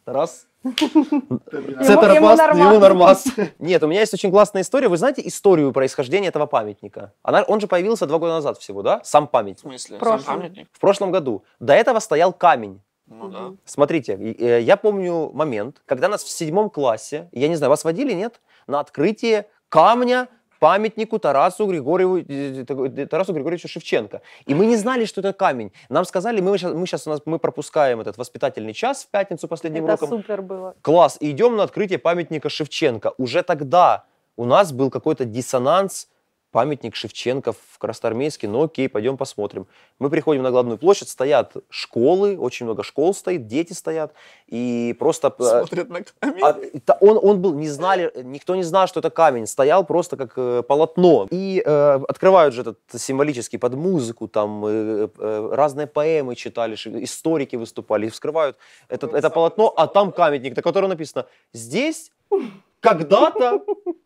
Тарас? 0.05 0.47
Ему- 0.65 1.41
Це 1.85 1.93
ему 1.93 2.65
ему 2.71 2.79
нормас. 2.79 3.27
Нет, 3.59 3.83
у 3.83 3.87
меня 3.87 4.01
есть 4.01 4.15
очень 4.15 4.31
классная 4.31 4.63
история. 4.63 4.89
Вы 4.89 4.97
знаете 4.97 5.23
историю 5.27 5.73
происхождения 5.73 6.29
этого 6.29 6.47
памятника? 6.47 7.13
Она, 7.23 7.43
он 7.43 7.61
же 7.61 7.67
появился 7.67 8.07
два 8.07 8.19
года 8.19 8.33
назад 8.35 8.57
всего, 8.59 8.83
да? 8.83 9.01
Сам 9.05 9.27
В 9.27 9.31
памятник. 9.31 9.61
смысле? 9.61 9.99
Прошлом. 9.99 10.25
Сам 10.25 10.41
памятник? 10.41 10.67
В 10.73 10.81
прошлом 10.81 11.11
году. 11.13 11.45
До 11.61 11.73
этого 11.75 12.01
стоял 12.01 12.33
камень. 12.33 12.81
Ну 13.07 13.29
да. 13.29 13.53
Смотрите, 13.67 14.15
э, 14.15 14.61
я 14.63 14.77
помню 14.79 15.31
момент, 15.35 15.83
когда 15.85 16.09
нас 16.09 16.25
в 16.25 16.31
седьмом 16.31 16.71
классе, 16.71 17.29
я 17.33 17.49
не 17.49 17.57
знаю, 17.57 17.69
вас 17.71 17.85
водили, 17.85 18.15
нет, 18.15 18.41
на 18.67 18.81
открытие 18.81 19.47
камня 19.69 20.29
памятнику 20.65 21.19
Тарасу 21.19 21.67
Григорьеву, 21.67 22.19
э, 22.19 22.65
э, 22.67 23.07
Тарасу 23.07 23.35
Григорьевичу 23.35 23.69
Шевченко. 23.69 24.23
И 24.47 24.55
мы 24.55 24.65
не 24.65 24.77
знали, 24.77 25.05
что 25.05 25.21
это 25.21 25.35
камень. 25.35 25.73
Нам 25.91 26.07
сказали, 26.07 26.41
мы 26.41 26.57
сейчас, 26.57 26.73
мы 26.73 26.87
сейчас 26.87 27.07
у 27.07 27.11
нас, 27.11 27.21
мы 27.27 27.39
пропускаем 27.39 28.01
этот 28.01 28.17
воспитательный 28.17 28.73
час 28.73 29.05
в 29.05 29.11
пятницу 29.11 29.47
последним 29.47 29.85
Это 29.85 29.93
уроком. 29.93 30.09
супер 30.09 30.41
было. 30.41 30.75
Класс, 30.81 31.19
и 31.21 31.31
идем 31.31 31.57
на 31.57 31.65
открытие 31.65 31.99
памятника 31.99 32.49
Шевченко. 32.49 33.13
Уже 33.19 33.43
тогда 33.43 34.05
у 34.37 34.47
нас 34.47 34.73
был 34.73 34.91
какой-то 34.91 35.27
диссонанс, 35.27 36.09
памятник 36.55 36.95
Шевченко 36.95 37.53
в 37.53 37.79
Красноармейске, 37.79 38.47
ну 38.47 38.63
окей, 38.63 38.89
пойдем 38.89 39.17
посмотрим. 39.17 39.67
Мы 39.99 40.09
приходим 40.09 40.43
на 40.43 40.53
главную 40.53 40.79
площадь, 40.79 41.09
стоят 41.09 41.53
школы, 41.69 42.39
очень 42.39 42.67
много 42.67 42.85
школ 42.85 43.13
стоит, 43.13 43.49
дети 43.49 43.73
стоят, 43.73 44.15
и 44.47 44.95
просто... 44.97 45.35
э, 45.37 45.43
Смотрят 45.43 45.89
на 45.89 46.03
камень. 46.21 46.45
а, 46.87 46.97
он, 47.01 47.19
он 47.21 47.43
был, 47.43 47.55
не 47.55 47.69
знали, 47.69 48.13
никто 48.23 48.55
не 48.55 48.63
знал, 48.63 48.87
что 48.87 49.01
это 49.01 49.11
камень, 49.11 49.49
стоял 49.49 49.85
просто 49.85 50.17
как 50.17 50.35
э, 50.37 50.63
полотно. 50.63 51.27
И 51.33 51.61
э, 51.67 52.01
открывают 52.09 52.55
же 52.55 52.61
этот 52.61 52.79
символический 52.97 53.59
под 53.59 53.75
музыку, 53.75 54.29
там 54.29 54.65
э, 54.65 55.09
э, 55.19 55.49
разные 55.53 55.89
поэмы 55.89 56.37
читали, 56.37 56.77
историки 56.77 57.57
выступали, 57.57 58.07
и 58.07 58.11
вскрывают 58.11 58.57
этот, 58.89 59.13
это 59.13 59.29
полотно, 59.29 59.75
а 59.77 59.89
там 59.89 60.13
памятник, 60.13 60.55
на 60.55 60.63
котором 60.63 60.91
написано 60.91 61.27
«Здесь 61.53 62.13
когда-то 62.81 63.61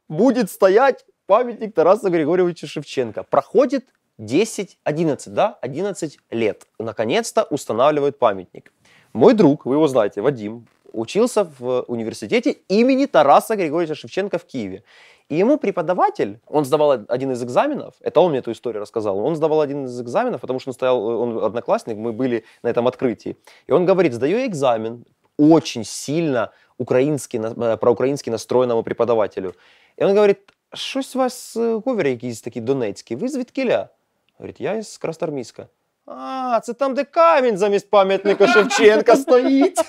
будет 0.09 0.51
стоять 0.51 1.05
памятник 1.29 1.74
Тараса 1.74 2.11
Григорьевича 2.11 2.66
Шевченко». 2.66 3.22
Проходит 3.22 3.85
10, 4.18 4.79
11, 4.83 5.33
да, 5.33 5.59
11 5.61 6.18
лет. 6.31 6.66
Наконец-то 6.79 7.45
устанавливают 7.45 8.18
памятник. 8.18 8.72
Мой 9.12 9.35
друг, 9.35 9.66
вы 9.66 9.76
его 9.76 9.87
знаете, 9.87 10.22
Вадим, 10.22 10.66
учился 10.93 11.45
в 11.45 11.85
университете 11.87 12.57
имени 12.68 13.07
Тараса 13.07 13.57
Григорьевича 13.57 13.95
Шевченко 13.95 14.39
в 14.39 14.45
Киеве. 14.45 14.83
И 15.29 15.37
ему 15.37 15.59
преподаватель, 15.59 16.41
он 16.47 16.64
сдавал 16.64 17.05
один 17.09 17.33
из 17.33 17.43
экзаменов, 17.43 17.95
это 18.01 18.20
он 18.20 18.31
мне 18.31 18.39
эту 18.39 18.51
историю 18.51 18.81
рассказал, 18.81 19.18
он 19.18 19.37
сдавал 19.37 19.61
один 19.61 19.85
из 19.85 20.01
экзаменов, 20.01 20.41
потому 20.41 20.59
что 20.59 20.70
он 20.70 20.74
стоял, 20.74 21.05
он 21.05 21.45
одноклассник, 21.45 21.99
мы 21.99 22.12
были 22.12 22.45
на 22.62 22.68
этом 22.68 22.89
открытии. 22.89 23.37
И 23.66 23.72
он 23.72 23.85
говорит, 23.85 24.14
сдаю 24.14 24.47
экзамен, 24.47 25.05
очень 25.37 25.85
сильно 25.85 26.51
украинский, 26.79 27.39
э, 27.39 27.76
проукраински 27.76 28.31
настроенному 28.31 28.83
преподавателю. 28.83 29.55
И 29.99 30.05
он 30.05 30.14
говорит, 30.14 30.39
щось 30.74 31.15
у 31.15 31.19
вас 31.19 31.57
е, 31.57 31.74
говір 31.86 32.07
якийсь 32.07 32.41
такий 32.41 32.61
донецький. 32.61 33.17
Ви 33.17 33.28
звідкіля? 33.28 33.89
Говорить, 34.38 34.61
я 34.61 34.74
із 34.74 34.97
Красноармійська. 34.97 35.67
А, 36.05 36.59
це 36.63 36.74
там, 36.74 36.93
де 36.93 37.03
камінь 37.03 37.57
замість 37.57 37.89
пам'ятника 37.89 38.47
Шевченка 38.47 39.15
стоїть. 39.15 39.80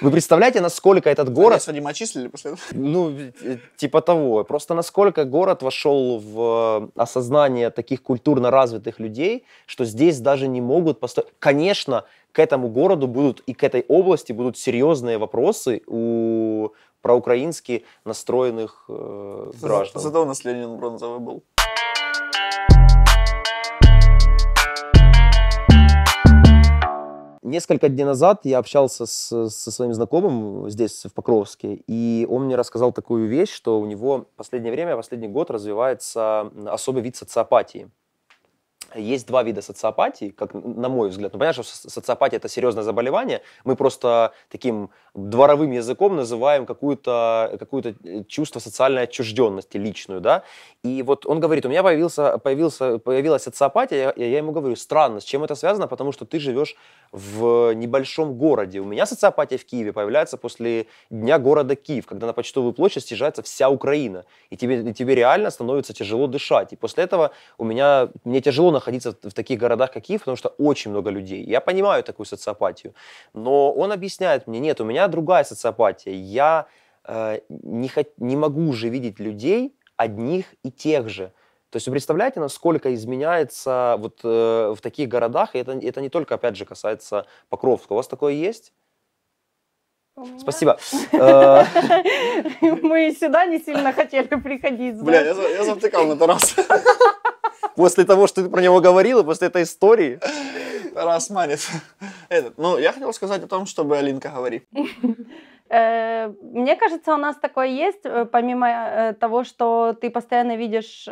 Вы 0.00 0.10
представляете, 0.10 0.60
насколько 0.60 1.08
этот 1.08 1.28
Город. 1.28 1.36
город 1.36 1.66
Вадима 1.66 1.90
отчислили 1.90 2.28
после 2.28 2.52
этого? 2.52 2.66
ну, 2.72 3.10
э, 3.10 3.58
типа 3.76 4.00
того. 4.00 4.44
Просто 4.44 4.74
насколько 4.74 5.24
город 5.24 5.62
вошел 5.62 6.18
в 6.18 6.40
э, 6.40 6.88
осознание 6.96 7.70
таких 7.70 8.02
культурно 8.02 8.50
развитых 8.50 9.00
людей, 9.00 9.44
что 9.66 9.84
здесь 9.84 10.20
даже 10.20 10.48
не 10.48 10.60
могут 10.60 11.00
построить... 11.00 11.30
Конечно, 11.38 12.04
к 12.32 12.38
этому 12.38 12.68
городу 12.68 13.06
будут 13.06 13.42
и 13.46 13.54
к 13.54 13.64
этой 13.64 13.84
области 13.88 14.32
будут 14.32 14.58
серьезные 14.58 15.18
вопросы 15.18 15.82
у 15.86 16.68
проукраински 17.01 17.85
настроенных 18.05 18.85
э, 18.87 19.51
граждан. 19.61 20.01
Зато 20.01 20.21
у 20.21 20.25
нас 20.25 20.43
Ленин 20.43 20.77
бронзовый 20.77 21.19
был. 21.19 21.43
Несколько 27.51 27.89
дней 27.89 28.05
назад 28.05 28.45
я 28.45 28.59
общался 28.59 29.05
с, 29.05 29.49
со 29.49 29.71
своим 29.71 29.93
знакомым 29.93 30.69
здесь, 30.69 31.03
в 31.03 31.13
Покровске, 31.13 31.81
и 31.85 32.25
он 32.29 32.45
мне 32.45 32.55
рассказал 32.55 32.93
такую 32.93 33.27
вещь, 33.27 33.51
что 33.51 33.81
у 33.81 33.85
него 33.85 34.19
в 34.19 34.37
последнее 34.37 34.71
время, 34.71 34.95
последний 34.95 35.27
год 35.27 35.51
развивается 35.51 36.49
особый 36.67 37.03
вид 37.03 37.17
социопатии. 37.17 37.89
Есть 38.95 39.27
два 39.27 39.43
вида 39.43 39.61
социопатии, 39.61 40.29
как 40.29 40.53
на 40.53 40.89
мой 40.89 41.09
взгляд. 41.09 41.33
Ну, 41.33 41.39
понятно, 41.39 41.63
что 41.63 41.75
со- 41.75 41.89
социопатия 41.89 42.37
это 42.37 42.49
серьезное 42.49 42.83
заболевание. 42.83 43.41
Мы 43.63 43.75
просто 43.75 44.33
таким 44.49 44.89
дворовым 45.13 45.71
языком 45.71 46.15
называем 46.15 46.65
какую-то 46.65 47.55
какую 47.59 47.95
чувство 48.27 48.59
социальной 48.59 49.03
отчужденности 49.03 49.77
личную, 49.77 50.21
да. 50.21 50.43
И 50.83 51.03
вот 51.03 51.25
он 51.25 51.39
говорит, 51.39 51.65
у 51.65 51.69
меня 51.69 51.83
появился, 51.83 52.37
появился, 52.37 52.97
появилась 52.97 53.43
социопатия, 53.43 54.13
я, 54.15 54.25
я 54.25 54.37
ему 54.37 54.51
говорю, 54.51 54.75
странно, 54.75 55.19
с 55.19 55.23
чем 55.23 55.43
это 55.43 55.55
связано, 55.55 55.87
потому 55.87 56.11
что 56.11 56.25
ты 56.25 56.39
живешь 56.39 56.75
в 57.11 57.73
небольшом 57.73 58.35
городе. 58.35 58.79
У 58.79 58.85
меня 58.85 59.05
социопатия 59.05 59.57
в 59.57 59.65
Киеве 59.65 59.91
появляется 59.91 60.37
после 60.37 60.87
дня 61.09 61.39
города 61.39 61.75
Киев, 61.75 62.05
когда 62.05 62.25
на 62.25 62.33
почтовую 62.33 62.73
площадь 62.73 63.05
съезжается 63.05 63.43
вся 63.43 63.69
Украина, 63.69 64.25
и 64.49 64.55
тебе, 64.55 64.81
и 64.81 64.93
тебе 64.93 65.15
реально 65.15 65.49
становится 65.49 65.93
тяжело 65.93 66.27
дышать. 66.27 66.71
И 66.71 66.75
после 66.77 67.03
этого 67.03 67.31
у 67.57 67.65
меня, 67.65 68.09
мне 68.23 68.39
тяжело 68.39 68.71
находиться 68.71 69.11
в, 69.11 69.33
таких 69.33 69.59
городах, 69.59 69.91
как 69.91 70.03
Киев, 70.03 70.21
потому 70.21 70.37
что 70.37 70.49
очень 70.57 70.91
много 70.91 71.09
людей. 71.09 71.43
Я 71.43 71.59
понимаю 71.59 72.03
такую 72.03 72.25
социопатию, 72.25 72.93
но 73.33 73.73
он 73.73 73.91
объясняет 73.91 74.47
мне, 74.47 74.59
нет, 74.59 74.79
у 74.79 74.85
меня 74.85 75.07
другая 75.07 75.43
социопатия. 75.43 76.13
Я 76.13 76.67
э, 77.05 77.39
не, 77.49 77.91
не 78.17 78.35
могу 78.37 78.69
уже 78.69 78.87
видеть 78.87 79.19
людей 79.19 79.75
одних 79.97 80.45
и 80.63 80.71
тех 80.71 81.09
же. 81.09 81.33
То 81.71 81.77
есть 81.77 81.87
вы 81.87 81.93
представляете, 81.93 82.39
насколько 82.41 82.93
изменяется 82.93 83.95
вот 83.97 84.19
э, 84.23 84.73
в 84.77 84.81
таких 84.81 85.07
городах, 85.09 85.55
и 85.55 85.59
это, 85.59 85.71
это 85.71 86.01
не 86.01 86.09
только, 86.09 86.35
опять 86.35 86.55
же, 86.57 86.65
касается 86.65 87.25
Покровска. 87.49 87.93
У 87.93 87.95
вас 87.95 88.07
такое 88.07 88.33
есть? 88.33 88.73
Меня- 90.17 90.37
Спасибо. 90.39 90.77
Мы 92.61 93.15
сюда 93.17 93.45
не 93.45 93.59
сильно 93.59 93.93
хотели 93.93 94.27
приходить. 94.35 95.01
Бля, 95.01 95.21
я, 95.21 95.33
за- 95.33 95.47
я 95.49 95.63
завтыкал 95.63 96.05
на 96.07 96.17
Тарас. 96.17 96.55
После 97.77 98.03
того, 98.03 98.27
что 98.27 98.43
ты 98.43 98.49
про 98.49 98.61
него 98.61 98.81
говорил, 98.81 99.19
и 99.19 99.23
после 99.23 99.47
этой 99.47 99.63
истории, 99.63 100.19
Тарас 100.93 101.29
манит. 101.29 101.65
Этот, 102.27 102.57
ну, 102.57 102.77
я 102.77 102.91
хотел 102.91 103.13
сказать 103.13 103.41
о 103.43 103.47
том, 103.47 103.65
чтобы 103.65 103.97
Алинка 103.97 104.27
говори. 104.29 104.67
Э, 105.71 106.27
Мне 106.41 106.75
кажется, 106.75 107.13
у 107.13 107.17
нас 107.17 107.37
такое 107.37 107.67
есть, 107.67 108.01
э, 108.05 108.25
помимо 108.25 108.67
э, 108.69 109.13
того, 109.13 109.43
что 109.45 109.93
ты 109.99 110.09
постоянно 110.09 110.57
видишь 110.57 111.05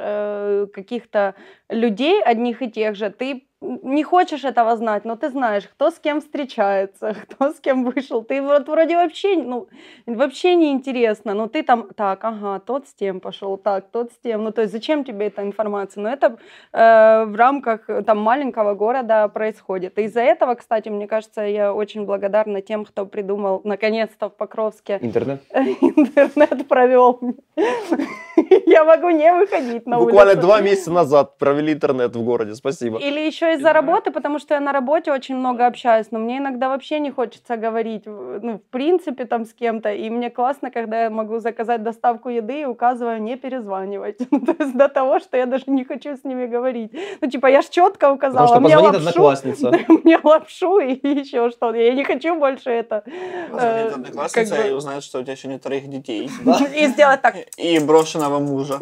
каких-то 0.74 1.36
людей 1.70 2.22
одних 2.22 2.62
и 2.62 2.70
тех 2.70 2.96
же, 2.96 3.10
ты 3.10 3.49
не 3.62 4.04
хочешь 4.04 4.46
этого 4.46 4.78
знать, 4.78 5.06
но 5.06 5.16
ты 5.16 5.30
знаешь, 5.30 5.68
кто 5.68 5.92
с 5.92 6.00
кем 6.00 6.22
встречается, 6.22 7.16
кто 7.30 7.52
с 7.52 7.60
кем 7.60 7.84
вышел. 7.84 8.24
Ты 8.24 8.42
вот 8.42 8.68
вроде 8.68 8.96
вообще, 8.96 9.36
ну, 9.36 9.68
вообще 10.06 10.56
не 10.56 10.72
интересно, 10.72 11.34
но 11.34 11.48
ты 11.48 11.64
там, 11.64 11.90
так, 11.96 12.24
ага, 12.24 12.60
тот 12.60 12.88
с 12.88 12.94
тем 12.94 13.20
пошел, 13.20 13.58
так, 13.58 13.90
тот 13.92 14.12
с 14.12 14.18
тем. 14.24 14.44
Ну, 14.44 14.52
то 14.52 14.62
есть 14.62 14.74
зачем 14.74 15.04
тебе 15.04 15.28
эта 15.28 15.44
информация? 15.44 16.02
Но 16.02 16.10
это 16.10 16.38
э, 16.72 17.26
в 17.26 17.36
рамках 17.36 17.90
э, 17.90 18.02
там 18.04 18.20
маленького 18.20 18.76
города 18.76 19.28
происходит. 19.28 20.00
И 20.00 20.04
из-за 20.04 20.22
этого, 20.22 20.56
кстати, 20.56 20.90
мне 20.90 21.08
кажется, 21.08 21.42
я 21.42 21.74
очень 21.74 22.06
благодарна 22.06 22.62
тем, 22.62 22.86
кто 22.86 23.06
придумал 23.06 23.62
наконец-то 23.66 24.30
в 24.30 24.36
Покровске 24.36 25.00
интернет. 25.02 25.42
интернет 25.54 26.68
провел. 26.68 27.20
Я 28.66 28.86
могу 28.86 29.10
не 29.10 29.34
выходить 29.34 29.86
на 29.86 29.98
Буквально 29.98 30.32
улицу. 30.32 30.42
два 30.42 30.62
месяца 30.62 30.92
назад 30.92 31.38
провели 31.38 31.74
интернет 31.74 32.16
в 32.16 32.24
городе, 32.24 32.56
спасибо. 32.56 33.00
Или 33.00 33.20
еще 33.20 33.49
из-за 33.56 33.74
работы, 33.74 34.12
потому 34.12 34.40
что 34.40 34.54
я 34.54 34.60
на 34.60 34.72
работе 34.72 35.12
очень 35.12 35.36
много 35.36 35.66
общаюсь, 35.66 36.08
но 36.12 36.20
мне 36.20 36.38
иногда 36.38 36.70
вообще 36.70 37.00
не 37.00 37.12
хочется 37.12 37.58
говорить, 37.58 38.06
ну, 38.06 38.58
в 38.58 38.72
принципе, 38.72 39.26
там 39.26 39.46
с 39.46 39.54
кем-то, 39.54 39.92
и 39.92 40.10
мне 40.10 40.30
классно, 40.30 40.72
когда 40.72 41.04
я 41.04 41.10
могу 41.10 41.40
заказать 41.40 41.84
доставку 41.84 42.30
еды 42.30 42.62
и 42.62 42.66
указываю 42.66 43.22
не 43.22 43.36
перезванивать. 43.38 44.18
Ну, 44.32 44.46
то 44.46 44.64
есть 44.64 44.78
до 44.78 44.88
того, 44.88 45.20
что 45.20 45.38
я 45.38 45.46
даже 45.46 45.66
не 45.68 45.84
хочу 45.84 46.16
с 46.16 46.24
ними 46.24 46.46
говорить. 46.46 46.92
Ну, 47.20 47.30
типа, 47.30 47.48
я 47.48 47.62
ж 47.62 47.66
четко 47.66 48.12
указала, 48.12 48.48
Потому 48.48 48.48
что 48.48 48.60
мне 48.60 48.76
позвонит 48.76 49.06
лапшу, 49.06 49.10
одноклассница. 49.10 49.72
мне 50.04 50.20
лапшу 50.24 50.80
и 50.80 51.08
еще 51.20 51.50
что-то. 51.50 51.78
Я 51.78 51.94
не 51.94 52.04
хочу 52.04 52.36
больше 52.40 52.70
это. 52.70 53.04
Позвонит 53.52 53.92
э, 53.92 53.96
одноклассница 53.96 54.56
как 54.56 54.64
бы- 54.64 54.70
и 54.70 54.74
узнает, 54.74 55.04
что 55.04 55.20
у 55.20 55.24
тебя 55.24 55.34
еще 55.34 55.48
нет 55.48 55.62
троих 55.62 55.90
детей. 55.90 56.30
И 56.76 56.88
сделать 56.88 57.22
так. 57.22 57.36
И 57.58 57.80
брошенного 57.80 58.40
мужа. 58.40 58.80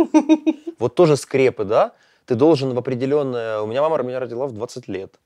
Вот 0.80 0.96
тоже 0.96 1.16
скрепы, 1.18 1.64
да? 1.64 1.94
Ты 2.28 2.36
должен 2.36 2.74
в 2.74 2.78
определенное... 2.78 3.62
У 3.62 3.68
меня 3.68 3.82
мама 3.82 4.04
меня 4.04 4.20
родила 4.20 4.48
в 4.48 4.52
20 4.52 4.90
лет. 4.90 5.18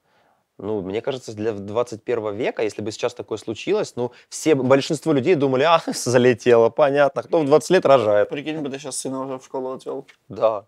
Ну, 0.60 0.82
мне 0.82 1.02
кажется, 1.02 1.34
для 1.34 1.52
21 1.52 2.36
века, 2.36 2.62
если 2.62 2.84
бы 2.84 2.92
сейчас 2.92 3.16
такое 3.16 3.40
случилось, 3.40 3.96
ну, 3.96 4.12
все, 4.30 4.54
большинство 4.54 5.12
людей 5.12 5.34
думали, 5.34 5.64
а, 5.64 5.82
залетело, 5.94 6.70
понятно, 6.70 7.24
кто 7.24 7.40
в 7.40 7.46
20 7.46 7.70
лет 7.72 7.86
рожает. 7.88 8.30
Прикинь 8.30 8.60
бы, 8.60 8.70
ты 8.70 8.78
сейчас 8.78 8.98
сына 8.98 9.24
уже 9.24 9.40
в 9.40 9.44
школу 9.44 9.72
отвел. 9.72 10.06
Да. 10.30 10.66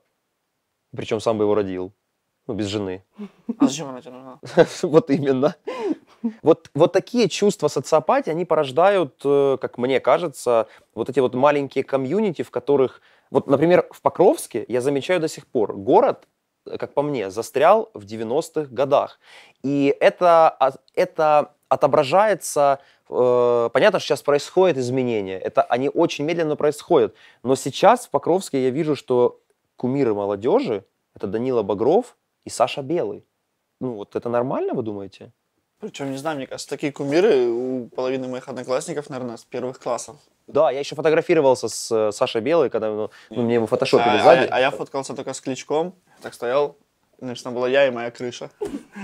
Причем 0.96 1.20
сам 1.20 1.38
бы 1.38 1.44
его 1.44 1.54
родил. 1.54 1.94
Ну, 2.48 2.56
без 2.56 2.66
жены. 2.66 3.04
А 3.60 3.68
зачем 3.68 3.90
она 3.90 4.02
тебе 4.02 4.14
нужна? 4.14 4.40
Вот 4.82 5.12
именно. 5.12 5.56
Вот, 6.42 6.72
вот 6.74 6.94
такие 6.94 7.30
чувства 7.30 7.68
социопатии, 7.68 8.32
они 8.32 8.46
порождают, 8.46 9.22
э, 9.24 9.58
как 9.62 9.78
мне 9.78 10.00
кажется, 10.00 10.68
вот 10.96 11.10
эти 11.10 11.20
вот 11.20 11.36
маленькие 11.36 11.84
комьюнити, 11.84 12.42
в 12.42 12.50
которых... 12.50 13.02
Вот, 13.32 13.48
например, 13.48 13.88
в 13.92 14.02
Покровске 14.02 14.66
я 14.68 14.82
замечаю 14.82 15.20
до 15.20 15.28
сих 15.28 15.48
пор, 15.48 15.76
город, 15.76 16.28
э, 16.66 16.78
как 16.78 16.94
по 16.94 17.02
мне, 17.02 17.30
застрял 17.32 17.90
в 17.94 18.06
90-х 18.06 18.68
годах. 18.72 19.20
И 19.64 19.96
это, 20.00 20.58
это 20.96 21.54
отображается... 21.70 22.80
э, 23.10 23.70
Понятно, 23.74 24.00
что 24.00 24.08
сейчас 24.08 24.22
происходят 24.22 24.78
изменения. 24.78 25.40
Это 25.40 25.64
они 25.64 25.90
очень 25.90 26.26
медленно 26.26 26.56
происходят. 26.56 27.16
Но 27.44 27.56
сейчас 27.56 28.06
в 28.06 28.10
Покровске 28.10 28.64
я 28.64 28.70
вижу, 28.70 28.96
что 28.96 29.40
кумиры 29.76 30.14
молодежи– 30.14 30.84
это 31.16 31.28
Данила 31.28 31.64
Багров 31.64 32.16
и 32.46 32.50
Саша 32.50 32.82
Белый. 32.82 33.26
Ну, 33.82 33.96
вот 33.96 34.16
это 34.16 34.30
нормально, 34.30 34.74
вы 34.74 34.84
думаете? 34.84 35.32
Причем, 35.84 36.12
не 36.12 36.18
знаю, 36.18 36.38
мне 36.38 36.48
кажется, 36.48 36.70
такие 36.70 36.94
кумиры 36.94 37.46
у 37.50 37.90
половины 37.94 38.30
моих 38.30 38.48
одноклассников, 38.48 39.10
наверное, 39.10 39.36
с 39.36 39.44
первых 39.44 39.80
классов. 39.82 40.16
Да, 40.48 40.72
я 40.72 40.80
еще 40.80 40.96
фотографировался 40.96 41.68
с 41.68 41.92
э, 41.92 42.14
Сашей 42.14 42.40
Белой, 42.40 42.70
когда 42.70 42.90
ну, 42.90 43.12
ну, 43.30 43.42
мне 43.42 43.56
его 43.56 43.68
фотошопили 43.68 44.16
а, 44.18 44.24
сзади. 44.24 44.48
а- 44.50 44.56
а 44.56 44.60
я 44.62 44.72
фоткался 44.72 45.14
только 45.14 45.34
с 45.34 45.42
Кличком, 45.42 45.94
так 46.22 46.34
стоял, 46.34 46.78
значит, 47.20 47.44
там 47.44 47.54
была 47.54 47.68
я 47.68 47.86
и 47.86 47.92
моя 47.92 48.12
крыша. 48.12 48.50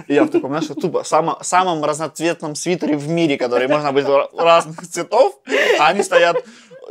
И 0.07 0.13
я 0.13 0.23
в 0.23 0.29
таком, 0.29 0.51
знаешь, 0.51 0.67
тупо, 0.67 1.03
само- 1.03 1.37
самом 1.41 1.83
разноцветном 1.83 2.55
свитере 2.55 2.95
в 2.95 3.09
мире, 3.09 3.35
который 3.37 3.67
можно 3.67 3.91
быть 3.91 4.05
ра- 4.05 4.29
разных 4.37 4.87
цветов, 4.87 5.37
а 5.79 5.87
они 5.89 6.01
стоят 6.01 6.45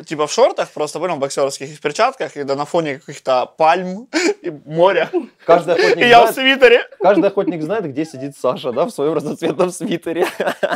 типа 0.07 0.27
в 0.27 0.33
шортах, 0.33 0.71
просто, 0.71 0.99
понял, 0.99 1.17
боксерских 1.17 1.71
и 1.71 1.75
в 1.75 1.81
перчатках, 1.81 2.37
и 2.37 2.45
да 2.45 2.55
на 2.57 2.65
фоне 2.65 2.99
каких-то 2.99 3.47
пальм 3.57 4.09
и 4.43 4.51
моря. 4.67 5.11
Каждый 5.47 5.75
охотник, 5.75 6.05
И 6.05 6.09
я 6.09 6.27
в 6.27 6.33
свитере. 6.33 6.83
каждый 7.01 7.27
охотник 7.27 7.63
знает, 7.63 7.85
где 7.87 8.05
сидит 8.05 8.37
Саша, 8.37 8.73
да, 8.73 8.85
в 8.85 8.91
своем 8.91 9.15
разноцветном 9.15 9.71
свитере. 9.71 10.27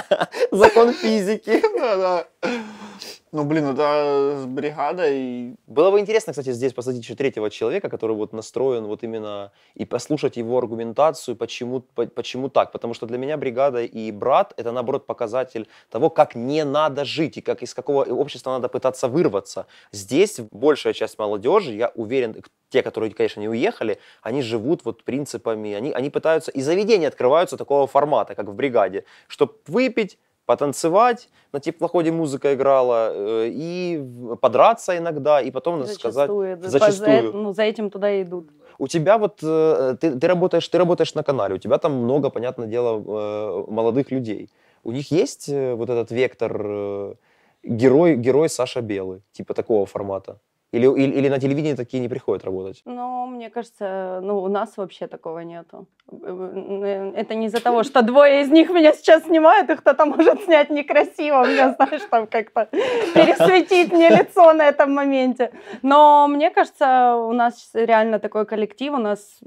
Закон 0.51 0.93
физики. 0.93 1.63
Да, 1.79 1.97
да. 1.97 2.27
Ну, 3.35 3.45
блин, 3.45 3.65
это 3.65 4.43
с 4.43 4.45
бригадой. 4.45 5.57
Было 5.67 5.91
бы 5.91 5.99
интересно, 6.01 6.35
кстати, 6.35 6.53
здесь 6.53 6.75
посадить 6.75 7.03
еще 7.03 7.15
третьего 7.15 7.49
человека, 7.49 7.89
который 7.89 8.15
вот 8.15 8.35
настроен 8.35 8.85
вот 8.85 9.03
именно 9.03 9.53
и 9.75 9.87
послушать 9.87 10.37
его 10.37 10.59
аргументацию, 10.59 11.35
почему, 11.35 11.81
по- 11.81 12.07
почему 12.07 12.51
так. 12.51 12.73
Потому 12.73 12.93
что 12.93 13.07
для 13.07 13.17
меня 13.17 13.39
бригада 13.39 13.83
и 13.85 14.11
брат 14.13 14.53
это 14.59 14.71
наоборот 14.71 15.07
показатель 15.07 15.67
того, 15.89 16.11
как 16.11 16.35
не 16.35 16.63
надо 16.65 17.07
жить 17.07 17.39
и 17.39 17.41
как 17.41 17.63
из 17.63 17.73
какого 17.73 18.05
общества 18.05 18.51
надо 18.51 18.69
пытаться 18.69 19.09
вырваться. 19.09 19.67
Здесь 19.93 20.39
большая 20.51 20.93
часть 20.93 21.19
молодежи, 21.19 21.73
я 21.73 21.91
уверен, 21.95 22.37
те, 22.69 22.83
которые, 22.83 23.15
конечно, 23.15 23.41
не 23.41 23.49
уехали, 23.49 23.99
они 24.21 24.43
живут 24.43 24.85
вот 24.85 25.05
принципами, 25.05 25.73
они, 25.73 25.91
они 25.93 26.11
пытаются, 26.11 26.51
и 26.51 26.61
заведения 26.61 27.09
открываются 27.09 27.57
такого 27.57 27.87
формата, 27.87 28.35
как 28.35 28.47
в 28.47 28.55
бригаде, 28.55 29.05
чтобы 29.27 29.55
выпить, 29.67 30.19
потанцевать, 30.53 31.31
на 31.53 31.61
теплоходе 31.61 32.11
музыка 32.11 32.53
играла, 32.53 33.11
э, 33.15 33.49
и 33.51 34.05
подраться 34.43 34.99
иногда, 34.99 35.41
и 35.41 35.51
потом, 35.51 35.81
надо 35.81 35.95
сказать, 35.95 36.31
Зачастую. 36.61 37.31
За, 37.31 37.39
ну, 37.39 37.53
за 37.55 37.63
этим 37.63 37.91
туда 37.91 38.11
и 38.11 38.23
идут. 38.23 38.51
у 38.79 38.87
тебя 38.87 39.17
вот, 39.17 39.39
э, 39.43 39.97
ты, 39.99 40.19
ты, 40.19 40.27
работаешь, 40.29 40.69
ты 40.69 40.79
работаешь 40.79 41.15
на 41.15 41.23
канале, 41.23 41.55
у 41.55 41.59
тебя 41.59 41.79
там 41.79 41.93
много, 41.93 42.31
понятное 42.31 42.67
дело, 42.67 43.03
э, 43.07 43.65
молодых 43.73 44.13
людей. 44.13 44.51
У 44.85 44.93
них 44.93 45.13
есть 45.13 45.49
вот 45.49 45.89
этот 45.91 46.11
вектор 46.11 47.17
герой, 47.63 48.17
герой 48.17 48.49
Саша 48.49 48.81
Белый, 48.81 49.23
типа 49.33 49.55
такого 49.55 49.87
формата? 49.87 50.37
Или, 50.73 50.87
или, 50.87 51.19
или 51.19 51.29
на 51.29 51.39
телевидении 51.39 51.75
такие 51.75 52.01
не 52.01 52.09
приходят 52.09 52.45
работать? 52.45 52.81
Но 52.87 53.27
мне 53.27 53.51
кажется, 53.51 54.21
ну, 54.23 54.43
у 54.43 54.49
нас 54.49 54.79
вообще 54.79 55.07
такого 55.07 55.41
нету. 55.41 55.87
Это 56.11 57.35
не 57.35 57.47
из-за 57.47 57.61
того, 57.61 57.83
что 57.83 58.03
двое 58.03 58.41
из 58.41 58.51
них 58.51 58.71
меня 58.71 58.95
сейчас 58.95 59.25
снимают, 59.25 59.69
и 59.69 59.77
кто-то 59.77 60.07
может 60.07 60.43
снять 60.45 60.71
некрасиво, 60.71 61.47
меня, 61.47 61.75
знаешь, 61.75 62.03
там 62.11 62.27
как-то 62.27 62.69
пересветить 63.15 63.93
мне 63.93 64.09
лицо 64.09 64.53
на 64.55 64.67
этом 64.67 64.95
моменте. 64.95 65.53
Но 65.83 66.27
мне 66.27 66.51
кажется, 66.51 67.17
у 67.17 67.33
нас 67.33 67.71
реально 67.75 68.19
такой 68.19 68.47
коллектив, 68.47 68.95
у 68.95 68.99
нас 68.99 69.41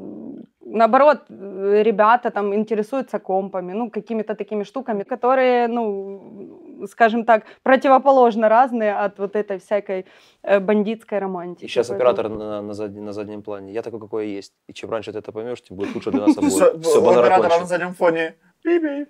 наоборот, 0.65 1.19
э, 1.29 1.83
ребята 1.83 2.31
там 2.31 2.53
интересуются 2.53 3.19
компами, 3.19 3.73
ну, 3.73 3.89
какими-то 3.89 4.35
такими 4.35 4.63
штуками, 4.63 5.03
которые, 5.03 5.67
ну, 5.67 6.87
скажем 6.89 7.23
так, 7.25 7.43
противоположно 7.63 8.49
разные 8.49 8.95
от 9.05 9.19
вот 9.19 9.35
этой 9.35 9.57
всякой 9.59 10.05
э, 10.43 10.59
бандитской 10.59 11.19
романтики. 11.19 11.65
И 11.65 11.67
сейчас 11.67 11.87
Поэтому- 11.87 12.09
оператор 12.09 12.29
на, 12.29 12.61
на, 12.61 12.73
заднем, 12.73 13.05
на 13.05 13.13
заднем 13.13 13.41
плане. 13.41 13.73
Я 13.73 13.81
такой, 13.81 13.99
какой 13.99 14.27
я 14.27 14.35
есть. 14.37 14.53
И 14.67 14.73
чем 14.73 14.89
раньше 14.89 15.11
ты 15.11 15.19
это 15.19 15.31
поймешь, 15.31 15.61
тем 15.61 15.77
будет 15.77 15.95
лучше 15.95 16.11
для 16.11 16.21
нас 16.27 16.37
обоих. 16.37 16.53
Все, 16.81 16.99
оператора 16.99 17.59
на 17.59 17.65
заднем 17.65 17.93
фоне. 17.93 18.35
Би-би. 18.63 19.05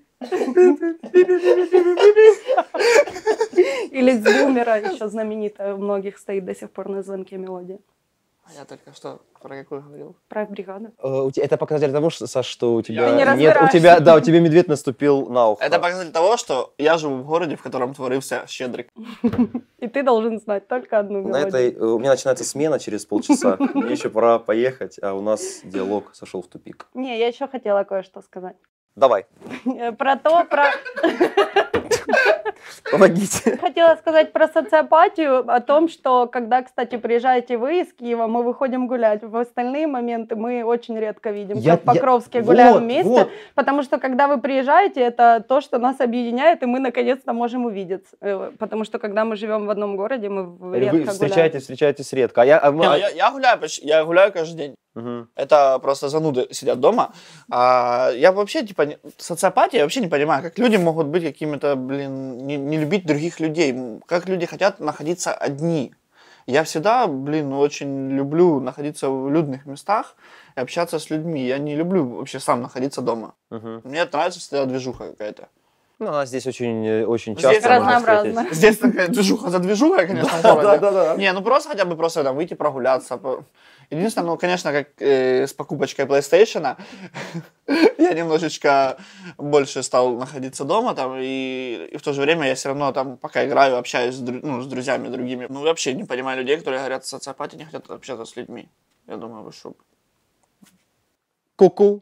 Или 3.91 4.11
с 4.11 4.23
бумера, 4.23 4.77
еще 4.77 5.07
знаменитая, 5.07 5.75
у 5.75 5.77
многих 5.77 6.17
стоит 6.17 6.45
до 6.45 6.53
сих 6.55 6.69
пор 6.71 6.89
на 6.89 7.01
звонке 7.01 7.37
мелодия. 7.37 7.79
А 8.47 8.53
Я 8.53 8.65
только 8.65 8.93
что 8.93 9.21
про 9.41 9.55
какую 9.57 9.81
говорил? 9.81 10.15
Про 10.29 10.45
бригаду. 10.45 10.91
Э, 11.03 11.29
Это 11.41 11.57
показатель 11.57 11.91
того, 11.91 12.09
что, 12.11 12.27
Саш, 12.27 12.45
что 12.45 12.75
у 12.75 12.81
тебя 12.83 13.09
Ты 13.09 13.15
не 13.35 13.41
нет, 13.43 13.57
у 13.61 13.67
тебя, 13.69 13.99
да, 13.99 14.15
у 14.15 14.19
тебя 14.19 14.39
медведь 14.39 14.67
наступил 14.67 15.27
на 15.29 15.49
ухо. 15.49 15.63
Это 15.63 15.79
показатель 15.79 16.11
того, 16.11 16.37
что 16.37 16.73
я 16.77 16.97
живу 16.97 17.15
в 17.17 17.25
городе, 17.25 17.55
в 17.55 17.63
котором 17.63 17.93
творился 17.95 18.45
Щедрик. 18.47 18.89
И 19.79 19.87
ты 19.87 20.03
должен 20.03 20.39
знать 20.39 20.67
только 20.67 20.99
одну 20.99 21.21
На 21.27 21.39
мелодию. 21.39 21.47
этой, 21.47 21.73
э, 21.73 21.85
у 21.85 21.97
меня 21.99 22.11
начинается 22.11 22.43
смена 22.43 22.77
через 22.79 23.05
полчаса. 23.05 23.57
Мне 23.73 23.91
еще 23.93 24.09
пора 24.09 24.37
поехать, 24.39 24.99
а 25.01 25.13
у 25.13 25.21
нас 25.21 25.61
диалог 25.63 26.13
сошел 26.13 26.41
в 26.43 26.47
тупик. 26.47 26.85
Не, 26.93 27.17
я 27.19 27.27
еще 27.27 27.47
хотела 27.47 27.83
кое-что 27.83 28.21
сказать. 28.21 28.55
Давай, 28.95 29.25
Э, 29.65 29.91
Про 29.91 30.15
то, 30.17 30.45
про... 30.45 30.65
помогите. 32.91 33.57
Хотела 33.61 33.95
сказать 33.95 34.31
про 34.33 34.47
социопатию, 34.47 35.49
о 35.51 35.59
том, 35.61 35.89
что 35.89 36.27
когда, 36.27 36.61
кстати, 36.61 36.97
приезжаете 36.97 37.57
вы 37.57 37.81
из 37.81 37.93
Киева, 37.93 38.27
мы 38.27 38.43
выходим 38.43 38.88
гулять. 38.88 39.23
В 39.23 39.36
остальные 39.38 39.88
моменты 39.88 40.36
мы 40.36 40.63
очень 40.63 40.97
редко 40.99 41.31
видим. 41.31 41.57
Я- 41.57 41.71
как 41.77 41.81
в 41.81 41.86
я- 41.88 41.93
Покровске 41.93 42.41
гуляем 42.41 42.73
Вот, 42.73 42.81
вместе. 42.83 43.09
вот. 43.09 43.29
Потому 43.55 43.83
что 43.83 43.97
когда 43.97 44.27
вы 44.27 44.39
приезжаете, 44.39 45.01
это 45.01 45.43
то, 45.47 45.61
что 45.61 45.77
нас 45.79 45.99
объединяет, 45.99 46.63
и 46.63 46.65
мы 46.65 46.79
наконец-то 46.79 47.33
можем 47.33 47.65
увидеться. 47.65 48.15
Э, 48.21 48.51
Потому 48.59 48.83
что 48.86 48.99
когда 48.99 49.25
мы 49.25 49.36
живем 49.36 49.65
в 49.65 49.69
одном 49.69 49.95
городе, 49.97 50.29
мы 50.29 50.43
Вы 50.43 50.79
редко 50.79 50.91
гуляем. 50.97 51.11
встречаетесь, 51.11 51.61
встречаетесь 51.61 52.13
редко. 52.13 52.41
А 52.41 52.45
я, 52.45 52.59
а 52.59 52.71
Не, 52.71 52.77
ну 52.77 52.95
я, 52.95 53.09
я 53.09 53.31
гуляю, 53.31 53.59
я 53.81 54.03
гуляю 54.05 54.31
каждый 54.31 54.55
день. 54.57 54.75
Мгм. 54.95 55.27
Это 55.36 55.77
просто 55.79 56.07
зануды 56.07 56.47
сидят 56.51 56.79
дома. 56.79 57.11
А 57.51 58.11
я 58.15 58.31
вообще, 58.31 58.63
типа, 58.65 58.83
не- 58.83 58.97
социопатия, 59.17 59.79
я 59.79 59.83
вообще 59.86 59.99
не 59.99 60.07
понимаю, 60.07 60.41
как 60.41 60.57
люди 60.57 60.77
могут 60.77 61.07
быть 61.07 61.23
какими-то, 61.23 61.75
блин, 61.75 62.45
не, 62.47 62.55
не 62.55 62.74
любить 62.78 63.05
других 63.05 63.39
людей. 63.39 63.76
Как 64.05 64.28
люди 64.28 64.45
хотят 64.45 64.80
находиться 64.80 65.34
одни. 65.34 65.93
Я 66.47 66.63
всегда, 66.63 67.07
блин, 67.07 67.53
очень 67.53 68.11
люблю 68.11 68.59
находиться 68.59 69.09
в 69.09 69.32
людных 69.32 69.65
местах 69.65 70.15
и 70.55 70.59
общаться 70.59 70.99
с 70.99 71.09
людьми. 71.09 71.43
Я 71.45 71.57
не 71.57 71.76
люблю 71.76 72.05
вообще 72.07 72.39
сам 72.39 72.61
находиться 72.61 73.01
дома. 73.01 73.34
Мгм. 73.49 73.82
Мне 73.84 74.05
нравится 74.05 74.39
всегда 74.39 74.65
движуха 74.65 75.09
какая-то. 75.09 75.47
Ну, 75.97 76.09
она 76.09 76.26
здесь 76.26 76.45
очень, 76.45 76.86
э, 76.86 77.05
очень 77.05 77.38
Здесь 77.39 77.53
часто 77.53 77.69
можно 77.80 77.95
разнообразно. 77.95 78.47
Здесь 78.51 78.78
такая 78.78 79.07
движуха 79.07 79.49
за 79.49 79.59
движухой, 79.59 80.05
конечно, 80.07 80.30
Да, 80.43 80.53
городе. 80.55 80.80
да, 80.80 80.91
да. 80.91 81.15
Не, 81.15 81.32
ну 81.32 81.41
просто 81.41 81.69
хотя 81.69 81.86
бы 81.86 81.95
просто 81.95 82.23
там 82.23 82.36
выйти 82.36 82.53
прогуляться. 82.53 83.17
Единственное, 83.89 84.27
ну, 84.27 84.38
конечно, 84.38 84.71
как 84.71 85.01
э, 85.01 85.47
с 85.47 85.53
покупочкой 85.53 86.05
PlayStation, 86.05 86.77
я 87.97 88.13
немножечко 88.13 88.97
больше 89.38 89.83
стал 89.83 90.17
находиться 90.17 90.63
дома 90.63 90.95
там, 90.95 91.15
и, 91.19 91.89
и 91.91 91.97
в 91.97 92.01
то 92.01 92.13
же 92.13 92.21
время 92.21 92.47
я 92.47 92.55
все 92.55 92.69
равно 92.69 92.91
там, 92.91 93.17
пока 93.17 93.45
играю, 93.45 93.77
общаюсь 93.77 94.15
с, 94.15 94.19
ну, 94.21 94.61
с 94.61 94.67
друзьями 94.67 95.09
другими. 95.09 95.47
Ну, 95.49 95.61
вообще 95.61 95.93
не 95.93 96.03
понимаю 96.03 96.39
людей, 96.39 96.57
которые 96.57 96.79
говорят 96.79 97.05
социопатии, 97.05 97.57
не 97.57 97.65
хотят 97.65 97.89
общаться 97.89 98.25
с 98.25 98.36
людьми. 98.36 98.69
Я 99.07 99.17
думаю, 99.17 99.43
вы 99.43 99.51
что? 99.51 99.73
Ку-ку. 101.55 102.01